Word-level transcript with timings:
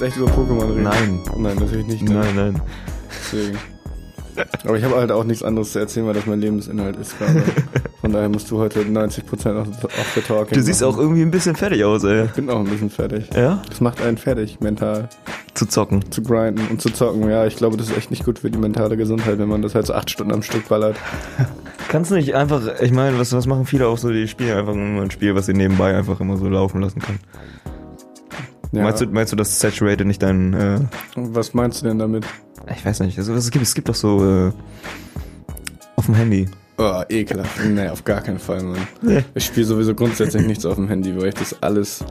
jetzt 0.00 0.08
echt 0.08 0.16
über 0.16 0.30
Pokémon 0.30 0.68
reden? 0.70 0.82
Nein. 0.82 1.20
Nein, 1.36 1.56
natürlich 1.58 1.86
nicht. 1.86 2.02
Ne? 2.02 2.14
Nein, 2.14 2.36
nein. 2.36 2.62
Deswegen. 3.10 3.58
Aber 4.64 4.78
ich 4.78 4.84
habe 4.84 4.96
halt 4.96 5.12
auch 5.12 5.24
nichts 5.24 5.42
anderes 5.42 5.72
zu 5.72 5.80
erzählen, 5.80 6.06
weil 6.06 6.14
das 6.14 6.24
mein 6.24 6.40
Lebensinhalt 6.40 6.96
ist 6.96 7.18
gerade. 7.18 7.42
Von 8.00 8.12
daher 8.12 8.30
musst 8.30 8.50
du 8.50 8.58
heute 8.58 8.80
90% 8.80 9.60
auf, 9.60 9.84
auf 9.84 10.12
der 10.14 10.24
Talking 10.24 10.54
Du 10.56 10.62
siehst 10.62 10.80
machen. 10.80 10.94
auch 10.94 10.98
irgendwie 10.98 11.20
ein 11.20 11.30
bisschen 11.30 11.54
fertig 11.54 11.84
aus, 11.84 12.04
ey. 12.04 12.24
Ich 12.24 12.30
bin 12.30 12.48
auch 12.48 12.60
ein 12.60 12.64
bisschen 12.64 12.88
fertig. 12.88 13.28
Ja? 13.34 13.60
Das 13.68 13.82
macht 13.82 14.00
einen 14.00 14.16
fertig, 14.16 14.58
mental. 14.60 15.10
Zu 15.52 15.66
zocken. 15.66 16.10
Zu 16.10 16.22
grinden 16.22 16.66
und 16.70 16.80
zu 16.80 16.90
zocken. 16.90 17.28
Ja, 17.28 17.44
ich 17.44 17.56
glaube, 17.56 17.76
das 17.76 17.90
ist 17.90 17.98
echt 17.98 18.10
nicht 18.10 18.24
gut 18.24 18.38
für 18.38 18.50
die 18.50 18.56
mentale 18.56 18.96
Gesundheit, 18.96 19.38
wenn 19.38 19.48
man 19.48 19.60
das 19.60 19.74
halt 19.74 19.86
so 19.86 19.92
acht 19.92 20.08
Stunden 20.08 20.32
am 20.32 20.42
Stück 20.42 20.68
ballert. 20.68 20.96
Kannst 21.88 22.10
du 22.10 22.14
nicht 22.14 22.34
einfach, 22.34 22.62
ich 22.80 22.92
meine, 22.92 23.18
was, 23.18 23.32
was 23.34 23.46
machen 23.46 23.66
viele 23.66 23.88
auch 23.88 23.98
so, 23.98 24.10
die 24.10 24.28
spielen 24.28 24.56
einfach 24.56 24.72
immer 24.72 25.02
ein 25.02 25.10
Spiel, 25.10 25.34
was 25.34 25.46
sie 25.46 25.54
nebenbei 25.54 25.94
einfach 25.94 26.20
immer 26.20 26.38
so 26.38 26.48
laufen 26.48 26.80
lassen 26.80 27.00
kann. 27.00 27.18
Ja. 28.72 28.84
Meinst, 28.84 29.00
du, 29.00 29.06
meinst 29.06 29.32
du, 29.32 29.36
dass 29.36 29.58
Saturated 29.58 30.06
nicht 30.06 30.22
dein, 30.22 30.54
äh, 30.54 30.80
Was 31.16 31.54
meinst 31.54 31.82
du 31.82 31.88
denn 31.88 31.98
damit? 31.98 32.24
ich 32.72 32.84
weiß 32.84 33.00
nicht, 33.00 33.18
also, 33.18 33.34
es, 33.34 33.50
gibt, 33.50 33.64
es 33.64 33.74
gibt 33.74 33.88
doch 33.88 33.94
so, 33.94 34.24
äh, 34.24 34.52
auf 35.96 36.06
dem 36.06 36.14
Handy. 36.14 36.48
Oh, 36.78 37.02
ekelhaft. 37.08 37.62
Nee, 37.64 37.88
auf 37.88 38.04
gar 38.04 38.22
keinen 38.22 38.38
Fall, 38.38 38.62
Mann. 38.62 38.86
Nee. 39.02 39.22
Ich 39.34 39.44
spiele 39.44 39.66
sowieso 39.66 39.94
grundsätzlich 39.94 40.46
nichts 40.46 40.64
auf 40.64 40.76
dem 40.76 40.88
Handy, 40.88 41.14
weil 41.14 41.28
ich 41.28 41.34
das 41.34 41.62
alles. 41.62 42.04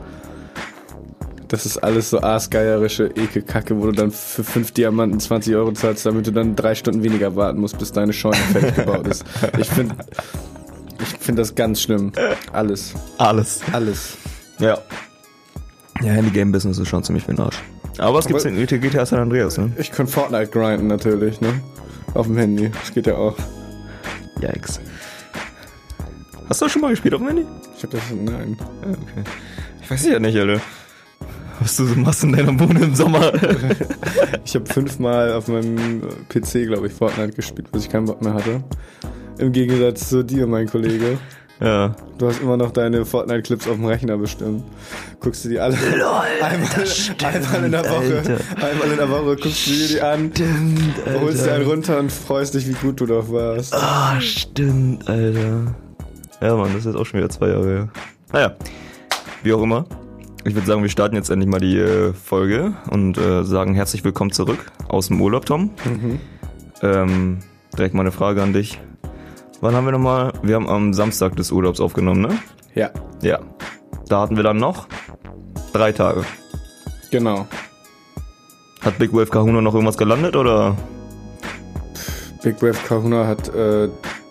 Das 1.48 1.66
ist 1.66 1.78
alles 1.78 2.10
so 2.10 2.20
aasgeierische 2.20 3.06
Ekelkacke, 3.06 3.76
wo 3.76 3.86
du 3.86 3.92
dann 3.92 4.12
für 4.12 4.44
5 4.44 4.70
Diamanten 4.70 5.18
20 5.18 5.56
Euro 5.56 5.72
zahlst, 5.72 6.06
damit 6.06 6.28
du 6.28 6.30
dann 6.30 6.54
drei 6.54 6.76
Stunden 6.76 7.02
weniger 7.02 7.34
warten 7.34 7.58
musst, 7.58 7.76
bis 7.78 7.90
deine 7.90 8.12
Scheune 8.12 8.36
fertig 8.36 8.76
gebaut 8.76 9.08
ist. 9.08 9.24
Ich 9.58 9.68
finde 9.68 9.96
ich 11.00 11.08
find 11.18 11.36
das 11.36 11.56
ganz 11.56 11.80
schlimm. 11.82 12.12
Alles. 12.52 12.94
Alles. 13.18 13.62
Alles. 13.72 14.16
Ja. 14.60 14.78
Ja, 16.02 16.12
Handy-Game-Business 16.12 16.78
ist 16.78 16.88
schon 16.88 17.02
ziemlich 17.04 17.24
für 17.24 17.32
den 17.34 17.40
Arsch. 17.40 17.62
Aber 17.98 18.18
es 18.18 18.26
gibt 18.26 18.40
Aber- 18.40 18.48
in 18.48 18.66
GTA 18.80 19.04
San 19.04 19.18
Andreas, 19.20 19.58
ne? 19.58 19.70
Ich 19.78 19.90
kann 19.92 20.06
Fortnite 20.06 20.46
grinden 20.50 20.86
natürlich, 20.86 21.40
ne? 21.40 21.60
Auf 22.14 22.26
dem 22.26 22.36
Handy. 22.38 22.70
Das 22.70 22.92
geht 22.94 23.06
ja 23.06 23.14
auch. 23.16 23.36
Yikes. 24.40 24.80
Hast 26.48 26.60
du 26.60 26.64
das 26.64 26.72
schon 26.72 26.82
mal 26.82 26.90
gespielt 26.90 27.14
auf 27.14 27.20
dem 27.20 27.28
Handy? 27.28 27.46
Ich 27.76 27.82
hab 27.82 27.90
das. 27.90 28.00
Nein. 28.10 28.56
Ja, 28.82 28.88
okay. 28.90 29.24
Ich 29.82 29.90
weiß 29.90 30.06
ja 30.06 30.18
nicht, 30.18 30.36
Alter. 30.36 30.60
Was 31.60 31.76
du 31.76 31.84
so 31.84 31.94
machst 31.94 32.24
in 32.24 32.32
deiner 32.32 32.58
Wohnung 32.58 32.82
im 32.82 32.94
Sommer. 32.94 33.32
Ich 34.44 34.54
habe 34.56 34.66
fünfmal 34.66 35.32
auf 35.34 35.46
meinem 35.46 36.00
PC, 36.28 36.66
glaube 36.66 36.86
ich, 36.88 36.92
Fortnite 36.92 37.32
gespielt, 37.34 37.70
bis 37.70 37.84
ich 37.84 37.90
keinen 37.90 38.06
Bock 38.06 38.20
mehr 38.22 38.34
hatte. 38.34 38.64
Im 39.38 39.52
Gegensatz 39.52 40.08
zu 40.08 40.24
dir, 40.24 40.46
mein 40.48 40.66
Kollege. 40.68 41.18
Ja. 41.60 41.94
Du 42.18 42.26
hast 42.26 42.40
immer 42.42 42.56
noch 42.56 42.70
deine 42.70 43.04
Fortnite-Clips 43.04 43.66
auf 43.66 43.76
dem 43.76 43.86
Rechner 43.86 44.18
bestimmt. 44.18 44.62
Guckst 45.20 45.44
du 45.44 45.48
die 45.48 45.58
alle 45.58 45.74
einmal, 46.42 46.68
einmal 47.22 47.64
in 47.64 47.72
der 47.72 47.84
Woche. 47.84 48.18
Alter. 48.18 48.38
Einmal 48.56 48.90
in 48.90 48.96
der 48.96 49.10
Woche 49.10 49.36
guckst 49.36 49.66
du 49.66 49.70
dir 49.70 49.88
die 49.88 50.00
an, 50.00 50.30
Stimmt, 50.34 50.94
holst 51.20 51.46
dir 51.46 51.52
einen 51.54 51.66
runter 51.66 51.98
und 51.98 52.12
freust 52.12 52.54
dich, 52.54 52.68
wie 52.68 52.74
gut 52.74 53.00
du 53.00 53.06
doch 53.06 53.30
warst. 53.32 53.74
Ah, 53.74 54.20
stimmt, 54.20 55.08
Alter. 55.08 55.74
Ja, 56.42 56.56
Mann, 56.56 56.68
das 56.68 56.80
ist 56.80 56.86
jetzt 56.86 56.96
auch 56.96 57.06
schon 57.06 57.20
wieder 57.20 57.30
zwei 57.30 57.48
Jahre 57.48 57.66
her. 57.66 57.88
Naja, 58.32 58.54
wie 59.42 59.52
auch 59.52 59.62
immer. 59.62 59.84
Ich 60.44 60.54
würde 60.54 60.66
sagen, 60.66 60.82
wir 60.82 60.88
starten 60.88 61.16
jetzt 61.16 61.28
endlich 61.30 61.50
mal 61.50 61.60
die 61.60 61.78
äh, 61.78 62.14
Folge 62.14 62.72
und 62.90 63.18
äh, 63.18 63.44
sagen 63.44 63.74
herzlich 63.74 64.04
willkommen 64.04 64.32
zurück 64.32 64.72
aus 64.88 65.08
dem 65.08 65.20
Urlaub, 65.20 65.44
Tom. 65.44 65.70
Ähm, 66.82 67.38
direkt 67.76 67.94
mal 67.94 68.00
eine 68.00 68.12
Frage 68.12 68.42
an 68.42 68.54
dich. 68.54 68.80
Wann 69.60 69.74
haben 69.74 69.84
wir 69.84 69.92
nochmal? 69.92 70.32
Wir 70.42 70.54
haben 70.54 70.68
am 70.68 70.94
Samstag 70.94 71.36
des 71.36 71.52
Urlaubs 71.52 71.80
aufgenommen, 71.80 72.22
ne? 72.22 72.38
Ja, 72.74 72.90
Ja. 73.22 73.38
Da 74.08 74.22
hatten 74.22 74.34
wir 74.36 74.42
dann 74.42 74.56
noch 74.56 74.88
drei 75.72 75.92
Tage. 75.92 76.24
genau. 77.10 77.46
Hat 78.80 78.98
Big 78.98 79.12
Wave 79.12 79.26
Kahuna 79.26 79.60
noch 79.60 79.74
irgendwas 79.74 79.98
gelandet 79.98 80.34
oder? 80.34 80.74
Big 82.42 82.60
Wave 82.62 82.78
Kahuna 82.88 83.26
hat 83.26 83.54
äh, 83.54 83.88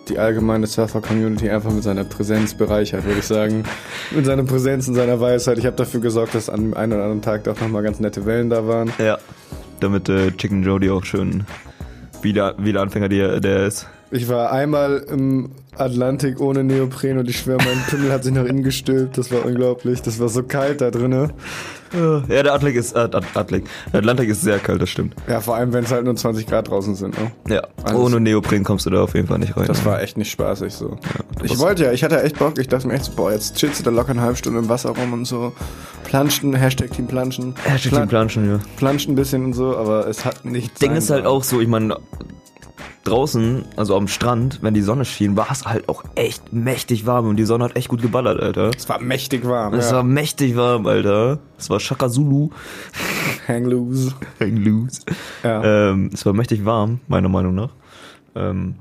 die 0.08 0.18
allgemeine 0.18 0.66
Surfer-Community 0.66 1.48
einfach 1.48 1.70
mit 1.70 1.84
seiner 1.84 2.02
Präsenz 2.04 2.54
bereichert, 2.54 3.04
würde 3.04 3.20
ich 3.20 3.26
sagen. 3.26 3.62
mit 4.10 4.26
seiner 4.26 4.42
Präsenz 4.42 4.88
und 4.88 4.96
seiner 4.96 5.20
Weisheit. 5.20 5.56
Ich 5.58 5.66
habe 5.66 5.76
dafür 5.76 6.00
gesorgt, 6.00 6.34
dass 6.34 6.50
an 6.50 6.60
dem 6.62 6.74
einen 6.74 6.92
oder 6.92 7.02
anderen 7.04 7.22
Tag 7.22 7.44
doch 7.44 7.58
nochmal 7.60 7.84
ganz 7.84 8.00
nette 8.00 8.26
Wellen 8.26 8.50
da 8.50 8.66
waren. 8.66 8.92
Ja. 8.98 9.18
Damit 9.78 10.08
äh, 10.08 10.32
Chicken 10.32 10.64
Jody 10.64 10.90
auch 10.90 11.04
schön 11.04 11.44
wieder, 12.20 12.54
wieder 12.58 12.82
Anfänger, 12.82 13.08
der, 13.08 13.40
der 13.40 13.66
ist. 13.66 13.86
Ich 14.12 14.28
war 14.28 14.50
einmal 14.50 15.04
im 15.08 15.50
Atlantik 15.76 16.40
ohne 16.40 16.64
Neopren 16.64 17.18
und 17.18 17.28
ich 17.30 17.38
schwöre, 17.38 17.58
mein 17.58 17.78
Pimmel 17.88 18.10
hat 18.10 18.24
sich 18.24 18.32
nach 18.34 18.44
innen 18.44 18.64
gestülpt. 18.64 19.16
Das 19.16 19.30
war 19.30 19.44
unglaublich. 19.46 20.02
Das 20.02 20.18
war 20.18 20.28
so 20.28 20.42
kalt 20.42 20.80
da 20.80 20.90
drinne. 20.90 21.30
Ja, 21.92 22.20
der 22.28 22.40
Atlantik 22.54 22.74
ist, 22.76 22.94
äh, 22.94 22.98
At- 23.00 23.14
Atlantik. 23.14 23.64
Der 23.92 23.98
Atlantik 24.00 24.28
ist 24.28 24.42
sehr 24.42 24.58
kalt, 24.58 24.82
das 24.82 24.90
stimmt. 24.90 25.14
Ja, 25.28 25.40
vor 25.40 25.54
allem, 25.56 25.72
wenn 25.72 25.84
es 25.84 25.92
halt 25.92 26.04
nur 26.04 26.14
20 26.16 26.46
Grad 26.46 26.68
draußen 26.68 26.94
sind. 26.96 27.16
Ne? 27.18 27.30
Ja. 27.54 27.62
Alles- 27.84 27.98
Ohne 28.00 28.20
Neopren 28.20 28.64
kommst 28.64 28.86
du 28.86 28.90
da 28.90 29.02
auf 29.02 29.14
jeden 29.14 29.28
Fall 29.28 29.38
nicht 29.38 29.56
rein. 29.56 29.66
Das 29.66 29.84
war 29.84 30.02
echt 30.02 30.16
nicht 30.16 30.30
spaßig 30.30 30.72
so. 30.74 30.98
ich 31.44 31.52
was- 31.52 31.58
wollte 31.60 31.84
ja, 31.84 31.92
ich 31.92 32.02
hatte 32.04 32.20
echt 32.22 32.38
Bock. 32.38 32.58
Ich 32.58 32.66
dachte 32.68 32.88
mir 32.88 32.94
echt 32.94 33.04
so, 33.06 33.12
boah, 33.12 33.32
jetzt 33.32 33.56
chillst 33.56 33.78
du 33.80 33.84
da 33.84 33.90
locker 33.90 34.10
eine 34.10 34.22
halbe 34.22 34.36
Stunde 34.36 34.58
im 34.58 34.68
Wasser 34.68 34.90
rum 34.90 35.12
und 35.12 35.24
so. 35.24 35.52
Planschen, 36.04 36.54
Hashtag 36.54 36.90
Team 36.90 37.06
Planschen. 37.06 37.54
Hashtag 37.64 37.90
Pla- 37.90 38.00
Team 38.00 38.08
Planschen, 38.08 38.50
ja. 38.50 38.58
Planschen 38.76 39.12
ein 39.12 39.16
bisschen 39.16 39.44
und 39.44 39.52
so, 39.52 39.76
aber 39.76 40.06
es 40.08 40.24
hat 40.24 40.44
nichts. 40.44 40.80
Ding 40.80 40.94
ist 40.96 41.10
halt 41.10 41.26
auch 41.26 41.44
so, 41.44 41.60
ich 41.60 41.68
meine, 41.68 41.96
draußen, 43.04 43.64
also 43.76 43.96
am 43.96 44.08
Strand, 44.08 44.58
wenn 44.62 44.74
die 44.74 44.82
Sonne 44.82 45.04
schien, 45.04 45.36
war 45.36 45.50
es 45.50 45.64
halt 45.64 45.88
auch 45.88 46.04
echt 46.14 46.52
mächtig 46.52 47.06
warm 47.06 47.28
und 47.28 47.36
die 47.36 47.44
Sonne 47.44 47.64
hat 47.64 47.76
echt 47.76 47.88
gut 47.88 48.02
geballert, 48.02 48.40
Alter. 48.40 48.70
Es 48.76 48.88
war 48.88 49.00
mächtig 49.00 49.46
warm. 49.46 49.74
Es 49.74 49.90
ja. 49.90 49.96
war 49.96 50.02
mächtig 50.02 50.56
warm, 50.56 50.86
Alter. 50.86 51.38
Es 51.58 51.70
war 51.70 51.80
Shaka 51.80 52.08
Zulu. 52.08 52.50
Hang 53.48 53.64
loose. 53.64 54.14
Hang 54.38 54.56
loose. 54.56 55.00
Ja. 55.42 55.90
Ähm, 55.90 56.10
es 56.12 56.26
war 56.26 56.32
mächtig 56.32 56.64
warm, 56.64 57.00
meiner 57.08 57.28
Meinung 57.28 57.54
nach. 57.54 57.70
Ähm, 58.34 58.76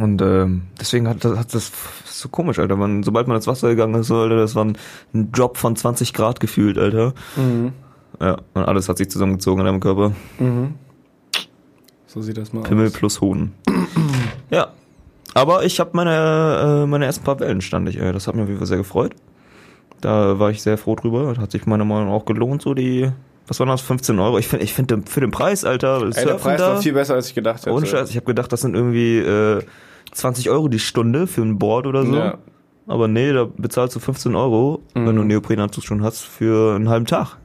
und 0.00 0.22
ähm, 0.22 0.62
deswegen 0.80 1.08
hat 1.08 1.24
das, 1.24 1.38
hat 1.38 1.52
das 1.52 1.72
so 2.04 2.28
komisch, 2.28 2.58
Alter. 2.58 2.76
Man, 2.76 3.02
sobald 3.02 3.26
man 3.26 3.36
ins 3.36 3.46
Wasser 3.46 3.68
gegangen 3.68 3.94
ist, 3.96 4.10
Alter, 4.10 4.36
das 4.36 4.54
war 4.54 4.64
ein, 4.64 4.78
ein 5.12 5.32
Drop 5.32 5.56
von 5.56 5.76
20 5.76 6.12
Grad 6.14 6.40
gefühlt, 6.40 6.78
Alter. 6.78 7.12
Mhm. 7.36 7.72
Ja, 8.20 8.36
und 8.54 8.62
alles 8.62 8.88
hat 8.88 8.98
sich 8.98 9.10
zusammengezogen 9.10 9.60
in 9.60 9.66
deinem 9.66 9.80
Körper. 9.80 10.12
Mhm. 10.38 10.74
So 12.12 12.20
sieht 12.20 12.36
das 12.36 12.52
mal 12.52 12.62
Pimmel 12.62 12.88
aus. 12.88 12.92
plus 12.92 13.20
Hoden. 13.22 13.54
ja. 14.50 14.68
Aber 15.34 15.64
ich 15.64 15.80
habe 15.80 15.90
meine, 15.94 16.82
äh, 16.82 16.86
meine 16.86 17.06
ersten 17.06 17.24
paar 17.24 17.40
Wellen 17.40 17.62
stand 17.62 17.88
ich, 17.88 17.98
ey. 17.98 18.12
Das 18.12 18.26
hat 18.26 18.34
mich 18.34 18.42
auf 18.42 18.48
jeden 18.48 18.58
Fall 18.58 18.66
sehr 18.66 18.76
gefreut. 18.76 19.14
Da 20.02 20.38
war 20.38 20.50
ich 20.50 20.60
sehr 20.60 20.76
froh 20.76 20.94
drüber. 20.94 21.34
Hat 21.38 21.52
sich 21.52 21.64
meiner 21.64 21.86
Meinung 21.86 22.08
nach 22.08 22.12
auch 22.12 22.26
gelohnt, 22.26 22.60
so 22.60 22.74
die, 22.74 23.10
was 23.46 23.58
waren 23.60 23.68
das, 23.68 23.80
15 23.80 24.18
Euro? 24.18 24.38
Ich 24.38 24.46
finde, 24.48 24.64
ich 24.64 24.74
finde 24.74 25.02
für 25.06 25.20
den 25.20 25.30
Preis, 25.30 25.64
Alter, 25.64 26.02
Ey, 26.02 26.26
der 26.26 26.34
Preis 26.34 26.60
da, 26.60 26.74
war 26.74 26.82
viel 26.82 26.92
besser, 26.92 27.14
als 27.14 27.28
ich 27.28 27.34
gedacht 27.34 27.62
hätte. 27.62 27.72
ohne 27.74 27.86
Scheiß, 27.86 28.10
ich 28.10 28.16
habe 28.16 28.26
gedacht, 28.26 28.52
das 28.52 28.60
sind 28.60 28.74
irgendwie 28.74 29.18
äh, 29.18 29.62
20 30.12 30.50
Euro 30.50 30.68
die 30.68 30.80
Stunde 30.80 31.26
für 31.26 31.40
ein 31.40 31.58
Board 31.58 31.86
oder 31.86 32.04
so. 32.04 32.14
Ja. 32.14 32.38
Aber 32.86 33.08
nee, 33.08 33.32
da 33.32 33.48
bezahlst 33.56 33.96
du 33.96 34.00
15 34.00 34.34
Euro, 34.34 34.82
wenn 34.92 35.04
du 35.06 35.10
einen 35.22 35.28
Neoprenanzug 35.28 35.84
schon 35.84 36.02
hast, 36.02 36.20
für 36.20 36.74
einen 36.74 36.88
halben 36.90 37.06
Tag. 37.06 37.38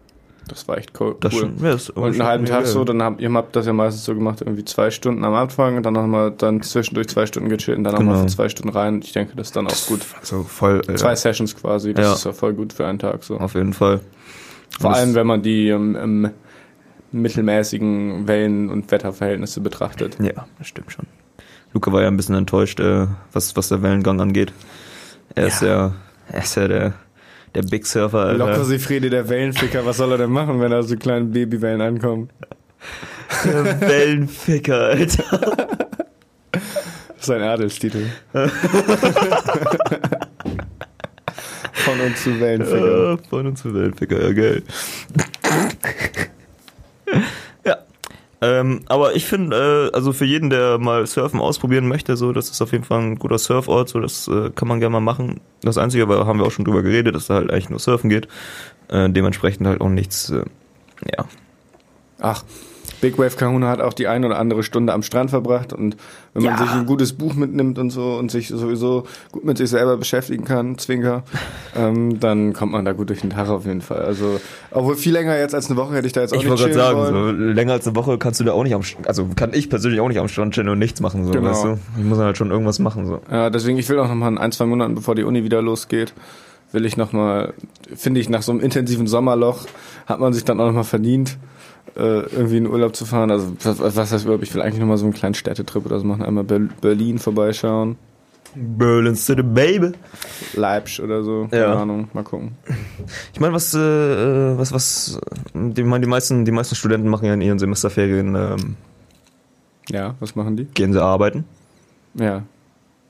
Das 0.47 0.67
war 0.67 0.77
echt 0.77 0.91
cool. 0.99 1.15
Das 1.19 1.33
cool. 1.33 1.39
schon, 1.41 1.57
ja, 1.63 1.71
das 1.71 1.89
Und 1.89 2.03
einen 2.13 2.23
halben 2.23 2.45
Tag 2.45 2.65
so, 2.65 2.79
geil. 2.79 2.85
dann 2.85 3.03
habt 3.03 3.21
ihr 3.21 3.31
habt 3.33 3.55
das 3.55 3.65
ja 3.65 3.73
meistens 3.73 4.05
so 4.05 4.13
gemacht, 4.15 4.41
irgendwie 4.41 4.63
zwei 4.65 4.89
Stunden 4.91 5.23
am 5.25 5.33
Anfang, 5.33 5.81
dann 5.83 5.93
nochmal 5.93 6.31
dann 6.31 6.61
zwischendurch 6.61 7.07
zwei 7.09 7.25
Stunden 7.25 7.49
gechillt 7.49 7.77
und 7.77 7.83
dann 7.83 7.93
nochmal 7.95 8.15
Genau. 8.15 8.27
für 8.27 8.33
zwei 8.35 8.49
Stunden 8.49 8.69
rein. 8.69 9.01
Ich 9.03 9.11
denke, 9.13 9.35
das 9.35 9.47
ist 9.47 9.55
dann 9.55 9.67
auch 9.67 9.87
gut. 9.87 10.01
Also 10.19 10.43
voll, 10.43 10.75
Alter. 10.77 10.95
Zwei 10.95 11.15
Sessions 11.15 11.55
quasi, 11.55 11.93
das 11.93 12.05
Ja. 12.05 12.13
ist 12.13 12.25
ja 12.25 12.33
voll 12.33 12.53
gut 12.53 12.73
für 12.73 12.85
einen 12.87 12.99
Tag 12.99 13.23
so. 13.23 13.37
Auf 13.37 13.55
jeden 13.55 13.73
Fall. 13.73 13.99
Vor 14.79 14.89
Und 14.91 14.95
allem, 14.95 15.15
wenn 15.15 15.27
man 15.27 15.41
die 15.41 15.69
ähm, 15.69 15.95
im 15.95 16.31
mittelmäßigen 17.11 18.27
Wellen- 18.27 18.69
und 18.69 18.89
Wetterverhältnisse 18.91 19.61
betrachtet. 19.61 20.17
Ja, 20.21 20.45
das 20.57 20.67
stimmt 20.67 20.91
schon. 20.91 21.05
Luca 21.73 21.91
war 21.91 22.01
ja 22.01 22.07
ein 22.07 22.17
bisschen 22.17 22.35
enttäuscht, 22.35 22.79
äh, 22.79 23.07
was, 23.33 23.55
was 23.55 23.69
der 23.69 23.81
Wellengang 23.81 24.19
angeht. 24.21 24.53
Er 25.35 25.47
ist 25.47 25.61
ja, 25.61 25.93
er 26.31 26.39
ist 26.43 26.55
ja 26.55 26.67
der, 26.67 26.93
der 27.55 27.63
Big 27.63 27.85
Surfer, 27.85 28.19
Alter. 28.19 28.37
Locker 28.37 28.63
Sifredi, 28.63 29.09
der 29.09 29.27
Wellenficker, 29.29 29.85
was 29.85 29.97
soll 29.97 30.11
er 30.11 30.17
denn 30.17 30.31
machen, 30.31 30.59
wenn 30.59 30.71
da 30.71 30.83
so 30.83 30.95
kleine 30.95 31.25
Babywellen 31.25 31.81
ankommen? 31.81 32.29
Der 33.43 33.81
Wellenficker, 33.81 34.77
Alter. 34.87 35.67
Das 36.51 36.61
ist 37.19 37.29
ein 37.29 37.41
Adelstitel. 37.41 38.05
Von 41.73 41.99
und 41.99 42.17
zu 42.17 42.39
Wellenficker. 42.39 43.17
Von 43.29 43.47
uns 43.47 43.61
zu 43.61 43.73
Wellenficker, 43.73 44.21
ja 44.21 44.33
geil. 44.33 44.63
Ähm, 48.39 48.81
aber 48.87 49.15
ich 49.15 49.25
finde, 49.25 49.89
äh, 49.91 49.95
also 49.95 50.13
für 50.13 50.25
jeden, 50.25 50.49
der 50.49 50.77
mal 50.77 51.07
Surfen 51.07 51.39
ausprobieren 51.39 51.87
möchte, 51.87 52.15
so, 52.17 52.33
das 52.33 52.49
ist 52.49 52.61
auf 52.61 52.71
jeden 52.71 52.83
Fall 52.83 52.99
ein 52.99 53.15
guter 53.17 53.39
Surfort, 53.39 53.87
so, 53.89 53.99
das 53.99 54.27
äh, 54.27 54.51
kann 54.51 54.67
man 54.67 54.79
gerne 54.79 54.93
mal 54.93 54.99
machen. 54.99 55.41
Das 55.61 55.77
Einzige, 55.77 56.03
aber 56.03 56.27
haben 56.27 56.39
wir 56.39 56.45
auch 56.45 56.51
schon 56.51 56.65
drüber 56.65 56.83
geredet, 56.83 57.15
dass 57.15 57.27
da 57.27 57.35
halt 57.35 57.51
eigentlich 57.51 57.69
nur 57.69 57.79
Surfen 57.79 58.09
geht. 58.09 58.27
Äh, 58.89 59.09
dementsprechend 59.09 59.65
halt 59.65 59.81
auch 59.81 59.89
nichts, 59.89 60.29
äh, 60.29 60.43
ja, 61.17 61.25
Ach, 62.19 62.43
Big 63.01 63.17
Wave 63.19 63.35
Kahuna 63.37 63.69
hat 63.69 63.79
auch 63.81 63.93
die 63.93 64.07
eine 64.07 64.25
oder 64.27 64.39
andere 64.39 64.63
Stunde 64.63 64.93
am 64.93 65.03
Strand 65.03 65.29
verbracht 65.29 65.71
und 65.73 65.97
wenn 66.33 66.43
man 66.43 66.53
Ja. 66.53 66.57
sich 66.59 66.71
ein 66.71 66.85
gutes 66.85 67.13
Buch 67.13 67.33
mitnimmt 67.35 67.77
und 67.79 67.89
so 67.91 68.15
und 68.15 68.31
sich 68.31 68.47
sowieso 68.47 69.03
gut 69.31 69.45
mit 69.45 69.57
sich 69.57 69.69
selber 69.69 69.97
beschäftigen 69.97 70.45
kann, 70.45 70.77
Zwinker, 70.77 71.23
ähm, 71.75 72.19
dann 72.19 72.53
kommt 72.53 72.71
man 72.71 72.85
da 72.85 72.93
gut 72.93 73.09
durch 73.09 73.21
den 73.21 73.29
Tag 73.29 73.49
auf 73.49 73.65
jeden 73.65 73.81
Fall. 73.81 73.99
Also, 74.01 74.39
obwohl 74.71 74.95
viel 74.95 75.13
länger 75.13 75.37
jetzt 75.37 75.53
als 75.53 75.67
eine 75.69 75.77
Woche 75.77 75.93
hätte 75.95 76.07
ich 76.07 76.13
da 76.13 76.21
jetzt 76.21 76.31
auch 76.33 76.37
Ich 76.37 76.43
nicht 76.43 76.49
wollte 76.49 76.71
gerade 76.71 76.93
chillen 76.95 77.05
sagen, 77.05 77.15
wollen. 77.25 77.37
so, 77.37 77.43
länger 77.53 77.73
als 77.73 77.87
eine 77.87 77.95
Woche 77.95 78.17
kannst 78.17 78.39
du 78.39 78.43
da 78.43 78.53
auch 78.53 78.63
nicht 78.63 78.73
am 78.73 78.81
also 79.05 79.27
kann 79.35 79.51
ich 79.53 79.69
persönlich 79.69 79.99
auch 80.01 80.07
nicht 80.07 80.19
am 80.19 80.27
Strand 80.27 80.53
chillen 80.53 80.69
und 80.69 80.79
nichts 80.79 80.99
machen, 81.01 81.25
so, 81.25 81.31
Genau. 81.31 81.49
weißt 81.49 81.63
du? 81.65 81.77
Ich 81.97 82.03
muss 82.03 82.17
dann 82.17 82.25
halt 82.27 82.37
schon 82.37 82.51
irgendwas 82.51 82.79
machen, 82.79 83.05
so. 83.05 83.19
Ja, 83.31 83.49
deswegen, 83.49 83.77
ich 83.77 83.87
will 83.89 83.99
auch 83.99 84.07
noch 84.07 84.15
mal 84.15 84.27
in 84.29 84.37
ein, 84.37 84.51
zwei 84.51 84.65
Monaten, 84.65 84.95
bevor 84.95 85.15
die 85.15 85.23
Uni 85.23 85.43
wieder 85.43 85.61
losgeht, 85.61 86.13
will 86.71 86.85
ich 86.85 86.97
noch 86.97 87.13
mal, 87.13 87.53
finde 87.95 88.19
ich, 88.19 88.27
nach 88.29 88.41
so 88.41 88.51
einem 88.51 88.59
intensiven 88.61 89.07
Sommerloch 89.07 89.65
hat 90.05 90.19
man 90.19 90.33
sich 90.33 90.43
dann 90.45 90.59
auch 90.59 90.65
noch 90.65 90.73
mal 90.73 90.83
verdient, 90.83 91.37
irgendwie 91.95 92.57
in 92.57 92.67
Urlaub 92.67 92.95
zu 92.95 93.05
fahren. 93.05 93.31
Also, 93.31 93.53
was, 93.59 94.11
heißt 94.11 94.25
Urlaub? 94.25 94.43
Ich 94.43 94.53
will 94.53 94.61
eigentlich 94.61 94.79
noch 94.79 94.87
mal 94.87 94.97
so 94.97 95.05
einen 95.05 95.13
kleinen 95.13 95.33
Städtetrip 95.35 95.85
oder 95.85 95.99
so 95.99 96.05
machen. 96.05 96.23
Einmal 96.23 96.43
Ber 96.43 96.59
Berlin 96.81 97.17
vorbeischauen, 97.19 97.97
Berlin 98.55 99.15
City, 99.15 99.43
baby. 99.43 99.91
Leipzig 100.55 101.01
oder 101.03 101.23
so. 101.23 101.47
Keine 101.51 101.63
Ja. 101.63 101.75
Ahnung, 101.75 102.07
mal 102.13 102.23
gucken. 102.23 102.55
Ich 103.33 103.39
meine, 103.39 103.53
was, 103.53 103.73
äh, 103.73 104.57
was, 104.57 104.71
was, 104.73 105.19
die, 105.53 105.83
meine, 105.83 106.01
die 106.05 106.09
meisten, 106.09 106.43
die 106.43 106.51
meisten 106.51 106.75
Studenten 106.75 107.07
machen 107.07 107.25
ja 107.25 107.33
in 107.33 107.41
ihren 107.41 107.59
Semesterferien, 107.59 108.35
ähm, 108.35 108.75
Ja, 109.89 110.15
was 110.19 110.35
machen 110.35 110.57
die? 110.57 110.65
gehen 110.65 110.91
sie 110.93 111.01
arbeiten. 111.01 111.45
Ja. 112.15 112.43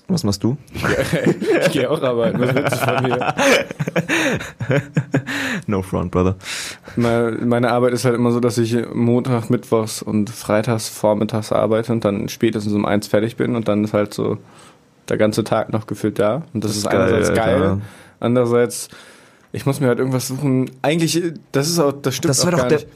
Was 0.09 0.23
machst 0.23 0.41
du? 0.43 0.55
ich 1.65 1.71
gehe 1.71 1.89
auch 1.89 2.01
arbeiten. 2.01 2.39
Was 2.39 2.55
willst 2.55 2.73
du 2.73 2.77
von 2.77 3.03
mir? 3.03 3.33
No 5.69 5.81
front, 5.81 6.11
brother. 6.11 6.35
Meine, 6.95 7.31
meine 7.45 7.71
Arbeit 7.71 7.91
ist 7.93 8.05
halt 8.05 8.15
immer 8.15 8.31
so, 8.31 8.39
dass 8.39 8.57
ich 8.57 8.75
Montag, 8.93 9.49
Mittwochs 9.49 10.01
und 10.01 10.29
Freitags 10.29 10.87
vormittags 10.87 11.51
arbeite 11.51 11.91
und 11.91 12.05
dann 12.05 12.29
spätestens 12.29 12.73
um 12.73 12.85
eins 12.85 13.07
fertig 13.07 13.35
bin 13.35 13.55
und 13.55 13.67
dann 13.67 13.83
ist 13.83 13.93
halt 13.93 14.13
so 14.13 14.37
der 15.09 15.17
ganze 15.17 15.43
Tag 15.43 15.71
noch 15.73 15.85
gefühlt 15.87 16.19
da. 16.19 16.43
Und 16.53 16.63
das, 16.63 16.71
Das 16.71 16.77
ist, 16.77 16.83
ist 16.85 16.89
geil, 16.89 17.01
einerseits 17.01 17.33
geil, 17.33 17.81
andererseits 18.21 18.87
ich 19.53 19.65
muss 19.65 19.79
mir 19.79 19.87
halt 19.87 19.99
irgendwas 19.99 20.27
suchen. 20.27 20.69
Eigentlich, 20.81 21.21
das 21.53 21.69
ist 21.69 21.79
auch, 21.79 21.91
das 21.93 22.15
stimmt 22.15 22.29
Das 22.29 22.41
auch 22.41 22.45
war 22.45 22.51
doch 22.51 22.67
der, 22.67 22.77
nicht. 22.79 22.87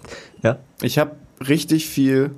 ja? 0.43 0.57
Ich 0.81 0.99
habe 0.99 1.11
richtig 1.47 1.87
viel, 1.87 2.31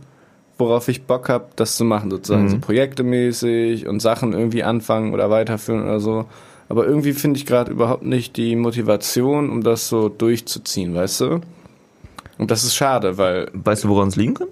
worauf 0.57 0.88
ich 0.88 1.03
Bock 1.06 1.29
habe, 1.29 1.45
das 1.56 1.75
zu 1.77 1.83
machen, 1.83 2.09
sozusagen 2.12 2.44
Mhm. 2.45 2.50
so 2.50 2.57
projektemäßig 2.59 3.88
und 3.88 4.00
Sachen 4.01 4.33
irgendwie 4.33 4.63
anfangen 4.63 5.13
oder 5.13 5.29
weiterführen 5.29 5.83
oder 5.83 6.00
so. 6.00 6.25
Aber 6.69 6.86
irgendwie 6.86 7.13
finde 7.13 7.38
ich 7.38 7.45
gerade 7.45 7.71
überhaupt 7.71 8.04
nicht 8.04 8.38
die 8.38 8.56
Motivation, 8.56 9.50
um 9.50 9.63
das 9.63 9.89
so 9.89 10.10
durchzuziehen, 10.10 10.95
weißt 10.95 11.21
du? 11.21 11.42
Und 12.38 12.50
das 12.51 12.63
ist 12.63 12.75
schade, 12.75 13.18
weil 13.18 13.50
Weißt 13.54 13.83
du, 13.83 13.89
woran 13.89 14.07
es 14.07 14.15
liegen 14.15 14.33
kann? 14.33 14.48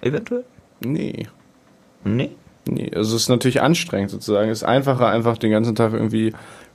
Eventuell? 0.00 0.44
nee, 0.80 1.26
Nee. 2.04 2.30
nee, 2.68 2.90
also 2.94 3.14
es 3.14 3.22
ist 3.22 3.28
natürlich 3.28 3.62
anstrengend 3.62 4.10
sozusagen. 4.10 4.50
Es 4.50 4.58
ist 4.58 4.64
einfacher 4.64 5.06
einfach 5.06 5.38
den 5.38 5.52
ganzen 5.52 5.74
Tag 5.76 5.92
irgendwie 5.92 6.32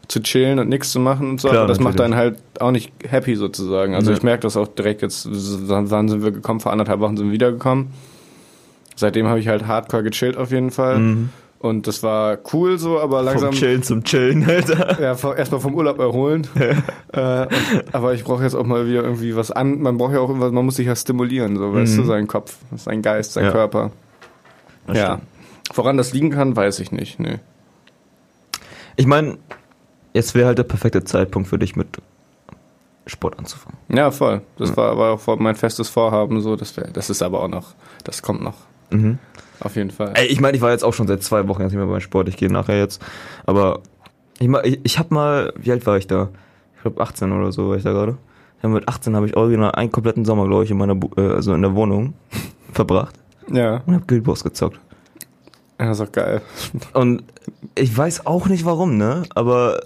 zu 0.07 0.21
chillen 0.21 0.57
und 0.59 0.69
nichts 0.69 0.91
zu 0.94 1.01
machen 1.01 1.29
und 1.31 1.41
so, 1.41 1.49
Klar, 1.49 1.63
aber 1.63 1.67
das 1.67 1.79
macht 1.81 1.97
natürlich. 1.97 2.15
einen 2.17 2.33
halt 2.35 2.61
auch 2.61 2.71
nicht 2.71 2.94
happy 3.05 3.35
sozusagen. 3.35 3.94
Also 3.94 4.11
Ja. 4.11 4.17
ich 4.17 4.23
merke 4.23 4.44
das 4.44 4.55
auch 4.55 4.69
direkt 4.69 5.01
jetzt, 5.01 5.27
wann 5.29 6.07
sind 6.07 6.23
wir 6.23 6.31
gekommen? 6.31 6.61
Vor 6.61 6.71
anderthalb 6.71 7.01
Wochen 7.01 7.17
sind 7.17 7.25
wir 7.27 7.33
wiedergekommen. 7.33 7.88
Seitdem 8.95 9.27
habe 9.27 9.39
ich 9.41 9.49
halt 9.49 9.67
hardcore 9.67 10.03
gechillt 10.03 10.38
auf 10.38 10.51
jeden 10.51 10.71
Fall. 10.71 10.97
Mhm. 10.99 11.29
Und 11.59 11.88
das 11.88 12.04
war 12.04 12.38
cool 12.54 12.77
so, 12.77 13.00
aber 13.00 13.24
langsam. 13.24 13.50
Vom 13.50 13.56
Chillen 13.59 13.81
zum 13.81 14.04
Chillen, 14.04 14.48
Alter. 14.48 15.01
Ja, 15.01 15.33
erstmal 15.33 15.59
vom 15.59 15.74
Urlaub 15.74 15.98
erholen. 16.00 16.48
äh, 17.13 17.42
und, 17.48 17.50
aber 17.95 18.13
ich 18.13 18.24
brauche 18.24 18.44
jetzt 18.44 18.54
auch 18.56 18.63
mal 18.65 18.86
wieder 18.88 19.04
irgendwie 19.04 19.36
was 19.36 19.50
an. 19.51 19.81
Man 19.81 19.98
braucht 19.98 20.13
ja 20.13 20.19
auch 20.19 20.30
irgendwas, 20.30 20.51
man 20.51 20.63
muss 20.65 20.75
sich 20.75 20.86
ja 20.86 20.95
stimulieren, 20.95 21.57
so, 21.57 21.74
weißt 21.74 21.94
Mhm. 21.94 21.98
du, 21.98 22.04
seinen 22.06 22.27
Kopf, 22.27 22.57
sein 22.75 23.01
Geist, 23.01 23.33
sein 23.33 23.45
Ja. 23.45 23.51
Körper. 23.51 23.92
Das 24.86 24.98
ja. 24.98 25.06
stimmt. 25.15 25.24
Woran 25.75 25.98
das 25.98 26.13
liegen 26.13 26.30
kann, 26.30 26.56
weiß 26.56 26.80
ich 26.80 26.92
nicht. 26.92 27.19
Nee. 27.19 27.39
Ich 28.95 29.06
meine, 29.07 29.38
jetzt 30.13 30.36
wäre 30.36 30.48
halt 30.48 30.57
der 30.59 30.63
perfekte 30.63 31.04
Zeitpunkt 31.04 31.50
für 31.50 31.57
dich 31.59 31.75
mit 31.75 31.88
Sport 33.07 33.39
anzufangen. 33.39 33.77
Ja, 33.89 34.12
voll. 34.12 34.42
Das 34.57 34.75
war, 34.77 34.98
war 34.98 35.13
auch 35.13 35.19
voll 35.19 35.38
mein 35.38 35.56
festes 35.56 35.89
Vorhaben, 35.89 36.39
so. 36.42 36.56
Das, 36.56 36.77
wär, 36.77 36.88
das 36.92 37.09
ist 37.09 37.21
aber 37.24 37.42
auch 37.42 37.48
noch, 37.48 37.74
das 38.04 38.21
kommt 38.21 38.42
noch. 38.44 38.56
Mhm. 38.92 39.18
Auf 39.59 39.75
jeden 39.75 39.92
Fall. 39.92 40.12
Ey, 40.15 40.27
ich 40.27 40.39
meine, 40.39 40.56
ich 40.56 40.62
war 40.62 40.71
jetzt 40.71 40.83
auch 40.83 40.94
schon 40.94 41.07
seit 41.07 41.24
zwei 41.24 41.48
Wochen 41.48 41.62
jetzt 41.62 41.71
nicht 41.71 41.80
mehr 41.80 41.88
beim 41.88 42.00
Sport. 42.01 42.30
Ich 42.30 42.38
gehe 42.38 42.51
nachher 42.51 42.77
jetzt. 42.77 43.01
Aber 43.45 43.81
ich, 44.39 44.50
ich, 44.63 44.80
ich 44.83 45.00
habe 45.00 45.13
mal, 45.13 45.54
wie 45.57 45.71
alt 45.71 45.86
war 45.86 45.98
ich 45.98 46.07
da? 46.07 46.30
Ich 46.75 46.81
glaube 46.83 47.01
18 47.01 47.31
oder 47.31 47.51
so 47.51 47.69
war 47.69 47.75
ich 47.77 47.83
da 47.83 47.92
gerade. 47.92 48.18
Ja, 48.62 48.69
mit 48.69 48.88
18 48.88 49.15
habe 49.15 49.25
ich 49.27 49.36
original 49.38 49.71
einen 49.71 49.92
kompletten 49.92 50.25
Sommer, 50.25 50.48
glaube 50.48 50.63
ich, 50.63 50.71
in 50.71 50.77
meiner, 50.77 50.95
Bu- 50.95 51.09
äh, 51.19 51.33
also 51.33 51.54
in 51.54 51.62
der 51.62 51.75
Wohnung 51.75 52.13
verbracht 52.74 53.15
Ja. 53.51 53.81
und 53.86 53.94
habe 53.95 54.06
Guild 54.06 54.25
Wars 54.27 54.44
gezockt. 54.44 54.80
Ja, 55.80 55.92
ist 55.92 56.01
auch 56.01 56.12
geil. 56.12 56.42
Und 56.94 57.24
ich 57.75 57.95
weiß 57.95 58.25
auch 58.25 58.48
nicht 58.48 58.65
warum, 58.65 58.98
ne? 58.98 59.24
Aber 59.36 59.80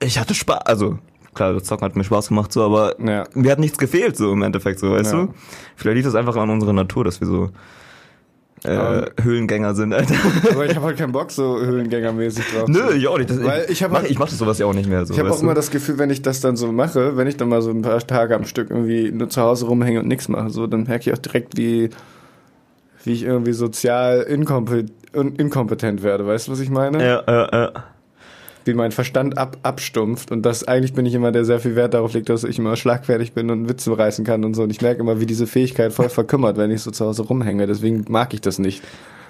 ich 0.00 0.18
hatte 0.18 0.34
Spaß. 0.34 0.60
Also 0.64 0.98
klar, 1.34 1.52
das 1.52 1.64
Zocken 1.64 1.84
hat 1.84 1.96
mir 1.96 2.04
Spaß 2.04 2.28
gemacht, 2.28 2.52
so, 2.52 2.64
aber 2.64 2.94
Ja. 3.00 3.24
mir 3.34 3.52
hat 3.52 3.58
nichts 3.58 3.76
gefehlt, 3.78 4.16
so 4.16 4.32
im 4.32 4.42
Endeffekt, 4.42 4.78
so, 4.78 4.92
weißt 4.92 5.12
Ja. 5.12 5.24
du? 5.26 5.34
Vielleicht 5.76 5.96
liegt 5.96 6.06
das 6.06 6.14
einfach 6.14 6.36
an 6.36 6.48
unserer 6.50 6.72
Natur, 6.72 7.04
dass 7.04 7.20
wir 7.20 7.26
so 7.28 7.50
äh, 8.66 9.22
Höhlengänger 9.22 9.74
sind, 9.74 9.92
Alter. 9.92 10.14
Aber 10.50 10.66
ich 10.66 10.74
habe 10.76 10.86
halt 10.86 10.96
keinen 10.98 11.12
Bock, 11.12 11.30
so 11.30 11.58
höhlengängermäßig 11.60 12.44
drauf. 12.54 12.68
Nö, 12.68 12.92
ich 12.94 13.06
auch 13.08 13.18
nicht. 13.18 13.30
Das, 13.30 13.42
Weil 13.42 13.66
ich 13.68 13.82
hab 13.82 13.90
mach, 13.92 14.00
halt- 14.02 14.10
ich 14.10 14.18
mach 14.18 14.28
das 14.28 14.38
sowas 14.38 14.58
ja 14.58 14.66
auch 14.66 14.74
nicht 14.74 14.88
mehr. 14.88 15.04
So, 15.06 15.14
Ich 15.14 15.18
habe 15.20 15.30
auch 15.30 15.36
du? 15.36 15.42
immer 15.42 15.54
das 15.54 15.70
Gefühl, 15.70 15.98
wenn 15.98 16.10
ich 16.10 16.22
das 16.22 16.40
dann 16.40 16.56
so 16.56 16.70
mache, 16.72 17.16
wenn 17.16 17.26
ich 17.26 17.36
dann 17.36 17.48
mal 17.48 17.62
so 17.62 17.70
ein 17.70 17.82
paar 17.82 17.98
Tage 18.06 18.34
am 18.34 18.44
Stück 18.44 18.70
irgendwie 18.70 19.10
nur 19.12 19.28
zu 19.28 19.40
Hause 19.40 19.66
rumhänge 19.66 20.00
und 20.00 20.08
nichts 20.08 20.28
mache, 20.28 20.50
so, 20.50 20.66
dann 20.66 20.84
merke 20.84 21.08
ich 21.10 21.16
auch 21.16 21.22
direkt, 21.22 21.56
wie, 21.56 21.90
wie 23.04 23.12
ich 23.12 23.22
irgendwie 23.22 23.52
sozial 23.52 24.22
inkompetent, 24.22 24.90
inkompetent 25.38 26.02
werde. 26.02 26.26
Weißt 26.26 26.48
du, 26.48 26.52
was 26.52 26.60
ich 26.60 26.70
meine? 26.70 27.04
Ja, 27.04 27.22
ja, 27.26 27.48
ja. 27.52 27.72
Wie 28.66 28.74
mein 28.74 28.90
Verstand 28.90 29.38
ab, 29.38 29.56
abstumpft. 29.62 30.32
Und 30.32 30.42
das 30.42 30.66
eigentlich 30.66 30.92
bin 30.92 31.06
ich 31.06 31.14
immer, 31.14 31.30
der 31.30 31.44
sehr 31.44 31.60
viel 31.60 31.76
Wert 31.76 31.94
darauf 31.94 32.12
legt, 32.12 32.28
dass 32.28 32.42
ich 32.42 32.58
immer 32.58 32.74
schlagfertig 32.76 33.32
bin 33.32 33.50
und 33.50 33.68
Witze 33.68 33.96
reißen 33.96 34.24
kann 34.24 34.44
und 34.44 34.54
so. 34.54 34.64
Und 34.64 34.70
ich 34.70 34.82
merke 34.82 35.00
immer, 35.00 35.20
wie 35.20 35.26
diese 35.26 35.46
Fähigkeit 35.46 35.92
voll 35.92 36.08
verkümmert, 36.08 36.56
wenn 36.56 36.72
ich 36.72 36.82
so 36.82 36.90
zu 36.90 37.06
Hause 37.06 37.22
rumhänge. 37.22 37.66
Deswegen 37.66 38.04
mag 38.08 38.34
ich 38.34 38.40
das 38.40 38.58
nicht. 38.58 38.82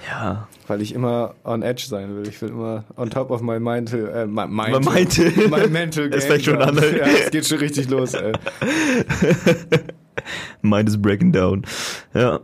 Ja. 0.09 0.49
Weil 0.67 0.81
ich 0.83 0.95
immer 0.95 1.35
on 1.45 1.63
edge 1.63 1.85
sein 1.87 2.17
will. 2.17 2.27
Ich 2.29 2.41
will 2.41 2.49
immer 2.49 2.85
on 2.97 3.11
top 3.11 3.31
of 3.31 3.43
my 3.43 3.61
mental, 3.61 4.09
äh, 4.09 4.27
my, 4.27 4.47
Man 4.47 4.71
mental, 4.71 4.81
meinte. 4.81 5.33
my 5.51 5.67
mental 5.69 6.05
Es 6.13 6.21
game 6.21 6.33
fängt 6.33 6.45
schon 6.45 6.63
an. 6.63 6.77
Ja, 6.77 7.07
es 7.07 7.31
geht 7.31 7.47
schon 7.47 7.59
richtig 7.59 7.91
los, 7.91 8.15
ey. 8.15 8.33
Mind 10.63 10.89
is 10.89 11.01
breaking 11.01 11.33
down. 11.33 11.63
Ja. 12.15 12.41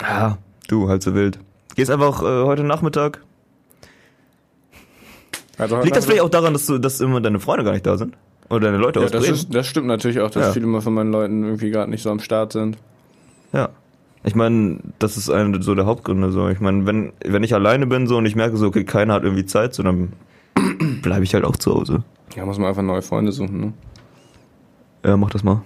Ja, 0.00 0.38
du, 0.68 0.88
halt 0.88 1.02
so 1.02 1.14
wild. 1.14 1.38
Gehst 1.74 1.90
einfach 1.90 2.22
äh, 2.22 2.44
heute 2.44 2.64
Nachmittag. 2.64 3.20
Also, 5.58 5.80
Liegt 5.82 5.96
das 5.96 6.04
vielleicht 6.06 6.22
auch 6.22 6.28
daran, 6.28 6.52
dass 6.52 6.66
du, 6.66 6.78
dass 6.78 7.00
immer 7.00 7.20
deine 7.20 7.40
Freunde 7.40 7.64
gar 7.64 7.72
nicht 7.72 7.86
da 7.86 7.96
sind? 7.96 8.14
Oder 8.48 8.66
deine 8.66 8.76
Leute 8.76 9.00
ja, 9.00 9.06
aus 9.06 9.12
das, 9.12 9.28
ist, 9.28 9.54
das 9.54 9.66
stimmt 9.66 9.86
natürlich 9.86 10.20
auch, 10.20 10.30
dass 10.30 10.46
Ja. 10.48 10.52
viele 10.52 10.80
von 10.80 10.94
meinen 10.94 11.10
Leuten 11.10 11.44
irgendwie 11.44 11.70
gerade 11.70 11.90
nicht 11.90 12.02
so 12.02 12.10
am 12.10 12.20
Start 12.20 12.52
sind. 12.52 12.76
Ja. 13.52 13.70
Ich 14.22 14.34
meine, 14.34 14.78
das 14.98 15.16
ist 15.16 15.30
einer 15.30 15.62
so 15.62 15.74
der 15.74 15.86
Hauptgründe. 15.86 16.30
So, 16.32 16.48
ich 16.48 16.60
meine, 16.60 16.84
wenn 16.86 17.12
wenn 17.24 17.42
ich 17.42 17.54
alleine 17.54 17.86
bin 17.86 18.06
so 18.06 18.16
und 18.16 18.26
ich 18.26 18.34
merke 18.36 18.56
so, 18.56 18.66
okay, 18.66 18.84
keiner 18.84 19.14
hat 19.14 19.22
irgendwie 19.22 19.46
Zeit, 19.46 19.74
so 19.74 19.82
dann 19.82 20.12
bleibe 21.02 21.24
ich 21.24 21.32
halt 21.34 21.44
auch 21.44 21.56
zu 21.56 21.74
Hause. 21.74 22.02
Ja, 22.34 22.44
muss 22.44 22.58
man 22.58 22.68
einfach 22.68 22.82
neue 22.82 23.02
Freunde 23.02 23.32
suchen, 23.32 23.60
ne? 23.60 23.72
Ja, 25.04 25.16
mach 25.16 25.30
das 25.30 25.44
mal. 25.44 25.62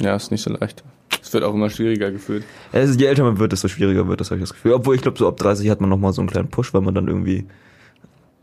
Ja, 0.00 0.14
ist 0.14 0.30
nicht 0.30 0.42
so 0.42 0.50
leicht. 0.52 0.84
Es 1.20 1.32
wird 1.32 1.44
auch 1.44 1.54
immer 1.54 1.70
schwieriger 1.70 2.10
gefühlt. 2.10 2.44
Also, 2.72 2.98
je 2.98 3.06
älter 3.06 3.24
man 3.24 3.38
wird, 3.38 3.52
desto 3.52 3.68
schwieriger 3.68 4.06
wird 4.08 4.20
das, 4.20 4.30
habe 4.30 4.38
ich 4.38 4.42
das 4.44 4.54
Gefühl. 4.54 4.72
Obwohl 4.72 4.94
ich 4.94 5.02
glaube, 5.02 5.18
so 5.18 5.28
ab 5.28 5.36
30 5.36 5.68
hat 5.68 5.80
man 5.80 5.90
nochmal 5.90 6.12
so 6.12 6.20
einen 6.22 6.30
kleinen 6.30 6.48
Push, 6.48 6.72
weil 6.74 6.80
man 6.80 6.94
dann 6.94 7.08
irgendwie 7.08 7.46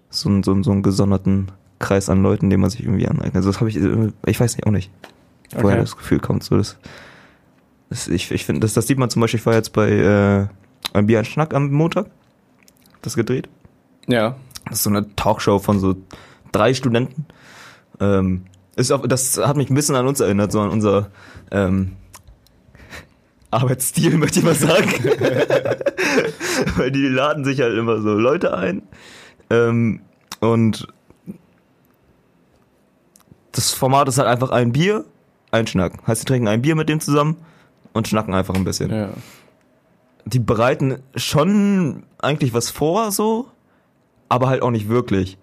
so, 0.10 0.30
einen- 0.30 0.44
so, 0.44 0.51
einen- 0.51 0.63
so 0.63 0.72
einen 0.72 0.84
gesonderten 0.84 1.48
Kreis 1.80 2.10
an 2.10 2.22
Leuten, 2.24 2.50
den 2.50 2.60
man 2.60 2.70
sich 2.70 2.84
irgendwie 2.84 3.08
aneignet. 3.08 3.36
Also 3.38 3.50
das 3.50 3.60
habe 3.60 3.70
ich, 3.70 3.78
ich 4.25 4.39
weiß 4.39 4.56
nicht, 4.58 4.66
auch 4.68 4.72
nicht, 4.72 4.92
woher 5.54 5.66
Okay. 5.75 5.78
das 5.80 5.96
Gefühl 5.98 6.20
kommt. 6.20 6.44
So, 6.44 6.58
das, 6.58 6.78
das, 7.89 8.08
ich 8.08 8.32
ich 8.32 8.46
finde, 8.46 8.62
das, 8.62 8.74
das 8.74 8.86
sieht 8.88 8.98
man 8.98 9.10
zum 9.10 9.22
Beispiel, 9.22 9.39
ich 9.39 9.46
war 9.46 9.54
jetzt 9.54 9.72
bei 9.74 9.89
äh, 9.89 10.48
ein 10.94 11.08
Bier, 11.08 11.24
Schnack 11.24 11.54
am 11.54 11.72
Montag, 11.72 12.08
das 13.01 13.16
gedreht. 13.16 13.48
Ja. 14.08 14.36
Das 14.66 14.80
ist 14.80 14.84
so 14.84 14.89
eine 14.89 15.16
Talkshow 15.16 15.60
von 15.60 15.80
so 15.80 15.96
drei 16.51 16.74
Studenten. 16.74 17.25
Ähm, 18.01 18.44
ist 18.75 18.92
auch, 18.92 19.06
das 19.08 19.38
hat 19.38 19.56
mich 19.58 19.70
ein 19.70 19.75
bisschen 19.75 19.96
an 19.96 20.08
uns 20.08 20.20
erinnert, 20.20 20.51
so 20.51 20.60
an 20.62 20.70
unser 20.70 21.10
ähm, 21.51 21.94
Arbeitsstil, 23.51 24.18
möchte 24.18 24.39
ich 24.39 24.46
mal 24.46 24.56
sagen. 24.56 24.92
Weil 26.78 26.92
die 26.92 27.08
laden 27.08 27.46
sich 27.46 27.62
halt 27.62 27.78
immer 27.78 28.01
so 28.01 28.10
Leute 28.13 28.56
ein. 28.56 28.84
Ähm, 29.50 30.01
und 30.41 30.88
das 33.51 33.72
Format 33.72 34.08
ist 34.08 34.18
halt 34.18 34.27
einfach 34.27 34.51
ein 34.51 34.72
Bier, 34.72 35.06
ein 35.51 35.68
Schnack. 35.68 35.94
Heißt, 36.08 36.22
sie 36.22 36.25
trinken 36.25 36.48
ein 36.48 36.62
Bier 36.62 36.75
mit 36.75 36.89
dem 36.89 37.00
zusammen 37.00 37.38
und 37.94 38.08
schnacken 38.08 38.34
einfach 38.34 38.56
ein 38.56 38.63
bisschen 38.63 38.91
Ja. 38.91 39.10
die 40.25 40.39
bereiten 40.39 41.00
schon 41.15 42.03
eigentlich 42.20 42.53
was 42.53 42.70
vor, 42.70 43.12
so, 43.12 43.48
aber 44.29 44.48
halt 44.48 44.62
auch 44.62 44.72
nicht 44.72 44.88
wirklich. 44.89 45.38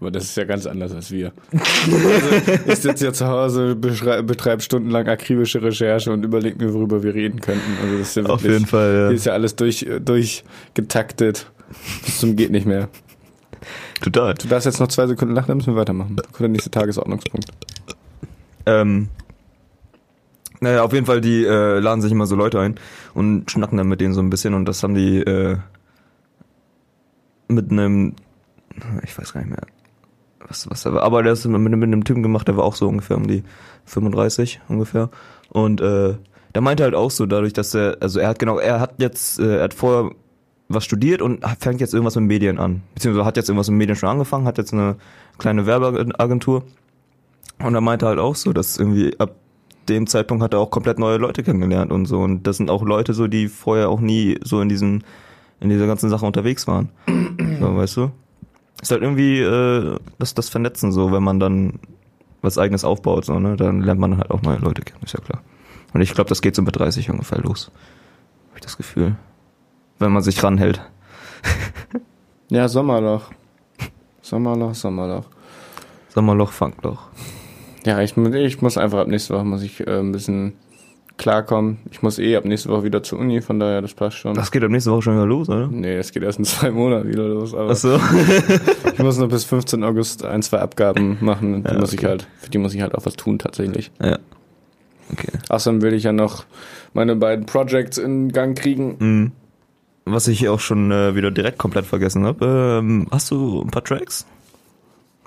Aber 0.00 0.10
das 0.10 0.24
ist 0.24 0.36
ja 0.36 0.42
ganz 0.42 0.66
anders 0.66 0.92
als 0.92 1.12
wir. 1.12 1.32
also, 1.52 2.52
ich 2.66 2.78
sitze 2.80 3.04
ja 3.04 3.12
zu 3.12 3.28
Hause, 3.28 3.76
betreibe 3.76 4.60
stundenlang 4.60 5.06
akribische 5.06 5.62
Recherche 5.62 6.10
und 6.12 6.24
überlege 6.24 6.64
mir, 6.64 6.74
worüber 6.74 7.04
wir 7.04 7.14
reden 7.14 7.40
könnten. 7.40 7.70
Also 7.80 7.98
das 7.98 8.08
ist 8.08 8.16
ja 8.16 8.22
wirklich, 8.24 8.34
Auf 8.34 8.42
jeden 8.42 8.66
Fall, 8.66 8.94
ja. 8.94 9.06
Hier 9.06 9.16
ist 9.16 9.26
ja 9.26 9.32
alles 9.34 9.54
durch, 9.54 9.86
durchgetaktet. 10.04 11.52
Bis 12.04 12.18
zum 12.18 12.34
geht 12.34 12.50
nicht 12.50 12.66
mehr. 12.66 12.88
Total. 14.02 14.34
Du 14.34 14.48
darfst 14.48 14.66
jetzt 14.66 14.80
noch 14.80 14.88
zwei 14.88 15.06
Sekunden 15.06 15.34
lachen, 15.34 15.48
dann 15.48 15.56
müssen 15.58 15.74
wir 15.74 15.80
weitermachen. 15.80 16.16
Der 16.38 16.48
nächste 16.48 16.70
Tagesordnungspunkt. 16.70 17.46
Ähm, 18.66 19.08
naja, 20.60 20.82
auf 20.82 20.92
jeden 20.92 21.06
Fall, 21.06 21.20
die 21.20 21.44
äh, 21.44 21.78
laden 21.78 22.02
sich 22.02 22.12
immer 22.12 22.26
so 22.26 22.36
Leute 22.36 22.60
ein 22.60 22.76
und 23.14 23.50
schnacken 23.50 23.78
dann 23.78 23.88
mit 23.88 24.00
denen 24.00 24.14
so 24.14 24.20
ein 24.20 24.30
bisschen 24.30 24.54
und 24.54 24.66
das 24.66 24.82
haben 24.82 24.94
die 24.94 25.18
äh, 25.18 25.56
mit 27.48 27.70
einem, 27.70 28.14
ich 29.02 29.16
weiß 29.16 29.32
gar 29.32 29.40
nicht 29.40 29.50
mehr, 29.50 29.66
was, 30.46 30.68
was 30.70 30.84
er 30.84 30.94
war, 30.94 31.02
aber 31.02 31.22
der 31.22 31.32
ist 31.32 31.44
mit, 31.46 31.60
mit 31.60 31.82
einem 31.82 32.04
Typen 32.04 32.22
gemacht, 32.22 32.46
der 32.46 32.56
war 32.56 32.64
auch 32.64 32.76
so 32.76 32.88
ungefähr 32.88 33.16
um 33.16 33.26
die 33.26 33.42
35 33.86 34.60
ungefähr 34.68 35.10
und 35.48 35.80
äh, 35.80 36.14
der 36.54 36.62
meinte 36.62 36.84
halt 36.84 36.94
auch 36.94 37.10
so, 37.10 37.26
dadurch, 37.26 37.52
dass 37.52 37.74
er, 37.74 37.96
also 38.00 38.20
er 38.20 38.28
hat 38.28 38.38
genau, 38.38 38.58
er 38.58 38.80
hat 38.80 38.94
jetzt, 38.98 39.38
äh, 39.40 39.58
er 39.58 39.64
hat 39.64 39.74
vorher 39.74 40.12
was 40.74 40.84
studiert 40.84 41.22
und 41.22 41.44
fängt 41.60 41.80
jetzt 41.80 41.94
irgendwas 41.94 42.16
mit 42.16 42.24
Medien 42.24 42.58
an. 42.58 42.82
Beziehungsweise 42.94 43.24
hat 43.24 43.36
jetzt 43.36 43.48
irgendwas 43.48 43.68
mit 43.68 43.78
Medien 43.78 43.96
schon 43.96 44.08
angefangen, 44.08 44.46
hat 44.46 44.58
jetzt 44.58 44.72
eine 44.72 44.96
kleine 45.38 45.66
Werbeagentur. 45.66 46.64
Und 47.58 47.74
er 47.74 47.80
meinte 47.80 48.06
halt 48.06 48.18
auch 48.18 48.34
so, 48.34 48.52
dass 48.52 48.78
irgendwie 48.78 49.18
ab 49.18 49.36
dem 49.88 50.06
Zeitpunkt 50.06 50.42
hat 50.42 50.54
er 50.54 50.60
auch 50.60 50.70
komplett 50.70 50.98
neue 50.98 51.18
Leute 51.18 51.42
kennengelernt 51.42 51.92
und 51.92 52.06
so. 52.06 52.20
Und 52.20 52.46
das 52.46 52.56
sind 52.56 52.70
auch 52.70 52.82
Leute 52.82 53.14
so, 53.14 53.26
die 53.26 53.48
vorher 53.48 53.88
auch 53.88 54.00
nie 54.00 54.38
so 54.42 54.60
in 54.60 54.68
diesen, 54.68 55.04
in 55.60 55.70
dieser 55.70 55.86
ganzen 55.86 56.10
Sache 56.10 56.26
unterwegs 56.26 56.66
waren. 56.66 56.90
so, 57.60 57.76
weißt 57.76 57.96
du? 57.96 58.10
Ist 58.80 58.90
halt 58.90 59.02
irgendwie 59.02 59.40
äh, 59.40 59.96
das, 60.18 60.34
das 60.34 60.48
Vernetzen 60.48 60.92
so, 60.92 61.12
wenn 61.12 61.22
man 61.22 61.38
dann 61.38 61.78
was 62.40 62.58
eigenes 62.58 62.84
aufbaut, 62.84 63.24
so, 63.24 63.38
ne? 63.38 63.56
Dann 63.56 63.80
lernt 63.80 64.00
man 64.00 64.18
halt 64.18 64.30
auch 64.32 64.42
neue 64.42 64.58
Leute 64.58 64.82
kennen, 64.82 65.02
ist 65.04 65.14
ja 65.14 65.20
klar. 65.20 65.42
Und 65.92 66.00
ich 66.00 66.14
glaube, 66.14 66.28
das 66.28 66.42
geht 66.42 66.56
so 66.56 66.62
mit 66.62 66.76
30 66.76 67.10
ungefähr 67.10 67.38
los. 67.38 67.70
Habe 68.48 68.58
ich 68.58 68.62
das 68.62 68.76
Gefühl. 68.76 69.16
Wenn 70.02 70.12
man 70.12 70.22
sich 70.22 70.42
ranhält. 70.42 70.80
ja, 72.50 72.66
Sommerloch. 72.66 73.30
Sommerloch, 74.20 74.74
Sommerloch. 74.74 75.26
Sommerloch, 76.08 76.50
Funkloch. 76.50 77.02
Ja, 77.86 78.00
ich, 78.00 78.16
ich 78.16 78.60
muss 78.60 78.76
einfach 78.76 78.98
ab 78.98 79.06
nächste 79.06 79.34
Woche 79.34 79.44
muss 79.44 79.62
ich 79.62 79.86
äh, 79.86 80.00
ein 80.00 80.10
bisschen 80.10 80.54
klarkommen. 81.18 81.78
Ich 81.92 82.02
muss 82.02 82.18
eh 82.18 82.34
ab 82.34 82.44
nächste 82.44 82.68
Woche 82.70 82.82
wieder 82.82 83.04
zur 83.04 83.20
Uni, 83.20 83.40
von 83.42 83.60
daher, 83.60 83.80
das 83.80 83.94
passt 83.94 84.16
schon. 84.16 84.34
Das 84.34 84.50
geht 84.50 84.64
ab 84.64 84.72
nächste 84.72 84.90
Woche 84.90 85.02
schon 85.02 85.14
wieder 85.14 85.26
los, 85.26 85.48
oder? 85.48 85.68
Nee, 85.68 85.96
das 85.96 86.10
geht 86.10 86.24
erst 86.24 86.40
in 86.40 86.44
zwei 86.46 86.72
Monaten 86.72 87.08
wieder 87.08 87.28
los. 87.28 87.54
Aber 87.54 87.70
Ach 87.70 87.76
so. 87.76 88.00
ich 88.92 88.98
muss 88.98 89.18
noch 89.18 89.28
bis 89.28 89.44
15. 89.44 89.84
August 89.84 90.24
ein, 90.24 90.42
zwei 90.42 90.58
Abgaben 90.58 91.18
machen. 91.20 91.62
Die 91.62 91.70
ja, 91.70 91.78
muss 91.78 91.92
okay. 91.92 92.02
ich 92.02 92.04
halt, 92.08 92.26
für 92.38 92.50
die 92.50 92.58
muss 92.58 92.74
ich 92.74 92.82
halt 92.82 92.96
auch 92.96 93.06
was 93.06 93.14
tun, 93.14 93.38
tatsächlich. 93.38 93.92
Ja. 94.02 94.18
Okay. 95.12 95.30
Außerdem 95.48 95.80
will 95.80 95.94
ich 95.94 96.02
ja 96.02 96.12
noch 96.12 96.44
meine 96.92 97.14
beiden 97.14 97.46
Projects 97.46 97.98
in 97.98 98.32
Gang 98.32 98.58
kriegen. 98.58 98.96
Mhm. 98.98 99.32
Was 100.04 100.26
ich 100.28 100.48
auch 100.48 100.60
schon 100.60 100.90
äh, 100.90 101.14
wieder 101.14 101.30
direkt 101.30 101.58
komplett 101.58 101.86
vergessen 101.86 102.24
habe. 102.24 102.80
Ähm, 102.80 103.06
hast 103.10 103.30
du 103.30 103.62
ein 103.62 103.70
paar 103.70 103.84
Tracks 103.84 104.26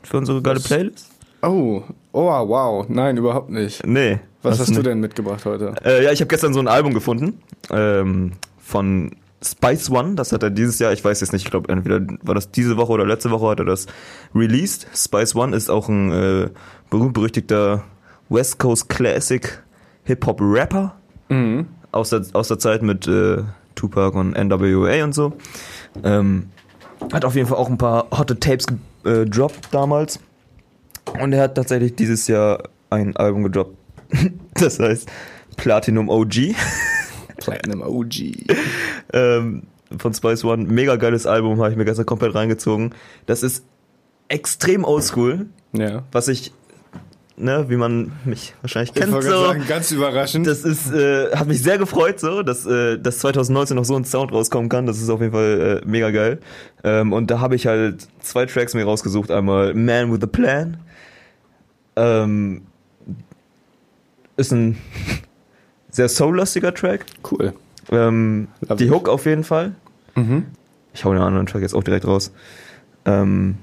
für 0.03 0.17
unsere 0.17 0.41
geile 0.41 0.59
Playlist? 0.59 1.09
Oh, 1.41 1.83
oh, 2.11 2.47
wow. 2.47 2.85
Nein, 2.89 3.17
überhaupt 3.17 3.49
nicht. 3.49 3.85
Nee. 3.85 4.19
Was 4.41 4.59
hast, 4.59 4.75
du 4.75 4.81
denn 4.81 4.99
mitgebracht 4.99 5.45
heute? 5.45 5.73
Äh, 5.83 6.03
ja, 6.03 6.11
ich 6.11 6.19
habe 6.19 6.27
gestern 6.27 6.53
so 6.53 6.59
ein 6.59 6.67
Album 6.67 6.93
gefunden 6.93 7.39
ähm, 7.71 8.33
von 8.59 9.15
Spice 9.43 9.89
One. 9.89 10.15
Das 10.15 10.31
hat 10.31 10.43
er 10.43 10.49
dieses 10.49 10.77
Jahr, 10.79 10.93
ich 10.93 11.03
weiß 11.03 11.21
jetzt 11.21 11.33
nicht, 11.33 11.45
ich 11.45 11.51
glaube 11.51 11.71
entweder 11.71 12.01
war 12.21 12.35
das 12.35 12.51
diese 12.51 12.77
Woche 12.77 12.91
oder 12.91 13.05
letzte 13.05 13.31
Woche 13.31 13.47
hat 13.47 13.59
er 13.59 13.65
das 13.65 13.87
released. 14.35 14.87
Spice 14.93 15.35
One 15.35 15.55
ist 15.55 15.69
auch 15.69 15.89
ein 15.89 16.11
äh, 16.11 16.49
berühmt-berüchtigter 16.89 17.83
West 18.29 18.59
Coast 18.59 18.89
Classic 18.89 19.63
Hip-Hop-Rapper 20.03 20.95
mhm. 21.29 21.67
aus, 21.91 22.09
der, 22.09 22.23
aus 22.33 22.47
der 22.47 22.59
Zeit 22.59 22.83
mit 22.83 23.07
äh, 23.07 23.43
Tupac 23.75 24.17
und 24.17 24.31
NWA 24.31 25.03
und 25.03 25.13
so. 25.13 25.33
Ähm, 26.03 26.49
hat 27.11 27.25
auf 27.25 27.35
jeden 27.35 27.47
Fall 27.47 27.57
auch 27.57 27.69
ein 27.69 27.77
paar 27.77 28.07
hotte 28.11 28.39
Tapes 28.39 28.65
gedroppt 29.03 29.65
äh, 29.65 29.69
damals. 29.71 30.19
Und 31.19 31.33
er 31.33 31.43
hat 31.43 31.55
tatsächlich 31.55 31.95
dieses 31.95 32.27
Jahr 32.27 32.63
ein 32.89 33.15
Album 33.15 33.43
gedroppt. 33.43 33.77
das 34.55 34.79
heißt 34.79 35.09
Platinum 35.57 36.09
OG. 36.09 36.55
Platinum 37.37 37.81
OG. 37.81 38.15
ähm, 39.13 39.63
von 39.97 40.13
Spice 40.13 40.43
One. 40.45 40.65
Mega 40.65 40.95
geiles 40.95 41.25
Album, 41.25 41.59
habe 41.59 41.71
ich 41.71 41.77
mir 41.77 41.85
gestern 41.85 42.05
komplett 42.05 42.33
reingezogen. 42.33 42.93
Das 43.25 43.43
ist 43.43 43.63
extrem 44.27 44.83
oldschool. 44.83 45.47
Ja. 45.73 46.03
Was 46.11 46.27
ich 46.27 46.51
ne, 47.37 47.65
wie 47.69 47.75
man 47.75 48.11
mich 48.23 48.53
wahrscheinlich 48.61 48.93
kennt. 48.93 49.13
Ich 49.13 49.23
so. 49.23 49.45
sagen, 49.45 49.65
ganz 49.67 49.91
überraschend. 49.91 50.47
Das 50.47 50.63
ist, 50.63 50.91
äh, 50.91 51.35
hat 51.35 51.47
mich 51.47 51.61
sehr 51.61 51.77
gefreut, 51.77 52.19
so, 52.19 52.43
dass, 52.43 52.65
äh, 52.65 52.97
dass 52.97 53.19
2019 53.19 53.75
noch 53.75 53.85
so 53.85 53.95
ein 53.95 54.05
Sound 54.05 54.31
rauskommen 54.31 54.69
kann. 54.69 54.85
Das 54.85 55.01
ist 55.01 55.09
auf 55.09 55.21
jeden 55.21 55.33
Fall 55.33 55.81
äh, 55.83 55.87
mega 55.87 56.11
geil. 56.11 56.39
Ähm, 56.83 57.13
und 57.13 57.31
da 57.31 57.39
habe 57.39 57.55
ich 57.55 57.67
halt 57.67 58.07
zwei 58.21 58.45
Tracks 58.45 58.73
mir 58.73 58.85
rausgesucht. 58.85 59.31
Einmal 59.31 59.73
Man 59.73 60.11
with 60.11 60.23
a 60.23 60.27
Plan. 60.27 60.77
Ähm, 61.95 62.63
ist 64.37 64.51
ein 64.51 64.77
sehr 65.89 66.09
soul-lastiger 66.09 66.73
Track. 66.73 67.05
Cool. 67.29 67.53
Ähm, 67.91 68.47
die 68.79 68.89
Hook 68.89 69.09
auf 69.09 69.25
jeden 69.25 69.43
Fall. 69.43 69.75
Mhm. 70.15 70.45
Ich 70.93 71.03
hau 71.05 71.13
den 71.13 71.21
anderen 71.21 71.45
Track 71.45 71.61
jetzt 71.61 71.75
auch 71.75 71.83
direkt 71.83 72.07
raus. 72.07 72.31
Ähm, 73.05 73.57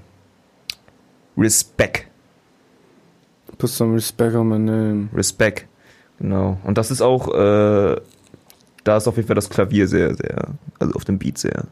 Respect 1.36 2.11
Put 3.62 3.70
some 3.70 3.94
respect 3.94 4.34
on 4.34 4.48
my 4.48 4.58
name. 4.58 5.08
Respect, 5.14 5.68
genau. 6.18 6.58
Und 6.64 6.78
das 6.78 6.90
ist 6.90 7.00
auch, 7.00 7.28
äh, 7.28 8.00
da 8.82 8.96
ist 8.96 9.06
auf 9.06 9.14
jeden 9.14 9.28
Fall 9.28 9.36
das 9.36 9.50
Klavier 9.50 9.86
sehr, 9.86 10.16
sehr, 10.16 10.48
also 10.80 10.94
auf 10.94 11.04
dem 11.04 11.20
Beat 11.20 11.38
sehr, 11.38 11.66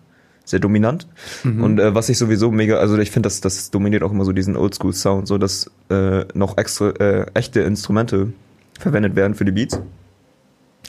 sehr 0.45 0.61
dominant. 0.61 1.09
Mhm. 1.43 1.65
Und 1.65 1.81
äh, 1.81 1.93
was 1.93 2.09
ich 2.09 2.17
sowieso 2.17 2.53
mega, 2.53 2.77
also 2.77 2.97
ich 2.97 3.11
finde, 3.11 3.27
das, 3.27 3.41
das 3.41 3.73
dominiert 3.73 4.05
auch 4.05 4.13
immer 4.13 4.25
so 4.25 4.31
diesen 4.31 4.57
Oldschool-Sound, 4.57 5.27
so 5.27 5.37
dass 5.37 5.69
äh, 5.89 6.27
noch 6.33 6.59
extra 6.59 6.91
äh, 6.91 7.27
echte 7.35 7.63
Instrumente 7.63 8.33
verwendet 8.79 9.17
werden 9.17 9.35
für 9.35 9.45
die 9.45 9.51
Beats. 9.51 9.81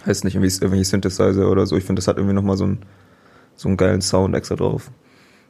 Heißt 0.06 0.24
nicht 0.24 0.36
irgendwie 0.36 0.54
irgendwelche 0.54 0.86
Synthesizer 0.86 1.50
oder 1.50 1.66
so. 1.66 1.78
Ich 1.78 1.84
finde, 1.84 2.00
das 2.00 2.08
hat 2.08 2.18
irgendwie 2.18 2.36
nochmal 2.36 2.58
so 2.58 2.66
einen, 2.66 2.84
so 3.56 3.70
einen 3.70 3.78
geilen 3.78 4.02
Sound 4.02 4.36
extra 4.36 4.56
drauf. 4.56 4.92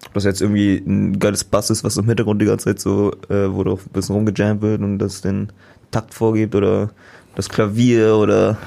Ob 0.07 0.13
das 0.13 0.23
jetzt 0.23 0.41
irgendwie 0.41 0.77
ein 0.77 1.19
geiles 1.19 1.43
Bass 1.43 1.69
ist, 1.69 1.83
was 1.83 1.97
im 1.97 2.05
Hintergrund 2.05 2.41
die 2.41 2.45
ganze 2.45 2.65
Zeit 2.65 2.79
so, 2.79 3.11
äh, 3.29 3.53
wo 3.53 3.63
doch 3.63 3.79
ein 3.79 3.91
bisschen 3.93 4.15
rumgejammt 4.15 4.61
wird 4.61 4.81
und 4.81 4.99
das 4.99 5.21
den 5.21 5.51
Takt 5.91 6.13
vorgibt 6.13 6.55
oder 6.55 6.89
das 7.35 7.49
Klavier 7.49 8.15
oder 8.15 8.57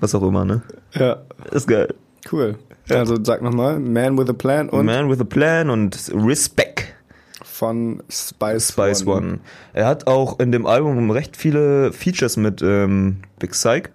was 0.00 0.14
auch 0.14 0.22
immer, 0.22 0.44
ne? 0.44 0.62
Ja. 0.94 1.18
Ist 1.50 1.66
geil. 1.66 1.94
Cool. 2.30 2.56
Also 2.88 3.16
sag 3.22 3.42
nochmal, 3.42 3.78
Man 3.78 4.16
with 4.16 4.28
a 4.28 4.32
Plan 4.32 4.68
und 4.68 4.86
Man 4.86 5.10
with 5.10 5.20
a 5.20 5.24
Plan 5.24 5.70
und 5.70 6.10
Respect 6.14 6.94
von 7.42 8.02
Spice, 8.08 8.68
Spice 8.68 9.06
One. 9.06 9.16
One. 9.16 9.40
Er 9.72 9.86
hat 9.86 10.06
auch 10.06 10.38
in 10.38 10.52
dem 10.52 10.64
Album 10.64 11.10
recht 11.10 11.36
viele 11.36 11.92
Features 11.92 12.36
mit 12.36 12.62
ähm, 12.62 13.18
Big 13.38 13.50
Psych. 13.50 13.90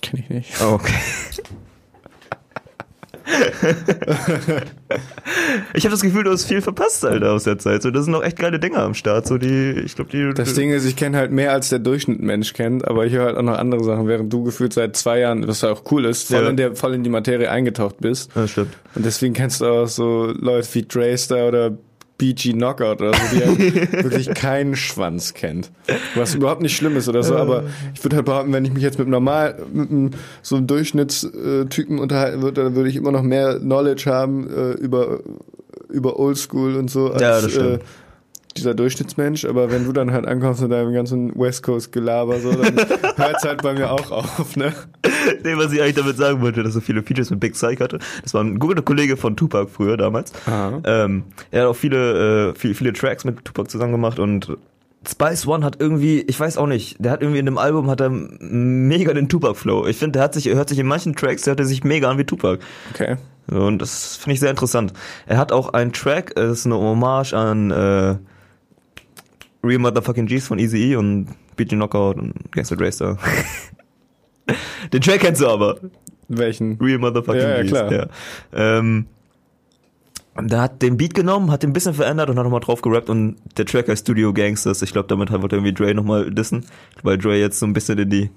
Kenn 0.00 0.20
ich 0.20 0.30
nicht. 0.30 0.52
Oh, 0.62 0.74
okay. 0.74 0.94
ich 5.74 5.84
habe 5.84 5.92
das 5.92 6.02
Gefühl, 6.02 6.24
du 6.24 6.30
hast 6.30 6.44
viel 6.44 6.62
verpasst, 6.62 7.04
Alter, 7.04 7.32
aus 7.32 7.44
der 7.44 7.58
Zeit. 7.58 7.82
So, 7.82 7.90
das 7.90 8.04
sind 8.04 8.12
noch 8.12 8.22
echt 8.22 8.38
geile 8.38 8.58
Dinger 8.58 8.78
am 8.78 8.94
Start. 8.94 9.26
So, 9.26 9.38
die, 9.38 9.72
ich 9.84 9.94
glaube, 9.94 10.10
die. 10.10 10.32
Das 10.34 10.54
Ding 10.54 10.70
ist, 10.70 10.84
ich 10.84 10.96
kenne 10.96 11.16
halt 11.16 11.32
mehr 11.32 11.52
als 11.52 11.68
der 11.68 11.78
Durchschnitt 11.78 12.20
Mensch 12.20 12.52
kennt, 12.52 12.86
aber 12.86 13.06
ich 13.06 13.12
höre 13.12 13.26
halt 13.26 13.36
auch 13.36 13.42
noch 13.42 13.58
andere 13.58 13.84
Sachen, 13.84 14.06
während 14.06 14.32
du 14.32 14.44
gefühlt 14.44 14.72
seit 14.72 14.96
zwei 14.96 15.20
Jahren, 15.20 15.46
was 15.46 15.62
ja 15.62 15.70
auch 15.70 15.82
cool 15.90 16.04
ist, 16.04 16.28
voll, 16.28 16.42
ja. 16.42 16.50
in, 16.50 16.56
der, 16.56 16.76
voll 16.76 16.94
in 16.94 17.02
die 17.02 17.10
Materie 17.10 17.50
eingetaucht 17.50 17.96
bist. 17.98 18.30
Ja, 18.34 18.46
stimmt. 18.46 18.76
Und 18.94 19.04
deswegen 19.04 19.34
kennst 19.34 19.60
du 19.60 19.66
auch 19.66 19.86
so 19.86 20.32
Leute 20.38 20.68
wie 20.72 20.82
Draystar 20.82 21.48
oder 21.48 21.76
BG 22.20 22.52
Knockout 22.52 23.00
oder 23.00 23.14
so, 23.14 23.34
die 23.34 23.44
halt 23.44 23.92
wirklich 24.04 24.28
keinen 24.34 24.76
Schwanz 24.76 25.32
kennt. 25.32 25.70
Was 26.14 26.34
überhaupt 26.34 26.60
nicht 26.60 26.76
schlimm 26.76 26.96
ist 26.96 27.08
oder 27.08 27.22
so, 27.22 27.34
aber 27.34 27.64
ich 27.94 28.04
würde 28.04 28.16
halt 28.16 28.26
behaupten, 28.26 28.52
wenn 28.52 28.64
ich 28.66 28.72
mich 28.72 28.82
jetzt 28.82 28.98
mit 28.98 29.08
normal, 29.08 29.56
mit 29.72 29.90
einem, 29.90 30.10
so 30.42 30.56
einem 30.56 30.66
Durchschnittstypen 30.66 31.98
unterhalten 31.98 32.42
würde, 32.42 32.64
dann 32.64 32.74
würde 32.74 32.90
ich 32.90 32.96
immer 32.96 33.10
noch 33.10 33.22
mehr 33.22 33.58
Knowledge 33.58 34.10
haben 34.10 34.48
äh, 34.50 34.72
über, 34.72 35.20
über 35.88 36.18
Oldschool 36.18 36.76
und 36.76 36.90
so 36.90 37.10
als, 37.10 37.22
ja, 37.22 37.40
das 37.40 37.50
stimmt. 37.52 37.80
Äh, 37.80 37.84
dieser 38.56 38.74
Durchschnittsmensch, 38.74 39.44
aber 39.44 39.70
wenn 39.70 39.84
du 39.84 39.92
dann 39.92 40.12
halt 40.12 40.26
ankommst 40.26 40.62
mit 40.62 40.72
deinem 40.72 40.92
ganzen 40.92 41.38
West 41.38 41.62
Coast 41.62 41.92
Gelaber, 41.92 42.40
so, 42.40 42.50
dann 42.50 42.76
hört's 43.16 43.44
halt 43.44 43.62
bei 43.62 43.74
mir 43.74 43.90
auch 43.90 44.10
auf, 44.10 44.56
ne? 44.56 44.72
nee, 45.44 45.56
was 45.56 45.72
ich 45.72 45.80
eigentlich 45.80 45.96
damit 45.96 46.16
sagen 46.16 46.40
wollte, 46.40 46.62
dass 46.62 46.74
so 46.74 46.80
viele 46.80 47.02
Features 47.02 47.30
mit 47.30 47.40
Big 47.40 47.52
Psych 47.54 47.80
hatte. 47.80 47.98
Das 48.22 48.34
war 48.34 48.42
ein 48.42 48.58
guter 48.58 48.82
Kollege 48.82 49.16
von 49.16 49.36
Tupac 49.36 49.70
früher 49.70 49.96
damals. 49.96 50.32
Ähm, 50.84 51.24
er 51.50 51.62
hat 51.62 51.68
auch 51.68 51.76
viele, 51.76 52.50
äh, 52.50 52.54
viele, 52.54 52.74
viele 52.74 52.92
Tracks 52.92 53.24
mit 53.24 53.44
Tupac 53.44 53.70
zusammen 53.70 53.92
gemacht 53.92 54.18
und 54.18 54.56
Spice 55.08 55.46
One 55.46 55.64
hat 55.64 55.80
irgendwie, 55.80 56.20
ich 56.20 56.38
weiß 56.38 56.58
auch 56.58 56.66
nicht, 56.66 56.96
der 56.98 57.12
hat 57.12 57.22
irgendwie 57.22 57.38
in 57.38 57.46
dem 57.46 57.56
Album 57.56 57.88
hat 57.88 58.02
er 58.02 58.10
mega 58.10 59.14
den 59.14 59.30
Tupac 59.30 59.54
Flow. 59.54 59.86
Ich 59.86 59.96
finde, 59.96 60.12
der 60.12 60.22
hat 60.22 60.34
sich 60.34 60.46
hört 60.46 60.68
sich 60.68 60.78
in 60.78 60.86
manchen 60.86 61.16
Tracks, 61.16 61.42
der 61.42 61.52
hört 61.52 61.60
er 61.60 61.66
sich 61.66 61.84
mega 61.84 62.10
an 62.10 62.18
wie 62.18 62.24
Tupac. 62.24 62.62
Okay. 62.92 63.16
Und 63.50 63.78
das 63.80 64.16
finde 64.16 64.34
ich 64.34 64.40
sehr 64.40 64.50
interessant. 64.50 64.92
Er 65.26 65.38
hat 65.38 65.52
auch 65.52 65.72
einen 65.72 65.92
Track, 65.92 66.36
es 66.36 66.60
ist 66.60 66.66
eine 66.66 66.76
Hommage 66.76 67.32
an 67.32 67.70
äh, 67.70 68.16
Real 69.62 69.78
Motherfucking 69.78 70.26
G's 70.26 70.46
von 70.46 70.58
Easy 70.58 70.92
E 70.92 70.96
und 70.96 71.28
BG 71.56 71.76
Knockout 71.76 72.16
und 72.16 72.34
Gangster 72.52 72.80
Racer. 72.80 73.18
Den 74.92 75.00
Track 75.00 75.20
kennst 75.20 75.40
du 75.40 75.48
aber. 75.48 75.78
Welchen? 76.28 76.78
Real 76.80 76.98
Motherfucking 76.98 77.40
Ja, 77.40 77.56
ja, 77.56 77.62
G's. 77.62 77.70
klar. 77.70 77.92
Ja. 77.92 78.06
Ähm, 78.52 79.06
der 80.40 80.60
hat 80.62 80.80
den 80.80 80.96
Beat 80.96 81.12
genommen, 81.14 81.50
hat 81.50 81.62
den 81.62 81.70
ein 81.70 81.72
bisschen 81.74 81.92
verändert 81.92 82.30
und 82.30 82.38
hat 82.38 82.44
nochmal 82.44 82.60
drauf 82.60 82.80
gerappt 82.80 83.10
und 83.10 83.36
der 83.58 83.66
Track 83.66 83.88
heißt 83.88 84.02
Studio 84.02 84.32
Gangsters. 84.32 84.80
Ich 84.80 84.92
glaube, 84.92 85.08
damit 85.08 85.30
wollte 85.30 85.56
irgendwie 85.56 85.74
Dre 85.74 85.94
nochmal 85.94 86.30
dissen, 86.30 86.64
weil 87.02 87.18
Dre 87.18 87.36
jetzt 87.36 87.58
so 87.58 87.66
ein 87.66 87.72
bisschen 87.72 87.98
in 87.98 88.10
die 88.10 88.30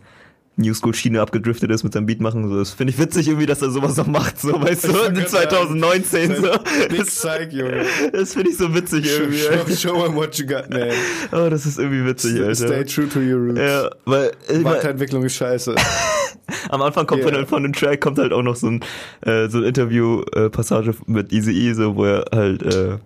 New 0.56 0.74
School 0.76 0.94
Schiene 0.94 1.20
abgedriftet 1.20 1.72
ist 1.72 1.84
mit 1.84 1.94
seinem 1.94 2.06
Beat 2.06 2.22
machen. 2.22 2.48
So, 2.48 2.60
das 2.60 2.72
finde 2.72 2.94
ich 2.94 3.00
witzig 3.00 3.28
irgendwie, 3.28 3.48
dass 3.48 3.62
er 3.64 3.72
sowas 3.72 3.98
noch 3.98 4.06
macht, 4.06 4.40
so 4.40 4.54
weißt 4.62 4.84
du, 4.84 4.94
wollte 4.94 5.08
in 5.08 5.14
gerade 5.16 5.30
sagen, 5.30 5.50
2019 5.50 6.36
so. 6.36 6.42
Big 6.90 6.98
Das, 7.00 7.08
Psych, 7.08 7.52
Junge. 7.54 7.86
das 8.12 8.34
finde 8.34 8.50
ich 8.52 8.58
so 8.58 8.74
witzig 8.74 9.10
Show, 9.10 9.24
irgendwie. 9.24 9.76
show, 9.76 9.90
show 9.90 10.06
him 10.06 10.16
what 10.16 10.36
you 10.36 10.46
got, 10.46 10.70
man. 10.70 10.90
Oh, 11.32 11.50
das 11.50 11.66
ist 11.66 11.80
irgendwie 11.80 12.06
witzig, 12.06 12.40
Alter. 12.40 12.56
Stay 12.56 12.84
true 12.86 13.10
to 13.10 13.20
your 13.20 13.40
roots. 13.48 13.60
Ja, 13.60 13.90
weil 14.06 14.32
ich 14.48 14.62
mein, 14.62 14.66
Weiterentwicklung 14.76 15.24
ist 15.24 15.36
scheiße. 15.36 15.74
am 16.70 16.82
Anfang 16.84 17.08
kommt 17.08 17.24
Ja. 17.24 17.32
von, 17.32 17.48
von 17.48 17.64
dem 17.64 17.74
Track 17.74 18.02
kommt 18.02 18.20
halt 18.20 18.32
auch 18.32 18.44
noch 18.44 18.56
so 18.56 18.68
ein 18.68 18.82
äh, 19.22 19.48
so 19.50 19.58
ein 19.58 19.64
Interview 19.64 20.22
äh, 20.34 20.50
Passage 20.52 20.94
mit 21.08 21.32
Easy 21.34 21.52
E, 21.52 21.74
so 21.74 21.96
wo 21.96 22.06
er 22.06 22.26
halt 22.32 22.62
äh, 22.62 22.98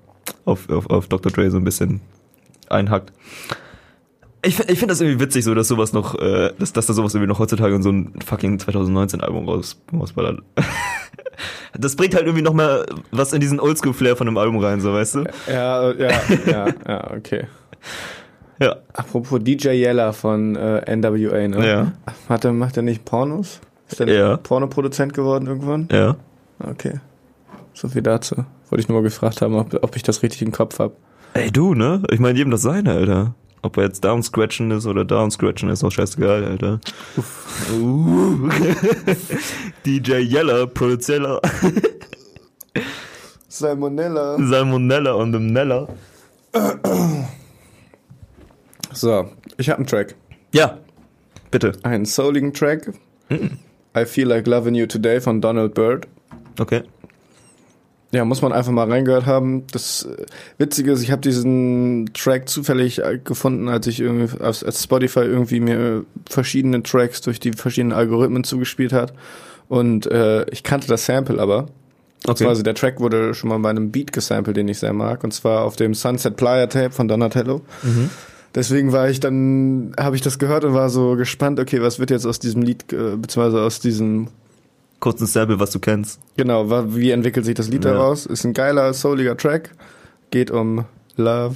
auf, 0.44 0.68
auf 0.70 0.90
auf 0.90 1.08
Dr. 1.08 1.32
Dre 1.32 1.50
so 1.50 1.58
ein 1.58 1.64
bisschen 1.64 2.02
einhackt. 2.70 3.14
Ich, 4.44 4.56
find- 4.56 4.70
ich 4.72 4.78
finde 4.80 4.92
das 4.94 5.02
irgendwie 5.02 5.20
witzig, 5.20 5.44
so 5.44 5.56
dass 5.56 5.68
sowas 5.68 5.94
noch, 5.94 6.16
äh, 6.20 6.52
dass, 6.60 6.72
dass 6.74 6.86
da 6.86 6.94
sowas 6.94 7.14
irgendwie 7.16 7.30
noch 7.30 7.40
heutzutage 7.40 7.74
in 7.76 7.82
so 7.82 7.90
ein 7.92 8.14
fucking 8.26 8.60
2019 8.60 9.22
Album 9.22 9.48
raus, 9.50 9.82
rausballert. 9.92 10.42
das 11.78 11.96
bringt 11.96 12.14
halt 12.16 12.26
irgendwie 12.26 12.44
noch 12.44 12.54
mehr 12.54 12.86
was 13.12 13.34
in 13.34 13.40
diesen 13.40 13.60
Oldschool-Flair 13.60 14.16
von 14.16 14.26
dem 14.28 14.38
Album 14.38 14.58
rein, 14.58 14.80
so 14.82 14.94
weißt 14.94 15.16
du? 15.16 15.24
ja, 15.48 15.92
ja, 15.94 16.12
ja, 16.46 16.68
ja, 16.88 17.12
okay. 17.16 17.46
Ja. 18.60 18.76
Apropos 18.94 19.40
DJ 19.44 19.68
Yella 19.70 20.14
von 20.14 20.56
äh, 20.56 20.96
NWA, 20.96 21.48
ne? 21.48 21.68
Ja. 21.68 21.92
Hat 22.28 22.44
er, 22.44 22.54
macht 22.54 22.76
er 22.76 22.82
nicht 22.82 23.06
Pornos? 23.06 23.60
Ist 23.88 24.00
der 24.00 24.08
Ja. 24.10 24.38
Pornoproduzent 24.38 25.14
geworden 25.14 25.46
irgendwann? 25.46 25.88
Ja. 25.92 26.16
Okay. 26.68 26.96
So 27.76 27.88
viel 27.88 28.02
dazu. 28.02 28.36
Wollte 28.72 28.82
ich 28.82 28.88
nur 28.90 28.98
mal 28.98 29.04
gefragt 29.04 29.44
haben, 29.44 29.54
ob, 29.54 29.76
ob 29.84 29.96
ich 29.96 30.02
das 30.02 30.24
richtig 30.24 30.42
im 30.42 30.52
Kopf 30.52 30.80
habe. 30.80 30.96
Ey, 31.36 31.52
du, 31.52 31.76
ne? 31.76 32.02
Ich 32.10 32.20
meine, 32.20 32.36
jedem 32.36 32.50
das 32.50 32.64
seine, 32.64 32.94
Alter. 32.94 33.36
Ob 33.68 33.76
er 33.76 33.84
jetzt 33.84 34.02
down 34.02 34.24
scratchen 34.24 34.72
ist 34.72 34.86
oder 34.86 35.04
down 35.04 35.30
scratchen 35.30 35.68
ist, 35.68 35.84
auch 35.84 35.92
scheißegal, 35.92 36.46
Alter. 36.46 36.80
Uh. 37.74 38.48
DJ 39.86 40.20
Yeller, 40.20 40.68
Produzeller, 40.68 41.42
Salmonella. 43.50 44.38
Salmonella 44.40 45.12
und 45.12 45.34
dem 45.34 45.48
Neller. 45.48 45.90
So, 48.94 49.32
ich 49.58 49.70
habe 49.70 49.80
einen 49.80 49.88
Track. 49.88 50.16
Ja, 50.54 50.78
bitte. 51.52 51.74
Einen 51.84 52.06
souligen 52.06 52.54
Track. 52.54 52.94
I 53.30 54.06
Feel 54.06 54.30
Like 54.30 54.48
Loving 54.48 54.76
You 54.76 54.86
Today 54.86 55.20
von 55.20 55.42
Donald 55.42 55.74
Byrd. 55.74 56.08
Okay. 56.58 56.84
Ja, 58.12 58.24
muss 58.24 58.42
man 58.42 58.54
einfach 58.54 58.72
mal 58.72 58.90
reingehört 58.90 59.26
haben. 59.26 59.68
Das 59.72 60.04
äh, 60.06 60.26
Witzige 60.58 60.94
ist, 60.94 61.02
ich 61.02 61.12
habe 61.12 61.22
diesen 61.22 62.10
Track 62.14 62.48
zufällig 62.48 63.00
äh, 63.00 63.20
gefunden, 63.22 63.68
als 63.68 63.86
ich 63.88 64.00
irgendwie 64.00 64.42
als, 64.42 64.64
als 64.64 64.84
Spotify 64.84 65.22
irgendwie 65.22 65.60
mir 65.60 65.80
äh, 65.80 66.02
verschiedene 66.30 66.84
Tracks 66.84 67.22
durch 67.22 67.40
die 67.40 67.52
verschiedenen 67.52 67.92
Algorithmen 67.92 68.44
zugespielt 68.44 68.94
hat. 68.94 69.14
Und 69.68 70.10
äh, 70.10 70.50
ich 70.52 70.64
kannte 70.64 70.88
das 70.88 71.06
Sample 71.06 71.40
aber. 71.40 71.68
Okay. 72.26 72.46
Also 72.46 72.64
der 72.64 72.76
Track 72.76 73.00
wurde 73.00 73.34
schon 73.34 73.50
mal 73.50 73.60
bei 73.60 73.70
einem 73.70 73.92
Beat 73.92 74.14
gesampelt, 74.14 74.58
den 74.58 74.68
ich 74.70 74.80
sehr 74.80 74.94
mag. 74.94 75.24
Und 75.24 75.34
zwar 75.34 75.64
auf 75.64 75.76
dem 75.76 75.94
Sunset 75.94 76.38
Playa 76.38 76.68
Tape 76.68 76.92
von 76.92 77.08
Donatello. 77.08 77.62
Mhm. 77.84 78.10
Deswegen 78.56 78.92
war 78.92 79.10
ich 79.10 79.20
dann, 79.20 79.94
habe 80.00 80.16
ich 80.16 80.22
das 80.22 80.40
gehört 80.40 80.64
und 80.64 80.74
war 80.74 80.90
so 80.90 81.16
gespannt, 81.16 81.60
okay, 81.60 81.82
was 81.82 82.00
wird 82.00 82.10
jetzt 82.10 82.26
aus 82.26 82.40
diesem 82.40 82.62
Lied, 82.62 82.92
äh, 82.92 83.18
beziehungsweise 83.18 83.62
aus 83.62 83.80
diesem 83.80 84.30
Kurzes 85.00 85.34
Sample, 85.34 85.60
was 85.60 85.72
du 85.72 85.80
kennst. 85.80 86.20
Genau, 86.38 86.70
wie 86.96 87.12
entwickelt 87.12 87.46
sich 87.46 87.56
das 87.56 87.70
Lied 87.70 87.86
Ja. 87.86 87.94
daraus? 87.94 88.26
Ist 88.26 88.44
ein 88.46 88.54
geiler, 88.54 88.94
souliger 88.94 89.38
Track. 89.38 89.72
Geht 90.32 90.52
um 90.52 90.86
Love, 91.16 91.56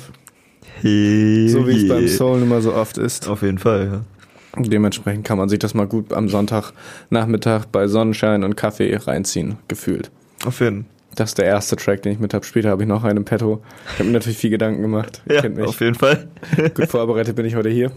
Hey, 0.82 1.50
so 1.50 1.68
wie 1.68 1.84
es 1.84 1.88
beim 1.88 2.08
Soul 2.08 2.42
immer 2.42 2.62
so 2.62 2.74
oft 2.74 2.98
ist. 2.98 3.28
Auf 3.28 3.42
jeden 3.42 3.58
Fall, 3.58 3.90
ja. 3.92 4.62
Dementsprechend 4.64 5.26
kann 5.26 5.38
man 5.38 5.50
sich 5.50 5.60
das 5.60 5.74
mal 5.74 5.88
gut 5.88 6.14
am 6.14 6.28
Sonntagnachmittag 6.30 7.66
bei 7.72 7.88
Sonnenschein 7.88 8.44
und 8.44 8.56
Kaffee 8.56 8.96
reinziehen, 8.96 9.58
gefühlt. 9.68 10.12
Auf 10.46 10.60
jeden 10.60 10.86
Das 11.16 11.32
ist 11.32 11.38
der 11.38 11.46
erste 11.46 11.76
Track, 11.76 12.02
den 12.04 12.14
ich 12.14 12.20
mit 12.20 12.34
habe. 12.34 12.46
Später 12.46 12.70
habe 12.70 12.84
ich 12.84 12.88
noch 12.90 13.04
einen 13.04 13.18
im 13.18 13.26
Petto. 13.26 13.62
Ich 13.94 14.00
habe 14.00 14.06
mir 14.06 14.12
natürlich 14.14 14.38
viel 14.38 14.50
Gedanken 14.50 14.82
gemacht. 14.82 15.22
Ihr 15.28 15.36
Ja, 15.36 15.42
kennt 15.42 15.58
mich. 15.58 15.68
auf 15.68 15.80
jeden 15.82 15.96
Fall. 15.96 16.28
Gut 16.74 16.88
vorbereitet 16.88 17.36
bin 17.36 17.46
ich 17.46 17.56
heute 17.56 17.70
hier. 17.70 17.92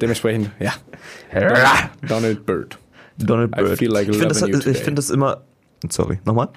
Dementsprechend, 0.00 0.50
ja. 0.58 0.72
Donald 2.08 2.46
Byrd. 2.46 2.78
Donald 3.18 3.52
I 3.56 3.62
Byrd. 3.62 3.78
feel 3.78 3.92
like 3.92 4.08
ich 4.08 4.16
finde 4.16 4.28
das, 4.28 4.42
ich 4.42 4.50
today. 4.50 4.74
find 4.74 4.98
das 4.98 5.10
immer... 5.10 5.42
Sorry, 5.90 6.18
nochmal? 6.24 6.48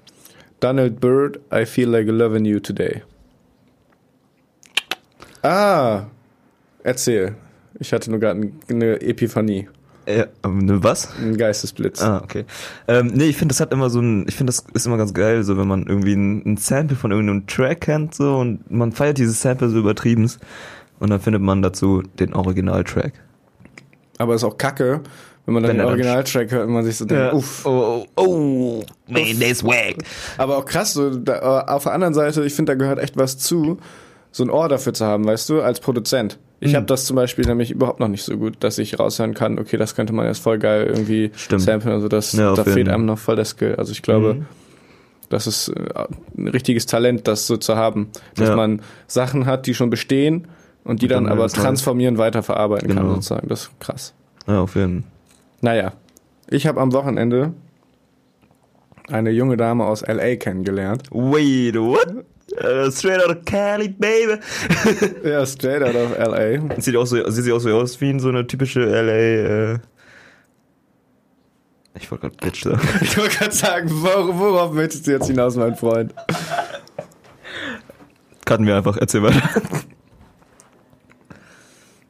Donald 0.59 0.99
Byrd, 0.99 1.39
I 1.53 1.65
feel 1.65 1.89
like 1.89 2.07
loving 2.07 2.45
you 2.45 2.59
today. 2.59 3.01
Ah, 5.43 6.05
erzähl. 6.83 7.35
Ich 7.79 7.93
hatte 7.93 8.11
nur 8.11 8.19
gerade 8.19 8.51
eine 8.69 9.01
Epiphanie, 9.01 9.67
ne, 10.05 10.83
was? 10.83 11.15
einen 11.17 11.37
Geistesblitz. 11.37 12.01
Ah, 12.01 12.21
okay. 12.23 12.45
Ähm, 12.87 13.07
nee, 13.07 13.25
ich 13.25 13.37
finde, 13.37 13.53
das 13.53 13.59
hat 13.59 13.71
immer 13.71 13.89
so 13.89 13.99
ein, 13.99 14.25
ich 14.27 14.35
finde, 14.35 14.51
das 14.51 14.65
ist 14.73 14.85
immer 14.85 14.97
ganz 14.97 15.13
geil, 15.13 15.43
so 15.43 15.57
wenn 15.57 15.67
man 15.67 15.87
irgendwie 15.87 16.13
ein, 16.13 16.43
ein 16.45 16.57
Sample 16.57 16.95
von 16.95 17.11
irgendeinem 17.11 17.47
Track 17.47 17.81
kennt, 17.81 18.13
so 18.15 18.37
und 18.37 18.69
man 18.69 18.91
feiert 18.91 19.17
dieses 19.17 19.41
Sample 19.41 19.69
so 19.69 19.79
übertrieben 19.79 20.29
und 20.99 21.09
dann 21.09 21.19
findet 21.19 21.41
man 21.41 21.61
dazu 21.61 22.03
den 22.19 22.33
Originaltrack. 22.33 23.13
Aber 24.17 24.35
ist 24.35 24.43
auch 24.43 24.57
kacke, 24.57 25.01
wenn 25.45 25.53
man 25.55 25.63
dann 25.63 25.71
Wenn 25.71 25.77
den 25.79 25.85
Originaltrack 25.87 26.51
hört 26.51 26.67
und 26.67 26.73
man 26.73 26.83
sich 26.85 26.97
so 26.97 27.05
denkt, 27.05 27.33
uff. 27.33 27.65
Oh, 27.65 28.05
oh, 28.15 28.23
oh, 28.23 28.83
man, 29.07 29.39
that's 29.39 29.63
wack. 29.63 29.95
Aber 30.37 30.57
auch 30.57 30.65
krass, 30.65 30.93
so, 30.93 31.09
da, 31.15 31.61
auf 31.61 31.83
der 31.83 31.93
anderen 31.93 32.13
Seite, 32.13 32.43
ich 32.45 32.53
finde, 32.53 32.73
da 32.73 32.77
gehört 32.77 32.99
echt 32.99 33.17
was 33.17 33.37
zu, 33.37 33.77
so 34.31 34.43
ein 34.43 34.49
Ohr 34.49 34.69
dafür 34.69 34.93
zu 34.93 35.05
haben, 35.05 35.25
weißt 35.25 35.49
du, 35.49 35.61
als 35.61 35.79
Produzent. 35.79 36.37
Ich 36.59 36.71
Mhm. 36.73 36.75
habe 36.77 36.85
das 36.85 37.05
zum 37.05 37.15
Beispiel 37.15 37.45
nämlich 37.45 37.71
überhaupt 37.71 37.99
noch 37.99 38.07
nicht 38.07 38.23
so 38.23 38.37
gut, 38.37 38.57
dass 38.59 38.77
ich 38.77 38.99
raushören 38.99 39.33
kann, 39.33 39.57
okay, 39.57 39.77
das 39.77 39.95
könnte 39.95 40.13
man 40.13 40.27
jetzt 40.27 40.37
voll 40.43 40.59
geil 40.59 40.85
irgendwie 40.85 41.31
Stimmt. 41.35 41.63
samplen. 41.63 41.91
Also 41.93 42.07
das, 42.07 42.33
Ja, 42.33 42.53
da 42.53 42.63
fehlt 42.63 42.85
Fall. 42.87 42.93
einem 42.95 43.05
noch 43.07 43.17
voll 43.17 43.35
der 43.35 43.45
Skill. 43.45 43.75
Also 43.77 43.91
ich 43.91 44.03
glaube, 44.03 44.35
Mhm. 44.35 44.45
das 45.29 45.47
ist 45.47 45.69
äh, 45.69 46.05
ein 46.37 46.47
richtiges 46.49 46.85
Talent, 46.85 47.27
das 47.27 47.47
so 47.47 47.57
zu 47.57 47.75
haben. 47.75 48.09
Dass 48.35 48.49
Ja. 48.49 48.55
man 48.55 48.81
Sachen 49.07 49.47
hat, 49.47 49.65
die 49.65 49.73
schon 49.73 49.89
bestehen 49.89 50.47
und 50.83 51.01
die 51.01 51.07
Und 51.07 51.11
dann, 51.13 51.23
dann 51.25 51.33
aber 51.33 51.47
transformieren, 51.49 52.19
weiterverarbeiten 52.19 52.89
kann 52.89 52.97
Genau. 52.97 53.15
sozusagen. 53.15 53.47
Das 53.47 53.63
ist 53.63 53.71
krass. 53.79 54.13
Ja, 54.47 54.61
auf 54.61 54.75
jeden 54.75 55.03
Naja, 55.61 55.93
ich 56.49 56.67
habe 56.67 56.81
am 56.81 56.91
Wochenende 56.93 57.53
eine 59.09 59.29
junge 59.29 59.57
Dame 59.57 59.85
aus 59.85 60.01
L.A. 60.01 60.35
kennengelernt. 60.35 61.03
Wait, 61.11 61.75
what? 61.75 62.25
Uh, 62.53 62.91
straight 62.91 63.23
out 63.23 63.35
of 63.35 63.45
Cali, 63.45 63.87
baby. 63.87 64.39
Ja, 65.23 65.45
straight 65.45 65.81
out 65.81 65.95
of 65.95 66.17
L.A. 66.17 66.81
Sieht 66.81 66.97
auch 66.97 67.05
so, 67.05 67.29
sieht 67.29 67.45
sie 67.45 67.53
auch 67.53 67.59
so 67.59 67.69
aus 67.73 67.99
wie 68.01 68.09
in 68.09 68.19
so 68.19 68.29
eine 68.29 68.45
typische 68.45 68.81
LA, 68.81 69.73
äh, 69.73 69.79
ich 71.93 72.09
wollte 72.09 72.29
gerade 72.29 72.37
Bitch 72.37 72.63
sagen. 72.63 72.79
Ich 73.01 73.17
wollte 73.17 73.37
gerade 73.37 73.51
sagen, 73.51 73.89
wor 73.91 74.37
worauf 74.37 74.73
möchtest 74.73 75.07
du 75.07 75.11
jetzt 75.11 75.27
hinaus, 75.27 75.55
mein 75.55 75.75
Freund? 75.75 76.13
Cutten 78.45 78.65
wir 78.65 78.77
einfach, 78.77 78.97
erzähl 78.97 79.23
weiter. 79.23 79.41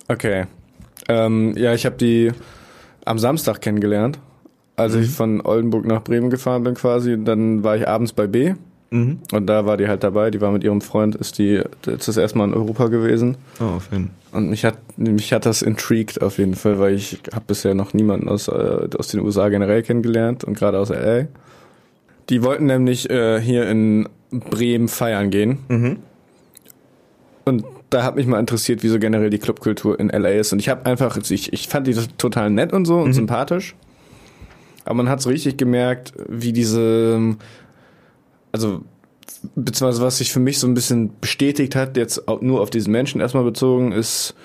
Okay. 0.07 0.45
Ähm, 1.07 1.55
ja, 1.57 1.73
ich 1.73 1.85
habe 1.85 1.97
die 1.97 2.31
am 3.05 3.19
Samstag 3.19 3.61
kennengelernt, 3.61 4.19
als 4.75 4.95
ich 4.95 5.09
von 5.09 5.41
Oldenburg 5.41 5.85
nach 5.85 6.03
Bremen 6.03 6.29
gefahren 6.29 6.63
bin 6.63 6.75
quasi. 6.75 7.17
Dann 7.23 7.63
war 7.63 7.75
ich 7.75 7.87
abends 7.87 8.13
bei 8.13 8.27
B 8.27 8.53
Mhm. 8.93 9.19
und 9.31 9.47
da 9.47 9.65
war 9.65 9.77
die 9.77 9.87
halt 9.87 10.03
dabei. 10.03 10.31
Die 10.31 10.41
war 10.41 10.51
mit 10.51 10.65
ihrem 10.65 10.81
Freund, 10.81 11.15
ist 11.15 11.37
die 11.37 11.61
ist 11.85 12.09
das 12.09 12.17
erste 12.17 12.37
Mal 12.37 12.49
in 12.49 12.53
Europa 12.53 12.87
gewesen. 12.87 13.37
Oh, 13.61 13.77
auf 13.77 13.87
jeden 13.89 14.09
Und 14.33 14.49
mich 14.49 14.65
hat, 14.65 14.77
mich 14.97 15.31
hat 15.31 15.45
das 15.45 15.61
intrigued 15.61 16.21
auf 16.21 16.37
jeden 16.37 16.55
Fall, 16.55 16.77
weil 16.77 16.95
ich 16.95 17.19
habe 17.31 17.45
bisher 17.47 17.73
noch 17.73 17.93
niemanden 17.93 18.27
aus, 18.27 18.49
äh, 18.49 18.89
aus 18.97 19.07
den 19.07 19.21
USA 19.21 19.47
generell 19.47 19.81
kennengelernt 19.81 20.43
und 20.43 20.57
gerade 20.57 20.77
aus 20.77 20.89
LA. 20.89 21.27
Die 22.29 22.43
wollten 22.43 22.65
nämlich 22.65 23.09
äh, 23.09 23.39
hier 23.39 23.69
in 23.69 24.09
Bremen 24.29 24.89
feiern 24.89 25.29
gehen. 25.29 25.59
Mhm. 25.69 25.97
Und 27.45 27.63
da 27.91 28.03
hat 28.03 28.15
mich 28.15 28.25
mal 28.25 28.39
interessiert, 28.39 28.81
wie 28.81 28.87
so 28.87 28.97
generell 28.97 29.29
die 29.29 29.37
Clubkultur 29.37 29.99
in 29.99 30.09
LA 30.09 30.29
ist. 30.29 30.51
Und 30.53 30.59
ich 30.59 30.69
habe 30.69 30.85
einfach, 30.87 31.15
ich, 31.29 31.53
ich 31.53 31.67
fand 31.67 31.85
die 31.85 31.93
total 32.17 32.49
nett 32.49 32.73
und 32.73 32.85
so 32.85 32.97
und 32.97 33.09
Mhm. 33.09 33.13
sympathisch. 33.13 33.75
Aber 34.85 34.95
man 34.95 35.09
hat 35.09 35.21
so 35.21 35.29
richtig 35.29 35.57
gemerkt, 35.57 36.13
wie 36.27 36.53
diese, 36.53 37.35
also, 38.51 38.81
beziehungsweise 39.55 40.01
was 40.01 40.17
sich 40.17 40.31
für 40.31 40.39
mich 40.39 40.57
so 40.59 40.67
ein 40.67 40.73
bisschen 40.73 41.11
bestätigt 41.21 41.75
hat, 41.75 41.97
jetzt 41.97 42.27
auch 42.27 42.41
nur 42.41 42.61
auf 42.61 42.69
diesen 42.69 42.91
Menschen 42.91 43.21
erstmal 43.21 43.43
bezogen, 43.43 43.91
ist 43.91 44.35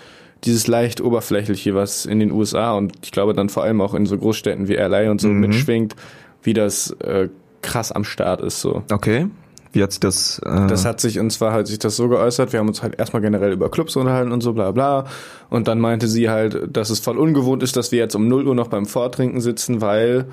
dieses 0.44 0.66
leicht 0.66 1.00
oberflächliche, 1.00 1.74
was 1.74 2.04
in 2.04 2.18
den 2.20 2.30
USA 2.30 2.72
und 2.74 2.92
ich 3.02 3.10
glaube 3.12 3.32
dann 3.32 3.48
vor 3.48 3.62
allem 3.62 3.80
auch 3.80 3.94
in 3.94 4.04
so 4.06 4.18
Großstädten 4.18 4.68
wie 4.68 4.74
LA 4.74 5.10
und 5.10 5.20
so 5.20 5.28
Mhm. 5.28 5.40
mitschwingt, 5.40 5.96
wie 6.42 6.52
das 6.52 6.90
äh, 7.00 7.28
krass 7.62 7.90
am 7.92 8.04
Start 8.04 8.40
ist 8.42 8.60
so. 8.60 8.82
Okay. 8.92 9.26
Wie 9.72 9.82
hat 9.82 9.92
sich 9.92 10.00
das? 10.00 10.40
Äh 10.44 10.66
Das 10.68 10.84
hat 10.84 11.00
sich, 11.00 11.18
und 11.18 11.30
zwar 11.30 11.52
hat 11.52 11.66
sich 11.66 11.78
das 11.78 11.96
so 11.96 12.08
geäußert, 12.08 12.52
wir 12.52 12.60
haben 12.60 12.68
uns 12.68 12.82
halt 12.82 12.98
erstmal 12.98 13.22
generell 13.22 13.52
über 13.52 13.70
Clubs 13.70 13.96
unterhalten 13.96 14.32
und 14.32 14.42
so 14.42 14.52
bla 14.52 14.70
bla. 14.72 15.06
Und 15.50 15.68
dann 15.68 15.80
meinte 15.80 16.08
sie 16.08 16.28
halt, 16.30 16.76
dass 16.76 16.90
es 16.90 17.00
voll 17.00 17.18
ungewohnt 17.18 17.62
ist, 17.62 17.76
dass 17.76 17.92
wir 17.92 17.98
jetzt 17.98 18.14
um 18.16 18.28
0 18.28 18.46
Uhr 18.48 18.54
noch 18.54 18.68
beim 18.68 18.86
Vortrinken 18.86 19.40
sitzen, 19.40 19.80
weil 19.80 20.26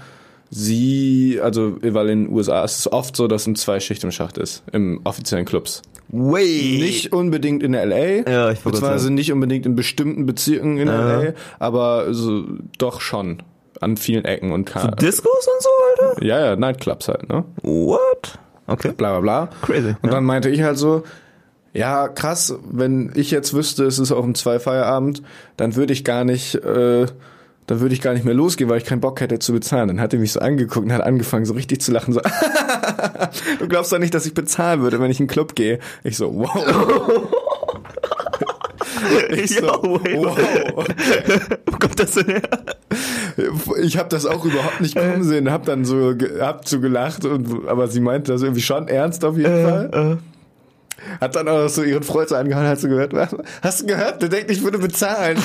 sie, 0.50 1.40
also 1.42 1.78
weil 1.82 2.10
in 2.10 2.26
den 2.26 2.34
USA 2.34 2.64
ist 2.64 2.80
es 2.80 2.92
oft 2.92 3.16
so, 3.16 3.28
dass 3.28 3.48
ein 3.48 3.56
Zwei-Schicht 3.56 4.04
im 4.04 4.12
Schacht 4.12 4.38
ist, 4.38 4.64
im 4.72 5.02
offiziellen 5.04 5.46
Clubs. 5.46 5.82
Way. 6.10 6.78
Nicht 6.80 7.12
unbedingt 7.12 7.64
in 7.64 7.74
LA, 7.74 8.30
Ja, 8.30 8.52
ich 8.52 8.60
beziehungsweise 8.60 9.12
nicht 9.12 9.32
unbedingt 9.32 9.66
in 9.66 9.76
bestimmten 9.76 10.26
Bezirken 10.28 10.78
in 10.78 10.88
Ja. 10.88 11.22
LA, 11.22 11.34
aber 11.60 12.14
so, 12.14 12.44
doch 12.78 13.02
schon 13.02 13.42
an 13.82 13.98
vielen 13.98 14.24
Ecken 14.24 14.52
und 14.52 14.66
Ka 14.66 14.92
Discos 14.92 15.32
und 15.48 15.64
so, 15.64 15.70
Alter? 16.06 16.24
ja, 16.24 16.40
ja, 16.40 16.56
Nightclubs 16.56 17.08
halt, 17.08 17.28
ne? 17.30 17.44
What? 17.64 18.38
Okay. 18.68 18.94
Bla 18.96 19.20
bla 19.20 19.46
bla. 19.46 19.50
Crazy. 19.62 19.96
Und 20.02 20.06
ja. 20.06 20.12
dann 20.12 20.26
meinte 20.26 20.50
ich 20.50 20.62
halt 20.62 20.78
so, 20.78 21.04
ja, 21.74 22.08
krass, 22.08 22.56
wenn 22.70 23.12
ich 23.16 23.32
jetzt 23.32 23.54
wüsste, 23.54 23.86
es 23.86 24.00
ist 24.00 24.12
auf 24.12 24.24
dem 24.24 24.36
zwei 24.36 24.60
Feierabend, 24.60 25.24
dann 25.58 25.76
würde 25.76 25.94
ich 25.94 26.04
gar 26.04 26.24
nicht, 26.24 26.56
äh, 26.56 27.08
dann 27.66 27.80
würde 27.80 27.96
ich 27.96 28.02
gar 28.02 28.14
nicht 28.14 28.26
mehr 28.26 28.36
losgehen, 28.36 28.70
weil 28.70 28.78
ich 28.78 28.86
keinen 28.86 29.02
Bock 29.02 29.20
hätte 29.22 29.40
zu 29.40 29.54
bezahlen. 29.54 29.88
Dann 29.88 30.00
hat 30.00 30.14
er 30.14 30.20
mich 30.20 30.34
so 30.34 30.40
angeguckt 30.40 30.86
und 30.86 30.94
hat 30.94 31.02
angefangen, 31.02 31.46
so 31.46 31.54
richtig 31.54 31.82
zu 31.82 31.92
lachen, 31.92 32.14
so, 32.14 32.22
du 33.60 33.68
glaubst 33.68 33.92
doch 33.92 34.00
nicht, 34.00 34.14
dass 34.14 34.26
ich 34.26 34.34
bezahlen 34.34 34.82
würde, 34.82 35.00
wenn 35.00 35.10
ich 35.10 35.20
in 35.20 35.26
den 35.26 35.32
Club 35.32 35.56
gehe. 35.56 35.80
Ich 36.04 36.18
so, 36.18 36.34
wow. 36.34 37.30
Ich 39.30 39.56
so, 39.56 39.66
Yo, 39.66 40.00
wow. 40.24 40.38
Wo 41.66 41.78
kommt 41.78 42.00
das 42.00 42.12
denn 42.12 42.26
her? 42.26 42.42
Ich 43.82 43.98
habe 43.98 44.10
das 44.10 44.26
auch 44.26 44.46
überhaupt 44.46 44.82
nicht 44.82 44.96
kommen 44.96 45.24
sehen, 45.24 45.52
hab 45.52 45.66
dann 45.66 45.86
so, 45.86 46.14
hab 46.40 46.68
so 46.68 46.80
gelacht, 46.80 47.26
und, 47.26 47.68
aber 47.68 47.88
sie 47.88 48.00
meinte 48.00 48.32
das 48.32 48.42
irgendwie 48.42 48.62
schon 48.62 48.88
ernst 48.88 49.26
auf 49.26 49.38
jeden 49.38 49.64
Fall. 49.64 49.90
Äh, 49.92 50.16
Hat 51.22 51.36
dann 51.36 51.48
auch 51.48 51.68
so 51.68 51.84
ihren 51.84 52.04
Freund 52.04 52.30
so 52.30 52.36
angehauen, 52.36 52.68
hat 52.68 52.80
so 52.80 52.88
gehört, 52.88 53.14
was? 53.14 53.36
hast 53.62 53.82
du 53.82 53.86
gehört? 53.88 54.22
Der 54.22 54.30
denkt, 54.30 54.52
ich 54.52 54.64
würde 54.64 54.78
bezahlen. 54.78 55.38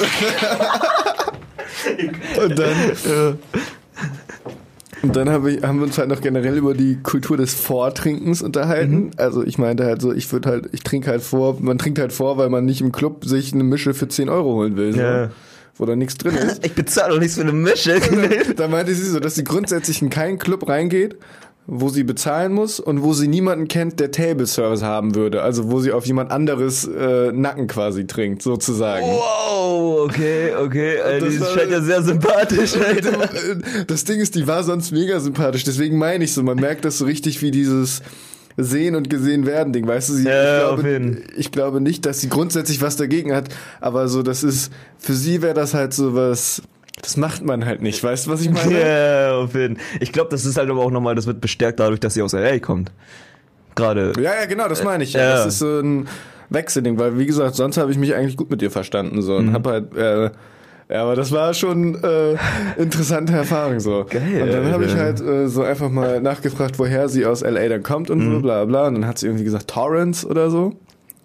und 2.43 2.59
dann, 2.59 2.71
äh, 2.71 3.35
und 5.03 5.15
dann 5.15 5.31
hab 5.31 5.47
ich, 5.47 5.63
haben 5.63 5.79
wir 5.79 5.87
uns 5.87 5.97
halt 5.97 6.09
noch 6.09 6.21
generell 6.21 6.57
über 6.57 6.75
die 6.75 6.99
Kultur 7.03 7.37
des 7.37 7.55
Vortrinkens 7.55 8.43
unterhalten. 8.43 8.97
Mhm. 8.97 9.11
Also 9.17 9.45
ich 9.45 9.59
meinte 9.59 9.85
halt 9.85 10.03
so, 10.03 10.13
ich 10.13 10.31
würde 10.33 10.49
halt, 10.49 10.69
ich 10.73 10.83
trinke 10.83 11.11
halt 11.11 11.23
vor, 11.23 11.57
man 11.61 11.79
trinkt 11.79 11.99
halt 12.01 12.13
vor, 12.13 12.37
weil 12.37 12.49
man 12.49 12.65
nicht 12.65 12.81
im 12.81 12.91
Club 12.93 13.25
sich 13.25 13.53
eine 13.53 13.65
Mische 13.65 13.95
für 13.95 14.09
10 14.09 14.29
Euro 14.29 14.55
holen 14.55 14.77
will, 14.77 14.93
so, 14.93 15.01
Ja. 15.01 15.31
Wo 15.79 15.87
da 15.87 15.97
nichts 15.97 16.17
drin 16.19 16.35
ist. 16.35 16.63
ich 16.67 16.75
bezahle 16.75 17.15
doch 17.15 17.21
nichts 17.21 17.37
für 17.37 17.43
eine 17.43 17.53
Mische. 17.53 18.01
Da 18.57 18.69
meinte 18.69 18.95
sie 18.95 19.09
so, 19.09 19.21
dass 19.21 19.35
sie 19.37 19.45
grundsätzlich 19.45 20.03
in 20.03 20.11
keinen 20.11 20.39
Club 20.39 20.69
reingeht, 20.69 21.17
wo 21.67 21.89
sie 21.91 22.03
bezahlen 22.03 22.53
muss 22.53 22.81
und 22.81 23.03
wo 23.03 23.13
sie 23.13 23.29
niemanden 23.29 23.69
kennt, 23.69 24.01
der 24.01 24.11
Table 24.11 24.47
Service 24.47 24.83
haben 24.83 25.15
würde. 25.15 25.43
Also 25.43 25.71
wo 25.71 25.81
sie 25.81 25.93
auf 25.93 26.07
jemand 26.07 26.31
anderes 26.31 26.85
äh, 26.87 27.31
Nacken 27.33 27.67
quasi 27.67 28.07
trinkt, 28.07 28.43
sozusagen. 28.43 29.05
wow, 29.07 30.01
okay, 30.09 30.55
okay. 30.57 30.97
Äh, 30.97 31.21
Das 31.21 31.29
die 31.31 31.41
war- 31.41 31.49
scheint 31.55 31.71
ja 31.71 31.81
sehr 31.83 32.03
sympathisch, 32.03 32.75
Alter. 32.87 33.29
Das 33.87 34.05
Ding 34.05 34.19
ist, 34.21 34.35
die 34.35 34.47
war 34.47 34.65
sonst 34.65 34.93
mega 34.93 35.21
sympathisch. 35.21 35.65
Deswegen 35.65 35.99
meine 35.99 36.25
ich 36.25 36.33
so, 36.33 36.43
man 36.43 36.57
merkt 36.59 36.85
das 36.85 36.99
so 36.99 37.05
richtig 37.05 37.43
wie 37.43 37.51
dieses 37.51 38.01
Sehen 38.61 38.97
und 38.97 39.09
gesehen 39.09 39.47
werden 39.47 39.73
Ding, 39.73 39.87
weißt 39.87 40.09
du? 40.09 40.13
Sie, 40.15 40.25
Ja, 40.25 40.59
ich, 40.59 40.65
auf 40.73 40.81
glaube, 40.81 41.17
ich 41.37 41.53
glaube 41.53 41.81
nicht, 41.81 42.05
dass 42.05 42.21
sie 42.21 42.29
grundsätzlich 42.29 42.83
was 42.83 42.97
dagegen 42.97 43.33
hat, 43.35 43.49
aber 43.81 44.09
so, 44.09 44.23
das 44.23 44.43
ist, 44.43 44.73
für 44.99 45.15
sie 45.15 45.43
wäre 45.43 45.55
das 45.55 45.75
halt 45.75 45.95
so 45.95 46.15
was, 46.17 46.61
das 47.01 47.17
macht 47.17 47.45
man 47.45 47.65
halt 47.65 47.83
nicht, 47.83 48.03
weißt 48.03 48.27
du, 48.27 48.31
was 48.33 48.41
ich 48.43 48.51
meine? 48.51 48.81
Ja, 48.81 49.37
auf 49.37 49.55
jeden 49.55 49.77
Fall. 49.77 49.85
Ich 50.01 50.11
glaube, 50.13 50.31
das 50.31 50.45
ist 50.45 50.57
halt 50.59 50.69
aber 50.69 50.81
auch 50.81 50.91
nochmal, 50.91 51.15
das 51.15 51.27
wird 51.27 51.41
bestärkt 51.41 51.79
dadurch, 51.79 52.01
dass 52.01 52.15
sie 52.15 52.23
aus 52.23 52.33
LA 52.33 52.59
kommt. 52.59 52.91
Gerade. 53.77 54.13
Ja, 54.17 54.35
ja, 54.35 54.47
genau, 54.47 54.67
das 54.67 54.83
meine 54.83 55.05
ich. 55.05 55.13
Ja. 55.13 55.35
Das 55.37 55.47
ist 55.47 55.61
so 55.61 55.79
ein 55.79 56.09
Wechselding, 56.51 56.99
weil 56.99 57.17
wie 57.17 57.27
gesagt, 57.27 57.55
sonst 57.55 57.77
habe 57.77 57.93
ich 57.93 57.99
mich 57.99 58.15
eigentlich 58.15 58.37
gut 58.37 58.51
mit 58.51 58.61
dir 58.61 58.73
verstanden 58.73 59.23
so 59.23 59.35
Mhm. 59.35 59.49
und 59.49 59.53
hab 59.55 59.67
halt 59.69 59.95
äh, 59.97 60.31
ja, 60.91 61.03
aber 61.03 61.17
das 61.17 61.33
war 61.33 61.53
schon 61.55 62.03
äh, 62.03 62.37
interessante 62.77 63.33
Erfahrung 63.35 63.81
so. 63.81 64.07
Geil, 64.09 64.43
Und 64.43 64.53
dann 64.53 64.71
habe 64.73 64.85
ich 64.85 64.95
halt 64.97 65.21
äh, 65.21 65.49
so 65.49 65.63
einfach 65.63 65.91
mal 65.91 66.21
nachgefragt, 66.21 66.79
woher 66.79 67.09
sie 67.09 67.27
aus 67.27 67.43
LA 67.43 67.69
dann 67.69 67.83
kommt 67.83 68.11
und 68.11 68.19
Mhm. 68.27 68.35
so 68.35 68.41
bla 68.41 68.65
bla. 68.65 68.87
Und 68.89 68.95
dann 68.95 69.07
hat 69.07 69.19
sie 69.19 69.27
irgendwie 69.27 69.45
gesagt 69.45 69.69
Torrance 69.69 70.27
oder 70.27 70.51
so. 70.51 70.75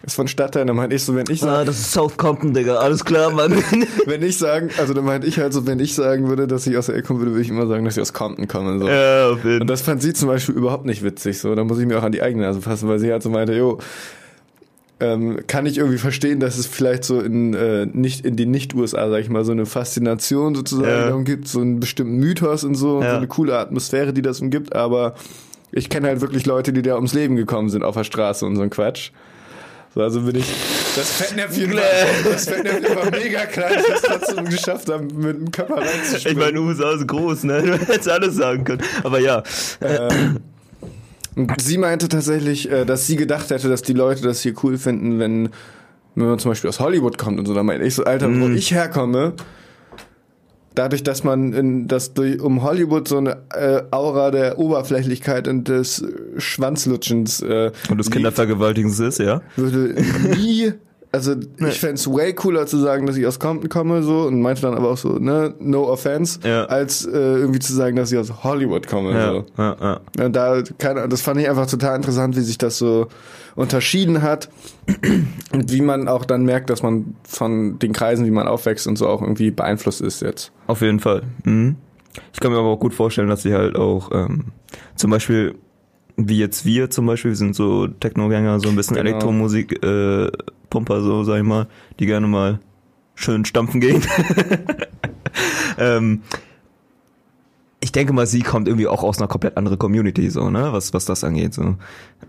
Ist 0.06 0.15
von 0.15 0.28
Stadtteil. 0.28 0.65
Dann 0.65 0.76
meinte 0.76 0.97
ich 0.97 1.04
so, 1.06 1.15
wenn 1.15 1.23
ich 1.30 1.41
Ah, 1.43 1.60
sag, 1.60 1.65
das 1.67 1.80
ist 1.80 1.93
South 1.93 2.17
Compton, 2.17 2.54
Digga. 2.54 2.76
Alles 2.76 3.06
klar, 3.06 3.32
Mann. 3.32 3.54
wenn 4.06 4.21
ich 4.21 4.38
sagen, 4.38 4.69
also 4.78 4.93
dann 4.93 5.06
meinte 5.06 5.28
ich 5.28 5.39
halt 5.39 5.54
so, 5.54 5.65
wenn 5.65 5.80
ich 5.80 5.95
sagen 5.95 6.28
würde, 6.28 6.45
dass 6.45 6.67
ich 6.67 6.76
aus 6.76 6.89
LA 6.89 7.02
kommen 7.04 7.19
würde, 7.19 7.32
würde 7.32 7.41
ich 7.43 7.49
immer 7.49 7.67
sagen, 7.67 7.86
dass 7.86 7.95
ich 7.95 8.02
aus 8.02 8.12
Compton 8.12 8.49
komme. 8.49 8.80
So. 8.80 8.88
ja, 8.89 9.30
auf 9.30 9.45
jeden 9.45 9.62
Und 9.62 9.69
das 9.69 9.82
fand 9.82 10.02
sie 10.02 10.12
zum 10.12 10.28
Beispiel 10.28 10.56
überhaupt 10.56 10.86
nicht 10.86 11.04
witzig. 11.06 11.39
So, 11.39 11.56
da 11.56 11.63
muss 11.63 11.80
ich 11.80 11.86
mir 11.86 11.99
auch 11.99 12.04
an 12.04 12.12
die 12.12 12.21
eigene 12.21 12.43
Nase 12.43 12.62
fassen, 12.62 12.89
weil 12.89 12.99
sie 12.99 13.13
halt 13.13 13.23
so 13.23 13.30
meinte, 13.30 13.54
jo, 13.54 13.78
ähm, 15.04 15.39
kann 15.48 15.66
ich 15.66 15.78
irgendwie 15.78 15.98
verstehen, 15.98 16.39
dass 16.39 16.58
es 16.58 16.66
vielleicht 16.68 17.04
so 17.04 17.20
in 17.20 17.54
äh, 17.54 17.86
nicht 17.86 18.26
in 18.26 18.36
den 18.36 18.52
Nicht-USA, 18.52 19.10
sag 19.10 19.20
ich 19.22 19.30
mal, 19.30 19.44
so 19.44 19.52
eine 19.52 19.66
Faszination 19.66 20.56
sozusagen 20.56 20.88
Ja. 20.89 21.06
darum 21.08 21.26
gibt, 21.26 21.48
so 21.48 21.60
einen 21.62 21.80
bestimmten 21.80 22.18
Mythos 22.18 22.63
und 22.63 22.76
so, 22.76 22.98
und 22.98 23.04
Ja. 23.04 23.12
so 23.12 23.18
eine 23.18 23.28
coole 23.28 23.58
Atmosphäre, 23.58 24.13
die 24.13 24.22
das 24.22 24.39
umgibt, 24.42 24.76
aber 24.76 25.16
ich 25.72 25.89
kenne 25.89 26.08
halt 26.08 26.22
wirklich 26.22 26.46
Leute, 26.46 26.72
die 26.74 26.82
da 26.84 26.96
ums 26.96 27.13
Leben 27.13 27.36
gekommen 27.36 27.70
sind 27.70 27.84
auf 27.84 27.96
der 27.96 28.04
Straße 28.04 28.46
und 28.46 28.56
so 28.56 28.62
ein 28.62 28.70
Quatsch. 28.70 29.12
So, 29.96 30.02
also 30.02 30.22
bin 30.22 30.38
ich. 30.38 30.46
Das 30.96 31.12
Fettnäpfchen 31.12 31.72
war, 31.76 31.82
das 32.32 32.46
Fettnäpfchen 32.50 32.96
war 32.96 33.12
mega 33.12 33.46
klein, 33.46 33.74
ich 33.80 33.92
hab's 33.92 34.02
trotzdem 34.02 34.46
geschafft, 34.46 34.89
da 34.89 34.98
mit 34.98 35.36
dem 35.38 35.52
Körper 35.52 35.80
Ich 35.84 35.88
reinzuspringen. 35.88 36.39
meine, 36.39 36.62
USA 36.62 36.94
ist 36.96 37.08
groß, 37.08 37.44
ne? 37.44 37.62
Du 37.62 37.72
hättest 37.78 38.10
alles 38.10 38.36
sagen 38.36 38.63
können. 38.63 38.82
Aber 39.04 39.20
ja. 39.20 39.44
Ähm, 39.82 40.39
und 41.36 41.52
sie 41.62 41.78
meinte 41.78 42.08
tatsächlich, 42.10 42.69
äh, 42.72 42.86
dass 42.86 43.08
sie 43.08 43.15
gedacht 43.15 43.50
hätte, 43.50 43.69
dass 43.69 43.82
die 43.82 43.93
Leute 43.93 44.22
das 44.24 44.41
hier 44.41 44.54
cool 44.63 44.78
finden, 44.78 45.19
wenn, 45.19 45.50
wenn 46.15 46.28
man 46.28 46.39
zum 46.39 46.52
Beispiel 46.52 46.69
aus 46.69 46.80
Hollywood 46.80 47.17
kommt 47.17 47.39
und 47.39 47.46
so. 47.46 47.54
Da 47.54 47.63
meinte 47.63 47.86
ich 47.86 47.96
so, 47.96 48.04
Alter, 48.04 48.28
wo 48.28 48.48
Mhm. 48.48 48.56
ich 48.56 48.72
herkomme, 48.74 49.34
dadurch, 50.76 51.04
dass 51.04 51.24
man 51.24 51.54
in, 51.54 51.88
dass 51.88 52.13
durch, 52.13 52.39
um 52.41 52.63
Hollywood 52.63 53.08
so 53.08 53.17
eine 53.17 53.38
äh, 53.54 53.82
Aura 53.91 54.32
der 54.32 54.58
Oberflächlichkeit 54.60 55.48
und 55.48 55.67
des 55.67 56.04
Schwanzlutschens 56.38 57.41
äh, 57.41 57.72
Und 57.89 57.98
des 57.98 58.10
Kindervergewaltigens 58.12 59.00
ist, 59.00 59.19
ja? 59.19 59.41
würde 59.56 59.96
nie, 60.36 60.74
also 61.13 61.36
ich 61.60 61.80
fänd's 61.80 62.08
way 62.08 62.34
cooler 62.34 62.65
zu 62.65 62.78
sagen, 62.80 63.06
dass 63.06 63.15
ich 63.15 63.26
aus 63.28 63.39
Compton 63.39 63.69
komme, 63.69 64.02
so, 64.04 64.23
und 64.23 64.41
meinte 64.41 64.63
dann 64.63 64.73
aber 64.73 64.89
auch 64.89 64.97
so, 64.97 65.10
ne, 65.19 65.54
no 65.60 65.84
offense, 65.88 66.39
Ja. 66.43 66.65
als 66.65 67.06
äh, 67.06 67.12
irgendwie 67.12 67.60
zu 67.60 67.71
sagen, 67.73 67.95
dass 67.95 68.12
ich 68.12 68.17
aus 68.17 68.43
Hollywood 68.43 68.88
komme. 68.88 69.12
Ja, 69.13 69.32
So. 69.32 69.45
ja, 69.58 69.76
ja. 69.80 69.99
Ja, 70.17 70.30
da, 70.30 70.63
keine, 70.80 71.08
das 71.08 71.21
fand 71.21 71.39
ich 71.39 71.47
einfach 71.47 71.67
total 71.67 71.95
interessant, 71.95 72.36
wie 72.36 72.41
sich 72.41 72.58
das 72.58 72.80
so 72.80 73.08
unterschieden 73.56 74.23
hat 74.23 74.49
und 75.54 75.71
wie 75.71 75.82
man 75.82 76.08
auch 76.08 76.26
dann 76.26 76.43
merkt, 76.45 76.71
dass 76.71 76.82
man 76.82 77.15
von 77.23 77.78
den 77.78 77.93
Kreisen, 77.93 78.26
wie 78.26 78.32
man 78.32 78.47
aufwächst 78.47 78.88
und 78.88 78.97
so 78.97 79.08
auch 79.08 79.21
irgendwie 79.21 79.52
beeinflusst 79.52 80.02
ist 80.02 80.21
jetzt. 80.23 80.52
Auf 80.65 80.82
jeden 80.82 80.99
Fall. 80.99 81.21
Mhm. 81.43 81.76
Ich 82.34 82.39
kann 82.39 82.52
mir 82.52 82.58
aber 82.58 82.69
auch 82.69 82.80
gut 82.80 82.93
vorstellen, 82.95 83.28
dass 83.30 83.43
sie 83.43 83.54
halt 83.54 83.76
auch 83.76 84.10
ähm, 84.12 84.45
zum 84.95 85.12
Beispiel, 85.12 85.56
wie 86.17 86.38
jetzt 86.38 86.65
wir 86.65 86.89
zum 86.89 87.06
Beispiel, 87.06 87.32
wir 87.32 87.36
sind 87.36 87.56
so 87.56 87.88
Techno-Gänger, 87.88 88.60
so 88.60 88.69
ein 88.69 88.76
bisschen 88.76 88.95
Genau. 88.95 89.10
Elektromusik, 89.10 89.84
äh, 89.84 90.32
Pumper, 90.69 91.02
so 91.02 91.23
sag 91.23 91.38
ich 91.38 91.43
mal, 91.43 91.67
die 91.99 92.06
gerne 92.06 92.28
mal 92.28 92.60
schön 93.15 93.45
stampfen 93.45 93.80
gehen. 93.82 94.02
ähm, 95.78 96.21
ich 97.80 97.91
denke 97.91 98.13
mal, 98.13 98.26
sie 98.26 98.41
kommt 98.41 98.67
irgendwie 98.67 98.88
auch 98.88 99.04
aus 99.04 99.17
einer 99.17 99.28
komplett 99.28 99.58
anderen 99.58 99.78
Community, 99.78 100.30
so, 100.30 100.49
ne, 100.49 100.71
was, 100.71 100.93
was 100.93 101.06
das 101.06 101.23
angeht, 101.23 101.54
so. 101.54 101.76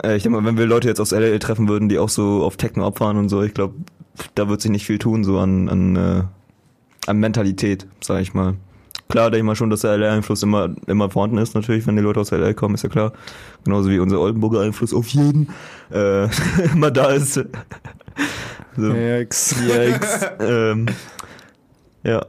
Äh, 0.03 0.17
ich 0.17 0.23
denke 0.23 0.41
mal, 0.41 0.47
wenn 0.47 0.57
wir 0.57 0.65
Leute 0.65 0.87
jetzt 0.87 0.99
aus 0.99 1.11
LA 1.11 1.37
treffen 1.39 1.69
würden, 1.69 1.87
die 1.87 1.97
auch 1.97 2.09
so 2.09 2.43
auf 2.43 2.57
Techno 2.57 2.85
abfahren 2.85 3.17
und 3.17 3.29
so, 3.29 3.41
ich 3.41 3.53
glaube, 3.53 3.75
da 4.35 4.49
wird 4.49 4.61
sich 4.61 4.71
nicht 4.71 4.85
viel 4.85 4.99
tun, 4.99 5.23
so 5.23 5.39
an, 5.39 5.69
an, 5.69 5.95
äh, 5.95 6.23
an 7.07 7.19
Mentalität, 7.19 7.87
sag 8.01 8.21
ich 8.21 8.33
mal. 8.33 8.55
Klar, 9.07 9.29
denke 9.29 9.37
ich 9.39 9.43
mal 9.45 9.55
schon, 9.55 9.69
dass 9.69 9.81
der 9.81 9.97
LA-Einfluss 9.97 10.41
immer, 10.43 10.73
immer 10.87 11.09
vorhanden 11.09 11.37
ist, 11.37 11.53
natürlich, 11.53 11.85
wenn 11.85 11.95
die 11.95 12.01
Leute 12.01 12.19
aus 12.19 12.31
LA 12.31 12.53
kommen, 12.53 12.75
ist 12.75 12.83
ja 12.83 12.89
klar. 12.89 13.13
Genauso 13.63 13.89
wie 13.89 13.99
unser 13.99 14.19
Oldenburger 14.19 14.61
Einfluss 14.61 14.93
auf 14.93 15.07
jeden, 15.09 15.49
äh, 15.91 16.25
immer 16.73 16.89
da 16.91 17.11
ist. 17.11 17.33
so. 18.77 18.91
Yikes. 18.93 19.55
Yikes. 19.67 20.19
ähm, 20.39 20.87
ja. 22.03 22.25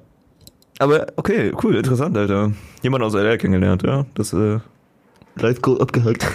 Aber 0.78 1.06
okay, 1.16 1.52
cool, 1.62 1.76
interessant, 1.76 2.16
Alter. 2.16 2.52
Jemand 2.82 3.02
aus 3.02 3.14
LA 3.14 3.38
kennengelernt, 3.38 3.82
ja. 3.82 4.04
Das 4.14 4.34
äh, 4.34 4.58
Live 5.36 5.62
Goal 5.62 5.80
abgehakt. 5.80 6.26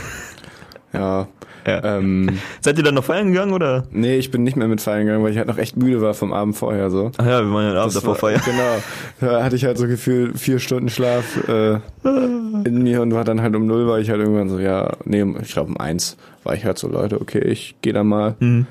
Ja. 0.94 1.28
Ja. 1.66 1.98
Ähm, 1.98 2.40
Seid 2.62 2.78
ihr 2.78 2.84
dann 2.84 2.96
noch 2.96 3.04
feiern 3.04 3.28
gegangen 3.32 3.54
oder? 3.54 3.84
nee, 3.92 4.18
ich 4.18 4.32
bin 4.32 4.44
nicht 4.44 4.58
mehr 4.58 4.68
mit 4.68 4.82
feiern 4.82 5.06
gegangen, 5.06 5.24
weil 5.24 5.32
ich 5.32 5.38
halt 5.38 5.48
noch 5.48 5.58
echt 5.60 5.78
müde 5.78 6.02
war 6.02 6.14
vom 6.14 6.34
Abend 6.34 6.58
vorher 6.58 6.90
so. 6.90 7.12
Ach 7.18 7.26
ja, 7.26 7.44
wir 7.44 7.54
waren 7.54 7.66
ja 7.66 7.70
den 7.72 7.78
Abend 7.78 7.96
davor 7.96 8.16
feiern. 8.16 8.42
Genau. 8.44 8.78
Da 9.20 9.44
hatte 9.44 9.56
ich 9.56 9.66
halt 9.66 9.78
so 9.78 9.88
gefühlt 9.88 10.40
vier 10.40 10.58
Stunden 10.58 10.90
Schlaf 10.90 11.48
äh, 11.48 11.76
in 12.04 12.82
mir 12.82 13.02
und 13.04 13.14
war 13.14 13.24
dann 13.24 13.42
halt 13.42 13.56
um 13.56 13.68
null, 13.68 13.88
war 13.88 14.00
ich 14.00 14.10
halt 14.10 14.20
irgendwann 14.20 14.50
so, 14.50 14.58
ja, 14.58 14.92
nee, 15.06 15.24
ich 15.42 15.54
glaube 15.54 15.70
um 15.70 15.78
eins 15.78 16.18
war 16.44 16.56
ich 16.56 16.66
halt 16.66 16.80
so, 16.80 16.88
Leute, 16.88 17.22
okay, 17.22 17.40
ich 17.40 17.76
gehe 17.82 17.94
da 17.94 18.04
mal. 18.04 18.36
Mhm. 18.40 18.66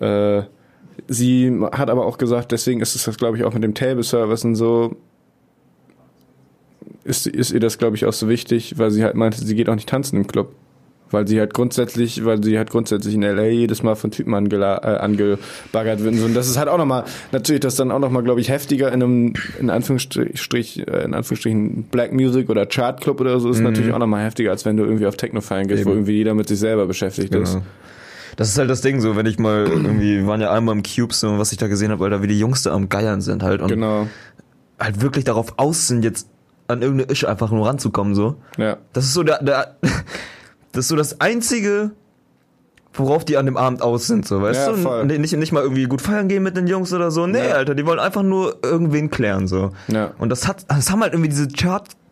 Äh, 0.00 0.42
sie 1.08 1.52
hat 1.72 1.90
aber 1.90 2.06
auch 2.06 2.16
gesagt, 2.16 2.52
deswegen 2.52 2.80
ist 2.80 2.94
es 2.94 3.04
das, 3.04 3.18
glaube 3.18 3.36
ich, 3.36 3.44
auch 3.44 3.52
mit 3.52 3.62
dem 3.62 3.74
Table 3.74 4.02
Service 4.02 4.44
und 4.44 4.54
so. 4.54 4.96
ist, 7.04 7.26
ist 7.26 7.50
ihr 7.52 7.60
das, 7.60 7.76
glaube 7.76 7.96
ich, 7.96 8.06
auch 8.06 8.12
so 8.12 8.28
wichtig, 8.28 8.78
weil 8.78 8.90
sie 8.90 9.04
halt 9.04 9.14
meinte, 9.14 9.44
sie 9.44 9.54
geht 9.54 9.68
auch 9.68 9.74
nicht 9.74 9.88
tanzen 9.88 10.16
im 10.16 10.26
Club. 10.26 10.54
Weil 11.14 11.28
sie 11.28 11.38
halt 11.38 11.54
grundsätzlich, 11.54 12.24
weil 12.24 12.42
sie 12.42 12.58
halt 12.58 12.70
grundsätzlich 12.70 13.14
in 13.14 13.22
LA 13.22 13.44
jedes 13.44 13.82
Mal 13.82 13.94
von 13.94 14.10
Typen 14.10 14.34
angela 14.34 14.78
äh, 14.82 14.98
angebaggert 14.98 16.02
wird. 16.02 16.20
Und 16.20 16.34
das 16.34 16.48
ist 16.48 16.58
halt 16.58 16.68
auch 16.68 16.76
nochmal, 16.76 17.04
natürlich 17.32 17.60
das 17.60 17.76
dann 17.76 17.90
auch 17.92 18.00
nochmal, 18.00 18.24
glaube 18.24 18.40
ich, 18.40 18.48
heftiger 18.48 18.88
in 18.92 19.02
einem, 19.02 19.32
in 19.60 19.70
Anführungsstrich, 19.70 20.86
äh, 20.86 21.04
in 21.04 21.14
Anführungsstrichen 21.14 21.84
Black 21.84 22.12
Music 22.12 22.50
oder 22.50 22.66
Chart 22.66 23.00
Club 23.00 23.20
oder 23.20 23.38
so, 23.40 23.48
ist 23.50 23.60
natürlich 23.60 23.92
auch 23.92 23.98
nochmal 23.98 24.24
heftiger, 24.24 24.50
als 24.50 24.64
wenn 24.64 24.76
du 24.76 24.82
irgendwie 24.84 25.06
auf 25.06 25.16
Techno 25.16 25.40
feiern 25.40 25.68
gehst, 25.68 25.84
wo 25.84 25.90
Eben. 25.90 25.98
irgendwie 26.00 26.12
jeder 26.16 26.34
mit 26.34 26.48
sich 26.48 26.58
selber 26.58 26.86
beschäftigt 26.86 27.34
ist. 27.34 27.52
Genau. 27.54 27.64
Das 28.36 28.48
ist 28.48 28.58
halt 28.58 28.68
das 28.68 28.80
Ding, 28.80 29.00
so 29.00 29.14
wenn 29.14 29.26
ich 29.26 29.38
mal 29.38 29.64
irgendwie, 29.68 30.16
wir 30.18 30.26
waren 30.26 30.40
ja 30.40 30.50
einmal 30.50 30.74
im 30.74 30.82
Cube, 30.82 31.14
so 31.14 31.38
was 31.38 31.52
ich 31.52 31.58
da 31.58 31.68
gesehen 31.68 31.92
habe, 31.92 32.00
weil 32.00 32.10
da 32.10 32.20
wie 32.20 32.26
die 32.26 32.38
Jungs 32.38 32.62
da 32.64 32.72
am 32.72 32.88
Geiern 32.88 33.20
sind 33.20 33.44
halt 33.44 33.60
und 33.62 33.68
Genau. 33.68 34.08
halt 34.80 35.00
wirklich 35.00 35.24
darauf 35.24 35.54
aus 35.56 35.86
sind, 35.86 36.02
jetzt 36.04 36.28
an 36.66 36.82
irgendeine 36.82 37.12
Isch 37.12 37.24
einfach 37.26 37.50
nur 37.52 37.66
ranzukommen, 37.66 38.14
so. 38.16 38.34
Ja. 38.58 38.78
Das 38.92 39.04
ist 39.04 39.14
so 39.14 39.22
der, 39.22 39.42
der 39.42 39.76
das 40.74 40.84
ist 40.84 40.88
so 40.88 40.96
das 40.96 41.20
einzige, 41.20 41.92
worauf 42.92 43.24
die 43.24 43.36
an 43.36 43.46
dem 43.46 43.56
Abend 43.56 43.82
aus 43.82 44.06
sind, 44.06 44.26
so, 44.26 44.40
weißt 44.42 44.66
Ja, 44.68 44.72
du? 44.72 44.78
voll. 44.78 45.00
Und 45.00 45.06
nicht, 45.18 45.36
nicht 45.36 45.52
mal 45.52 45.62
irgendwie 45.62 45.84
gut 45.84 46.00
feiern 46.02 46.28
gehen 46.28 46.42
mit 46.42 46.56
den 46.56 46.66
Jungs 46.66 46.92
oder 46.92 47.10
so. 47.10 47.26
Nee, 47.26 47.48
Ja. 47.48 47.54
Alter, 47.54 47.74
die 47.74 47.84
wollen 47.86 47.98
einfach 47.98 48.22
nur 48.22 48.58
irgendwen 48.62 49.10
klären, 49.10 49.48
so. 49.48 49.72
Ja. 49.88 50.12
Und 50.18 50.28
das 50.28 50.46
hat, 50.46 50.64
das 50.68 50.90
haben 50.90 51.02
halt 51.02 51.12
irgendwie 51.12 51.30
diese 51.30 51.48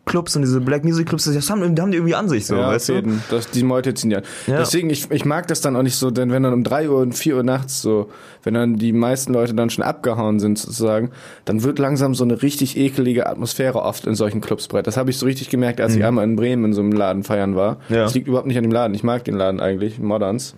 Chart-Clubs 0.04 0.36
und 0.36 0.42
diese 0.42 0.60
Black 0.60 0.84
Music 0.84 1.06
Clubs, 1.08 1.24
das 1.24 1.50
haben, 1.50 1.74
die 1.74 1.82
haben 1.82 1.90
die 1.90 1.98
irgendwie 1.98 2.14
an 2.14 2.28
sich, 2.28 2.46
so, 2.46 2.56
ja, 2.56 2.68
weißt 2.68 2.88
du? 2.90 3.02
Das, 3.30 3.50
die 3.50 3.62
Meute 3.62 3.94
ziehen 3.94 4.10
ja. 4.10 4.20
Ja. 4.46 4.58
Deswegen, 4.58 4.90
ich, 4.90 5.10
ich 5.10 5.24
mag 5.24 5.46
das 5.48 5.60
dann 5.60 5.76
auch 5.76 5.82
nicht 5.82 5.96
so, 5.96 6.10
denn 6.10 6.30
wenn 6.30 6.42
dann 6.42 6.52
um 6.52 6.64
3 6.64 6.90
Uhr 6.90 6.98
und 7.00 7.14
4 7.14 7.36
Uhr 7.36 7.42
nachts 7.42 7.82
so, 7.82 8.10
wenn 8.42 8.54
dann 8.54 8.76
die 8.76 8.92
meisten 8.92 9.32
Leute 9.32 9.54
dann 9.54 9.70
schon 9.70 9.84
abgehauen 9.84 10.40
sind 10.40 10.58
sozusagen, 10.58 11.10
dann 11.44 11.62
wird 11.62 11.78
langsam 11.78 12.14
so 12.14 12.24
eine 12.24 12.42
richtig 12.42 12.76
ekelige 12.76 13.26
Atmosphäre 13.26 13.82
oft 13.82 14.06
in 14.06 14.14
solchen 14.14 14.40
Clubs 14.40 14.68
breit. 14.68 14.86
Das 14.86 14.96
habe 14.96 15.10
ich 15.10 15.18
so 15.18 15.26
richtig 15.26 15.50
gemerkt, 15.50 15.80
als 15.80 15.94
ich 15.94 16.04
einmal 16.04 16.24
in 16.24 16.36
Bremen 16.36 16.66
in 16.66 16.72
so 16.72 16.80
einem 16.80 16.92
Laden 16.92 17.22
feiern 17.22 17.56
war. 17.56 17.78
Mhm. 17.88 17.94
Ja. 17.94 18.02
Das 18.04 18.14
liegt 18.14 18.28
überhaupt 18.28 18.46
nicht 18.46 18.56
an 18.56 18.64
dem 18.64 18.72
Laden. 18.72 18.94
Ich 18.94 19.02
mag 19.02 19.24
den 19.24 19.34
Laden 19.34 19.60
eigentlich, 19.60 19.98
Moderns. 19.98 20.54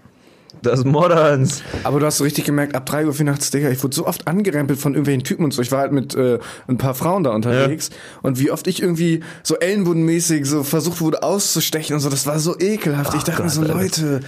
Das 0.64 0.84
Moderns. 0.84 1.62
Aber 1.84 2.00
du 2.00 2.06
hast 2.06 2.16
so 2.18 2.24
richtig 2.24 2.44
gemerkt, 2.44 2.74
ab 2.74 2.86
3 2.86 3.06
Uhr, 3.06 3.12
4 3.12 3.26
nachts, 3.26 3.50
Digga, 3.50 3.68
ich 3.70 3.82
wurde 3.82 3.94
so 3.94 4.06
oft 4.06 4.26
angerempelt 4.26 4.78
von 4.78 4.92
irgendwelchen 4.94 5.24
Typen 5.24 5.44
und 5.44 5.52
so. 5.52 5.62
Ich 5.62 5.70
war 5.72 5.80
halt 5.80 5.92
mit 5.92 6.14
äh, 6.14 6.38
ein 6.66 6.78
paar 6.78 6.94
Frauen 6.94 7.24
da 7.24 7.30
unterwegs 7.30 7.90
und 8.22 8.38
wie 8.38 8.50
oft 8.50 8.66
ich 8.66 8.82
irgendwie 8.82 9.20
so 9.42 9.56
ellenbodenmäßig 9.56 10.46
so 10.46 10.62
versucht 10.62 11.00
wurde 11.00 11.22
auszustechen 11.22 11.94
und 11.94 12.00
so, 12.00 12.08
das 12.08 12.26
war 12.26 12.38
so 12.38 12.58
ekelhaft. 12.58 13.14
ich 13.14 13.24
dachte 13.24 13.42
mir 13.42 13.50
so, 13.50 13.60
Gott, 13.60 13.70
Alter. 13.70 14.02
Leute, 14.02 14.20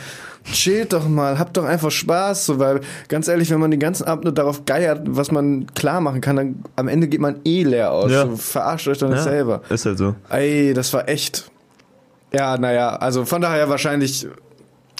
chillt 0.53 0.92
doch 0.92 1.09
mal, 1.09 1.38
habt 1.38 1.57
doch 1.57 1.64
einfach 1.64 1.90
Spaß, 1.90 2.46
so, 2.46 2.59
weil 2.59 2.81
ganz 3.09 3.29
ehrlich, 3.29 3.51
wenn 3.51 3.61
man 3.61 3.70
den 3.70 3.81
ganzen 3.81 4.05
Abend 4.05 4.25
nur 4.25 4.33
darauf 4.33 4.64
geiert, 4.64 5.03
was 5.07 5.31
man 5.31 5.66
klar 5.75 6.01
machen 6.01 6.20
kann, 6.20 6.37
dann 6.37 6.64
am 6.77 6.88
Ende 6.88 7.09
geht 7.09 7.20
man 7.20 7.40
eh 7.44 7.62
leer 7.64 7.92
aus. 7.92 8.11
Ja. 8.12 8.27
So, 8.27 8.37
verarscht 8.37 8.88
euch 8.88 9.01
nicht 9.01 9.11
Ja, 9.11 9.22
selber. 9.22 9.62
Ist 9.68 9.87
halt 9.87 9.99
so. 9.99 10.14
Ey, 10.29 10.72
das 10.75 10.92
war 10.92 11.09
echt. 11.09 11.51
Ja, 12.33 12.59
naja, 12.59 12.96
also 12.96 13.25
von 13.25 13.40
daher 13.40 13.68
wahrscheinlich 13.68 14.29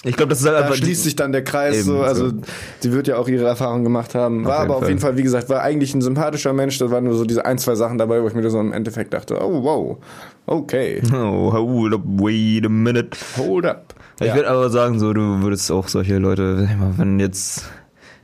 Ich 0.07 0.15
glaube, 0.17 0.29
das 0.29 0.39
ist 0.39 0.45
halt 0.45 0.55
da 0.57 0.61
einfach. 0.61 0.75
schließt 0.75 1.03
sich 1.03 1.15
dann 1.15 1.31
der 1.31 1.43
Kreis 1.43 1.83
so. 1.85 2.01
Also 2.01 2.29
so. 2.29 2.35
sie 2.79 2.91
wird 2.93 3.07
ja 3.07 3.17
auch 3.17 3.27
ihre 3.27 3.45
Erfahrung 3.45 3.83
gemacht 3.83 4.15
haben. 4.15 4.45
War 4.45 4.61
jeden 4.61 4.71
aber 4.71 4.77
auf 4.81 4.87
jeden 4.87 4.99
Fall, 4.99 5.17
wie 5.17 5.23
gesagt, 5.23 5.49
war 5.49 5.61
eigentlich 5.61 5.93
ein 5.93 6.01
sympathischer 6.01 6.53
Mensch. 6.53 6.77
Da 6.79 6.89
waren 6.91 7.03
nur 7.03 7.15
so 7.15 7.25
diese 7.25 7.45
ein, 7.45 7.57
zwei 7.57 7.75
Sachen 7.75 7.97
dabei, 7.97 8.21
wo 8.23 8.27
ich 8.27 8.33
mir 8.33 8.49
so 8.49 8.59
im 8.59 8.71
Endeffekt 8.73 9.13
dachte, 9.13 9.37
oh 9.43 9.63
wow, 9.63 9.97
okay, 10.45 11.01
Oh, 11.13 11.51
hold 11.53 11.93
up, 11.93 12.01
wait 12.05 12.65
a 12.65 12.69
minute. 12.69 13.17
hold 13.37 13.65
up. 13.65 13.93
Ich 14.19 14.27
Ja. 14.27 14.35
würde 14.35 14.49
aber 14.49 14.69
sagen, 14.69 14.97
so, 14.99 15.13
du 15.13 15.41
würdest 15.41 15.71
auch 15.71 15.87
solche 15.87 16.17
Leute, 16.17 16.67
wenn 16.97 17.19
jetzt 17.19 17.65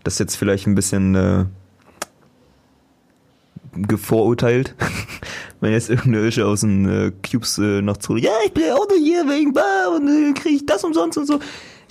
das 0.04 0.20
jetzt 0.20 0.36
vielleicht 0.36 0.66
ein 0.68 0.76
bisschen 0.76 1.16
äh, 1.16 1.46
gevorurteilt, 3.76 4.76
wenn 5.62 5.72
jetzt 5.72 5.90
irgendeine 5.90 6.28
Ische 6.28 6.46
aus 6.46 6.62
den 6.62 6.86
äh, 6.90 7.12
Cubes 7.30 7.58
äh, 7.58 7.82
noch 7.82 7.98
zu, 7.98 8.18
ja, 8.18 8.32
ich 8.46 8.54
bin 8.54 8.64
ja 8.68 8.76
auch 8.76 8.88
nur 8.88 8.98
hier 8.98 9.24
wegen 9.28 9.54
Bar 9.54 9.96
und 9.96 10.08
äh, 10.08 10.34
kriege 10.34 10.56
ich 10.56 10.66
das 10.66 10.84
umsonst 10.84 11.18
und 11.18 11.26
so. 11.26 11.40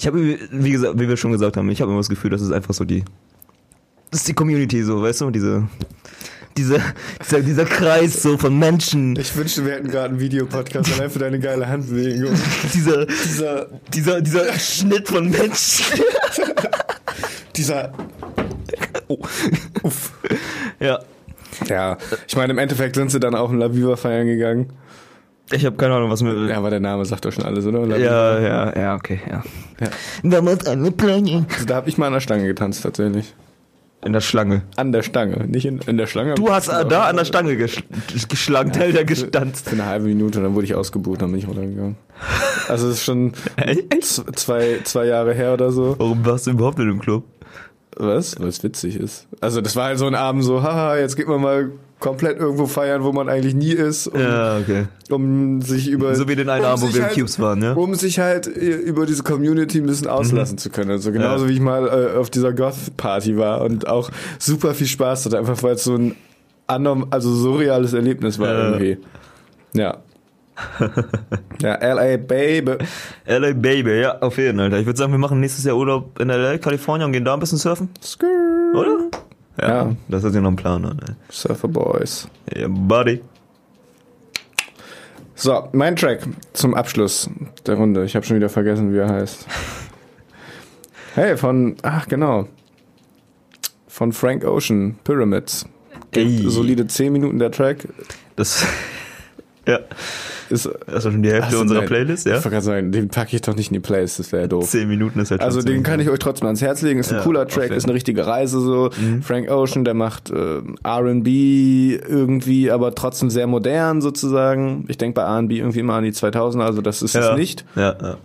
Ich 0.03 0.07
habe, 0.09 0.37
wie 0.51 0.73
gesagt, 0.73 0.99
wie 0.99 1.09
wir 1.09 1.17
schon 1.17 1.31
gesagt 1.31 1.57
haben, 1.57 1.71
ich 1.71 1.81
habe 1.81 1.93
immer 1.93 2.01
das 2.01 2.09
Gefühl, 2.09 2.31
das 2.31 2.43
ist 2.43 2.51
einfach 2.51 2.75
so 2.75 2.85
die, 2.85 3.05
das 4.11 4.23
ist 4.23 4.29
die 4.29 4.35
Community 4.35 4.83
so, 4.83 5.01
weißt 5.01 5.21
du, 5.21 5.31
diese, 5.31 5.69
diese, 6.57 6.81
dieser, 7.25 7.41
dieser 7.41 7.65
Kreis 7.67 8.21
so 8.21 8.37
von 8.37 8.59
Menschen, 8.59 9.15
Ich 9.15 9.37
wünschte, 9.37 9.65
wir 9.65 9.75
hätten 9.75 9.87
gerade 9.87 10.09
einen 10.09 10.19
Videopodcast 10.19 10.93
allein 10.95 11.09
für 11.09 11.21
deine 11.21 11.39
geile 11.39 11.69
Handbewegung. 11.69 12.35
dieser, 12.75 13.07
dieser, 13.07 13.69
dieser, 13.95 14.21
dieser 14.21 14.53
Schnitt 14.55 15.07
von 15.07 15.31
Menschen. 15.31 15.85
dieser. 17.55 17.93
Uff. 19.07 20.11
Ja. 20.81 20.99
Ja, 21.69 21.97
ich 22.27 22.35
meine, 22.35 22.53
im 22.53 22.59
Endeffekt 22.59 22.97
sind 22.97 23.13
sie 23.13 23.21
dann 23.21 23.37
auch 23.37 23.53
in 23.53 23.59
La 23.59 23.73
Viva 23.73 23.95
feiern 23.95 24.27
gegangen. 24.27 24.73
Ich 25.53 25.67
habe 25.67 25.77
keine 25.77 25.95
Ahnung, 25.95 26.11
was 26.11 26.23
mir. 26.23 26.49
Ja, 26.49 26.57
aber 26.57 26.71
der 26.71 26.81
Name 26.81 27.05
sagt 27.05 27.25
doch 27.25 27.33
schon 27.33 27.45
alles, 27.45 27.67
oder? 27.67 27.85
Ja, 27.99 28.39
ja, 28.41 28.79
ja, 28.79 28.95
okay, 28.95 29.21
ja. 29.29 29.43
Ja. 29.81 29.89
Damals 30.23 30.67
eine 30.67 30.91
Plane. 30.91 31.47
Also 31.53 31.67
da 31.67 31.77
habe 31.77 31.89
ich 31.89 31.99
mal 31.99 32.07
an 32.07 32.15
der 32.15 32.21
Stange 32.21 32.47
getanzt, 32.47 32.83
tatsächlich. 32.83 33.35
In 34.05 34.13
der 34.13 34.21
Schlange. 34.21 34.63
An 34.75 34.91
der 34.91 35.03
Stange, 35.03 35.47
nicht 35.47 35.65
in, 35.65 35.79
in 35.87 35.97
der 35.97 36.09
Schlange. 36.09 36.35
Du 36.35 36.51
hast 36.51 36.67
äh, 36.69 36.85
da 36.85 37.05
an 37.05 37.17
der 37.17 37.25
Stange 37.25 37.57
geschl 37.57 37.83
geschlankt, 38.29 38.77
Alter, 38.77 39.05
gestanzt. 39.05 39.69
Für 39.69 39.77
eine 39.77 39.87
halbe 39.87 40.07
Minute, 40.07 40.43
dann 40.43 40.55
wurde 40.55 40.65
ich 40.65 40.75
ausgebucht, 40.75 41.23
dann 41.23 41.31
bin 41.31 41.39
ich 41.39 41.47
runtergegangen. 41.47 41.97
Also 42.69 42.89
es 42.89 42.95
ist 42.95 43.05
schon 43.05 43.33
zwei, 44.35 44.81
zwei 44.83 45.07
Jahre 45.07 45.35
her 45.35 45.53
oder 45.53 45.71
so. 45.71 45.95
Warum 45.99 46.27
warst 46.27 46.49
du 46.49 46.51
überhaupt 46.51 46.81
in 46.81 46.89
dem 46.89 46.99
Club? 46.99 47.25
Was? 47.97 48.41
Weil 48.41 48.49
es 48.49 48.65
witzig 48.65 48.97
ist. 48.97 49.29
Also 49.41 49.61
das 49.61 49.77
war 49.77 49.85
halt 49.85 49.99
so 49.99 50.07
ein 50.07 50.17
Abend 50.17 50.43
so, 50.43 50.63
haha, 50.63 50.97
jetzt 50.97 51.15
geht 51.17 51.29
man 51.29 51.41
mal 51.41 51.71
komplett 52.03 52.39
irgendwo 52.39 52.67
feiern, 52.67 53.05
wo 53.05 53.13
man 53.13 53.29
eigentlich 53.29 53.55
nie 53.55 53.71
ist, 53.73 54.09
um, 54.09 54.21
Ja, 54.21 54.59
okay. 54.59 54.87
um 55.09 55.63
sich 55.63 55.89
über... 55.89 56.15
So 56.17 56.29
wie 56.29 56.35
den 56.37 56.49
einen 56.49 56.65
um 56.65 56.71
Abend, 56.73 56.83
wo 56.83 56.95
wir 56.95 57.05
halt- 57.05 57.15
Cubes 57.15 57.39
waren, 57.39 57.63
ja? 57.63 57.73
Um 57.75 57.95
sich 57.95 58.19
halt 58.19 58.47
äh, 58.49 58.71
über 58.75 59.07
diese 59.07 59.23
Community 59.23 59.79
ein 59.79 59.87
bisschen 59.87 60.09
auslassen 60.09 60.59
zu 60.59 60.69
können. 60.71 60.91
Also 60.91 61.13
genauso 61.13 61.45
Ja. 61.45 61.51
wie 61.51 61.55
ich 61.55 61.61
mal 61.61 61.87
äh, 61.87 62.19
auf 62.19 62.29
dieser 62.29 62.53
Goth-Party 62.53 63.37
war 63.39 63.61
und 63.63 63.87
auch 63.87 64.11
super 64.41 64.75
viel 64.75 64.89
Spaß 64.89 65.27
hatte, 65.27 65.39
einfach 65.39 65.63
weil 65.63 65.75
es 65.77 65.85
so 65.85 65.95
ein 65.95 66.17
anorm, 66.67 67.07
also 67.11 67.33
surreales 67.33 67.93
Erlebnis 67.93 68.39
war 68.39 68.49
Ja. 68.53 68.69
irgendwie. 68.71 68.99
Ja. 69.75 69.99
ja, 71.63 71.95
LA 71.95 72.17
Baby. 72.19 72.73
LA 73.27 73.53
Baby, 73.53 74.01
ja, 74.01 74.19
auf 74.21 74.37
jeden 74.39 74.59
Fall. 74.59 74.81
Ich 74.81 74.87
würde 74.87 74.99
sagen, 74.99 75.13
wir 75.13 75.19
machen 75.19 75.41
nächstes 75.41 75.65
Jahr 75.65 75.77
Urlaub 75.77 76.19
in 76.21 76.29
LA, 76.29 76.59
Kalifornien 76.59 77.07
und 77.07 77.13
gehen 77.13 77.25
da 77.25 77.35
ein 77.35 77.41
bisschen 77.41 77.59
surfen, 77.59 77.89
Skrrr. 78.03 78.29
oder? 78.75 79.02
Ja. 79.61 79.95
Das 80.09 80.25
ist 80.25 80.35
ja 80.35 80.41
noch 80.41 80.51
ein 80.51 80.57
Plan, 80.57 80.83
ne? 80.83 80.97
Surfer 81.31 81.69
Boys. 81.69 82.29
Ja, 82.55 82.69
Buddy. 82.69 83.23
So, 85.35 85.69
mein 85.73 85.97
Track 85.97 86.21
zum 86.53 86.75
Abschluss 86.75 87.29
der 87.67 87.75
Runde. 87.75 88.05
Ich 88.05 88.15
habe 88.15 88.25
schon 88.25 88.37
wieder 88.37 88.49
vergessen, 88.49 88.93
wie 88.93 88.99
er 88.99 89.09
heißt. 89.09 89.47
Hey, 91.15 91.37
von, 91.37 91.77
ach 91.83 92.09
genau. 92.09 92.49
Von 93.87 94.15
Frank 94.15 94.47
Ocean, 94.47 94.99
Pyramids. 95.05 95.67
Ey. 96.13 96.49
Solide 96.49 96.87
10 96.87 97.13
Minuten 97.13 97.39
der 97.39 97.51
Track. 97.51 97.87
Das. 98.35 98.67
ja. 99.67 99.81
Ist, 100.53 100.69
Das 100.87 101.05
war 101.05 101.13
schon 101.13 101.23
die 101.23 101.31
Hälfte 101.31 101.49
Achso, 101.49 101.61
unserer 101.63 101.79
nein. 101.81 101.89
Playlist, 101.89 102.27
ja? 102.27 102.33
Ich 102.33 102.37
wollte 102.39 102.51
gerade 102.51 102.65
sagen, 102.65 102.93
den 102.93 103.09
packe 103.09 103.35
ich 103.35 103.43
doch 103.43 103.57
nicht 103.57 103.69
in 103.71 103.75
die 103.75 103.81
Playlist, 103.81 104.19
das 104.19 104.31
wäre 104.33 104.49
doof. 104.49 104.69
Zehn 104.69 104.87
Minuten 104.89 105.19
ist 105.21 105.31
halt 105.31 105.41
Also 105.41 105.63
den 105.63 105.83
kann 105.83 105.99
ich 106.01 106.09
euch 106.11 106.19
trotzdem 106.19 106.47
ans 106.47 106.61
Herz 106.61 106.83
legen. 106.83 107.01
Ist 107.01 107.11
ein 107.11 107.19
Ja, 107.19 107.23
cooler 107.25 107.49
Track, 107.49 107.71
ist 107.71 107.85
eine 107.85 107.95
richtige 107.95 108.27
Reise 108.27 108.61
so. 108.61 108.91
Mhm. 109.01 109.23
Frank 109.23 109.51
Ocean, 109.51 109.85
der 109.85 109.95
macht 109.95 110.31
äh, 110.31 110.61
R&B 110.85 111.97
irgendwie, 111.97 112.71
aber 112.71 112.95
trotzdem 112.95 113.31
sehr 113.31 113.47
modern 113.47 114.01
sozusagen. 114.01 114.85
Ich 114.89 114.99
denke 114.99 115.15
bei 115.15 115.23
R&B 115.23 115.59
irgendwie 115.59 115.81
immer 115.81 115.95
an 115.95 116.05
die 116.05 116.13
2000er, 116.13 116.61
also 116.61 116.83
das 116.83 117.03
ist 117.03 117.15
ja. 117.15 117.33
es 117.33 117.37
nicht. 117.39 117.65
Ja, 117.75 117.97
ja. 118.01 118.17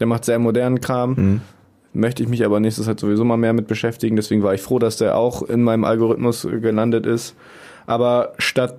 Der 0.00 0.06
macht 0.06 0.24
sehr 0.24 0.38
modernen 0.38 0.80
Kram. 0.80 1.14
Mhm. 1.16 1.40
Möchte 1.92 2.22
ich 2.22 2.28
mich 2.28 2.44
aber 2.44 2.60
nächstes 2.60 2.86
halt 2.86 3.00
sowieso 3.00 3.24
mal 3.24 3.38
mehr 3.38 3.54
mit 3.54 3.68
beschäftigen. 3.68 4.16
Deswegen 4.16 4.42
war 4.42 4.52
ich 4.52 4.60
froh, 4.60 4.78
dass 4.78 4.98
der 4.98 5.16
auch 5.16 5.42
in 5.42 5.62
meinem 5.62 5.84
Algorithmus 5.84 6.44
äh, 6.44 6.60
gelandet 6.60 7.06
ist. 7.06 7.34
Aber 7.86 8.32
statt 8.38 8.76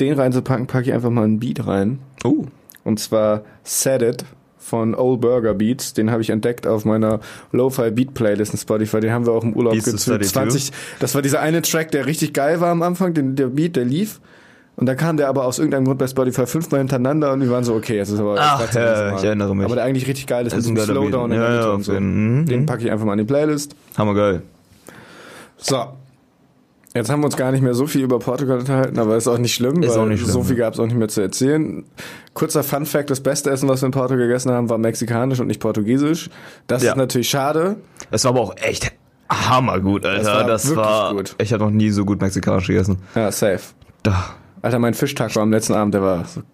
den 0.00 0.14
reinzupacken, 0.14 0.66
packe 0.66 0.86
ich 0.88 0.92
einfach 0.92 1.10
mal 1.10 1.24
einen 1.24 1.38
Beat 1.40 1.66
rein. 1.66 1.98
Oh. 2.24 2.44
Und 2.84 2.98
zwar 2.98 3.42
Set 3.62 4.02
It 4.02 4.24
von 4.58 4.94
Old 4.94 5.20
Burger 5.20 5.54
Beats. 5.54 5.94
Den 5.94 6.10
habe 6.10 6.22
ich 6.22 6.30
entdeckt 6.30 6.66
auf 6.66 6.84
meiner 6.84 7.20
Lo-Fi 7.52 7.90
Beat 7.90 8.14
Playlist 8.14 8.52
in 8.52 8.58
Spotify. 8.58 9.00
Den 9.00 9.12
haben 9.12 9.26
wir 9.26 9.32
auch 9.32 9.42
im 9.44 9.54
Urlaub. 9.54 9.74
Study 9.76 10.24
20. 10.24 10.70
Das 11.00 11.14
war 11.14 11.22
dieser 11.22 11.40
eine 11.40 11.62
Track, 11.62 11.90
der 11.90 12.06
richtig 12.06 12.32
geil 12.32 12.60
war 12.60 12.70
am 12.70 12.82
Anfang, 12.82 13.14
den, 13.14 13.36
der 13.36 13.48
Beat, 13.48 13.76
der 13.76 13.84
lief. 13.84 14.20
Und 14.76 14.86
dann 14.86 14.96
kam 14.96 15.16
der 15.18 15.28
aber 15.28 15.44
aus 15.44 15.58
irgendeinem 15.58 15.84
Grund 15.84 15.98
bei 15.98 16.06
Spotify 16.06 16.46
fünfmal 16.46 16.80
hintereinander 16.80 17.32
und 17.32 17.42
wir 17.42 17.50
waren 17.50 17.64
so, 17.64 17.74
okay, 17.74 17.96
jetzt 17.96 18.08
ist 18.10 18.20
aber 18.20 18.36
Ach, 18.38 18.72
ja, 18.72 19.14
ich 19.16 19.24
erinnere 19.24 19.54
mich. 19.54 19.66
Aber 19.66 19.74
der 19.74 19.84
eigentlich 19.84 20.06
richtig 20.06 20.26
geil 20.26 20.46
ist, 20.46 20.56
Das 20.56 20.66
mit 20.66 20.78
ist 20.78 20.86
geiler 20.86 21.00
Slowdown 21.00 21.32
in 21.32 21.38
der 21.40 21.50
Mitte 21.50 21.72
und 21.72 21.82
so. 21.82 21.92
mhm. 21.92 22.46
Den 22.46 22.64
packe 22.64 22.84
ich 22.84 22.90
einfach 22.90 23.04
mal 23.04 23.12
in 23.12 23.18
die 23.18 23.24
Playlist. 23.24 23.74
Hammergeil. 23.98 24.42
So. 25.58 25.84
Jetzt 26.94 27.08
haben 27.08 27.20
wir 27.20 27.26
uns 27.26 27.36
gar 27.36 27.52
nicht 27.52 27.62
mehr 27.62 27.74
so 27.74 27.86
viel 27.86 28.02
über 28.02 28.18
Portugal 28.18 28.58
unterhalten, 28.58 28.98
aber 28.98 29.16
ist 29.16 29.28
auch 29.28 29.38
nicht 29.38 29.54
schlimm, 29.54 29.82
Ist 29.82 29.90
weil 29.90 29.98
auch 30.00 30.06
nicht 30.06 30.20
schlimm, 30.20 30.32
so 30.32 30.42
viel 30.42 30.56
gab 30.56 30.74
es 30.74 30.80
auch 30.80 30.86
nicht 30.86 30.96
mehr 30.96 31.06
zu 31.06 31.20
erzählen. 31.20 31.84
Kurzer 32.34 32.64
Fun 32.64 32.84
Fact, 32.84 33.10
das 33.10 33.20
beste 33.20 33.48
Essen, 33.50 33.68
was 33.68 33.80
wir 33.82 33.86
in 33.86 33.92
Portugal 33.92 34.26
gegessen 34.26 34.50
haben, 34.50 34.68
war 34.68 34.76
mexikanisch 34.78 35.38
und 35.38 35.46
nicht 35.46 35.60
portugiesisch. 35.60 36.30
Das 36.66 36.82
Ja. 36.82 36.90
ist 36.92 36.96
natürlich 36.96 37.28
schade. 37.30 37.76
Es 38.10 38.24
war 38.24 38.30
aber 38.32 38.40
auch 38.40 38.56
echt 38.56 38.90
hammergut, 39.30 40.04
Alter. 40.04 40.26
war 40.34 40.44
Das 40.44 40.66
wirklich 40.66 40.84
war. 40.84 41.14
gut. 41.14 41.36
Ich 41.38 41.52
habe 41.52 41.62
noch 41.62 41.70
nie 41.70 41.90
so 41.90 42.04
gut 42.04 42.20
mexikanisch 42.20 42.66
gegessen. 42.66 42.98
Ja, 43.14 43.30
safe. 43.30 43.60
Da. 44.02 44.34
Alter, 44.60 44.80
mein 44.80 44.94
Fischtaco 44.94 45.38
am 45.40 45.52
letzten 45.52 45.74
Abend, 45.74 45.94
der 45.94 46.02
war 46.02 46.24
so. 46.24 46.40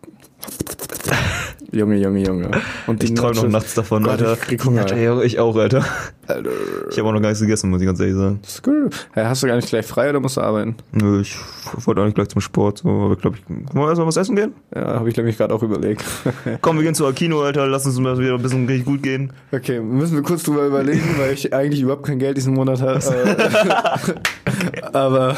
Junge, 1.72 1.96
Junge, 1.96 2.20
Junge. 2.24 2.50
Und 2.86 3.02
Ich 3.02 3.14
träume 3.14 3.34
noch 3.34 3.48
nachts 3.48 3.74
davon, 3.74 4.04
Gott, 4.04 4.12
Alter. 4.12 4.34
Ich 4.34 4.40
krieg 4.40 4.64
Hunger. 4.64 4.82
Alter, 4.82 5.22
ich 5.24 5.38
auch, 5.38 5.56
Alter. 5.56 5.84
Alter. 6.26 6.50
Ich 6.90 6.98
habe 6.98 7.08
auch 7.08 7.12
noch 7.12 7.20
gar 7.20 7.28
nichts 7.28 7.40
gegessen, 7.40 7.70
muss 7.70 7.80
ich 7.80 7.86
ganz 7.86 7.98
ehrlich 8.00 8.14
sagen. 8.14 8.40
Skr. 8.46 8.90
Hey, 9.12 9.24
hast 9.24 9.42
du 9.42 9.46
gar 9.46 9.56
nicht 9.56 9.68
gleich 9.68 9.86
frei 9.86 10.10
oder 10.10 10.20
musst 10.20 10.36
du 10.36 10.42
arbeiten? 10.42 10.76
Nö, 10.92 11.20
ich 11.20 11.36
wollte 11.84 12.00
auch 12.00 12.04
nicht 12.04 12.14
gleich 12.14 12.28
zum 12.28 12.40
Sport, 12.40 12.78
so, 12.78 12.88
aber 12.88 13.14
ich 13.14 13.20
glaube, 13.20 13.36
ich. 13.38 13.48
Wollen 13.48 13.84
wir 13.84 13.88
erstmal 13.88 14.06
was 14.06 14.16
essen 14.16 14.36
gehen? 14.36 14.54
Ja, 14.74 14.94
habe 14.94 15.08
ich 15.08 15.16
nämlich 15.16 15.36
gerade 15.36 15.52
auch 15.54 15.62
überlegt. 15.62 16.04
Komm, 16.60 16.76
wir 16.76 16.84
gehen 16.84 16.94
zu 16.94 17.06
Akino, 17.06 17.42
Alter, 17.42 17.66
lass 17.66 17.84
uns 17.86 17.98
mal 17.98 18.18
wieder 18.18 18.34
ein 18.34 18.42
bisschen 18.42 18.66
richtig 18.66 18.86
gut 18.86 19.02
gehen. 19.02 19.32
Okay, 19.52 19.80
müssen 19.80 20.14
wir 20.14 20.22
kurz 20.22 20.44
drüber 20.44 20.66
überlegen, 20.66 21.16
weil 21.18 21.32
ich 21.32 21.52
eigentlich 21.52 21.80
überhaupt 21.80 22.06
kein 22.06 22.18
Geld 22.18 22.36
diesen 22.36 22.54
Monat 22.54 22.80
habe. 22.80 22.98
Äh, 22.98 24.82
Aber 24.92 25.36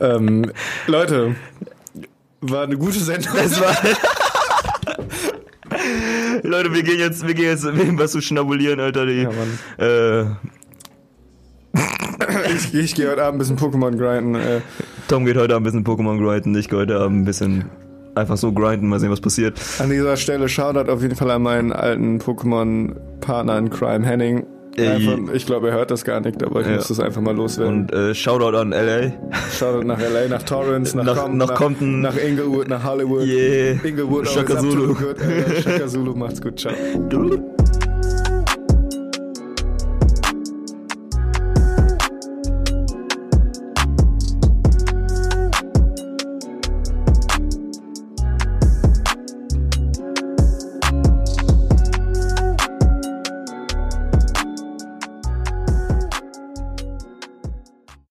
ähm, 0.00 0.50
Leute, 0.86 1.34
war 2.40 2.64
eine 2.64 2.76
gute 2.76 2.98
Sendung. 2.98 3.32
Es 3.36 3.60
war. 3.60 3.74
Leute, 6.50 6.72
wir 6.74 6.82
gehen 6.82 6.98
jetzt, 6.98 7.26
wir 7.26 7.34
gehen 7.34 7.46
jetzt 7.46 7.64
was 7.98 8.12
zu 8.12 8.20
schnabulieren, 8.20 8.80
Alter. 8.80 9.06
Die, 9.06 9.22
Ja, 9.22 9.30
Mann. 9.30 9.58
äh, 9.78 10.24
Ich, 12.54 12.74
ich 12.74 12.94
gehe 12.94 13.10
heute 13.10 13.22
Abend 13.24 13.36
ein 13.36 13.38
bisschen 13.38 13.56
Pokémon 13.58 13.96
grinden. 13.96 14.34
Äh, 14.34 14.60
Tom 15.08 15.24
geht 15.24 15.36
heute 15.36 15.54
Abend 15.54 15.66
ein 15.68 15.82
bisschen 15.82 15.84
Pokémon 15.84 16.18
grinden, 16.22 16.54
ich 16.56 16.68
gehe 16.68 16.78
heute 16.80 16.98
Abend 16.98 17.22
ein 17.22 17.24
bisschen 17.24 17.64
einfach 18.14 18.36
so 18.36 18.52
grinden, 18.52 18.88
mal 18.88 18.98
sehen, 19.00 19.10
was 19.10 19.20
passiert. 19.20 19.58
an 19.78 19.88
dieser 19.90 20.16
Stelle 20.16 20.48
Shoutout 20.48 20.90
auf 20.90 21.00
jeden 21.02 21.14
Fall 21.16 21.30
an 21.30 21.42
meinen 21.42 21.72
alten 21.72 22.18
Pokémon-Partner 22.18 23.58
in 23.58 23.70
Crime, 23.70 24.04
Henning. 24.04 24.46
Ey. 24.80 25.08
Einfach, 25.08 25.34
ich 25.34 25.46
glaube, 25.46 25.68
er 25.68 25.74
hört 25.74 25.90
das 25.90 26.04
gar 26.04 26.20
nicht, 26.20 26.42
aber 26.42 26.60
ich 26.62 26.66
Ja. 26.66 26.74
muss 26.76 26.88
das 26.88 27.00
einfach 27.00 27.20
mal 27.20 27.34
loswerden. 27.36 27.82
Und 27.82 27.92
äh, 27.92 28.14
Shoutout 28.14 28.56
an 28.56 28.70
LA. 28.70 29.12
Shoutout 29.58 29.84
nach 29.86 29.98
LA, 30.00 30.28
nach 30.28 30.42
Torrance, 30.42 30.96
nach, 30.96 31.04
Nach- 31.04 31.16
Compton, 31.16 31.38
nach 31.38 31.54
Compton. 31.54 32.00
nach 32.00 32.16
Inglewood, 32.16 32.68
nach 32.68 32.82
Hollywood. 32.84 33.24
Yeah. 33.26 33.76
Inglewood, 33.84 34.28
Shaka 34.28 34.58
Zulu. 34.58 34.94
good. 34.94 35.18
Äh, 35.20 35.60
Shaka 35.62 35.86
Zulu, 35.86 36.14
macht's 36.14 36.40
gut, 36.40 36.58
ciao. 36.58 36.72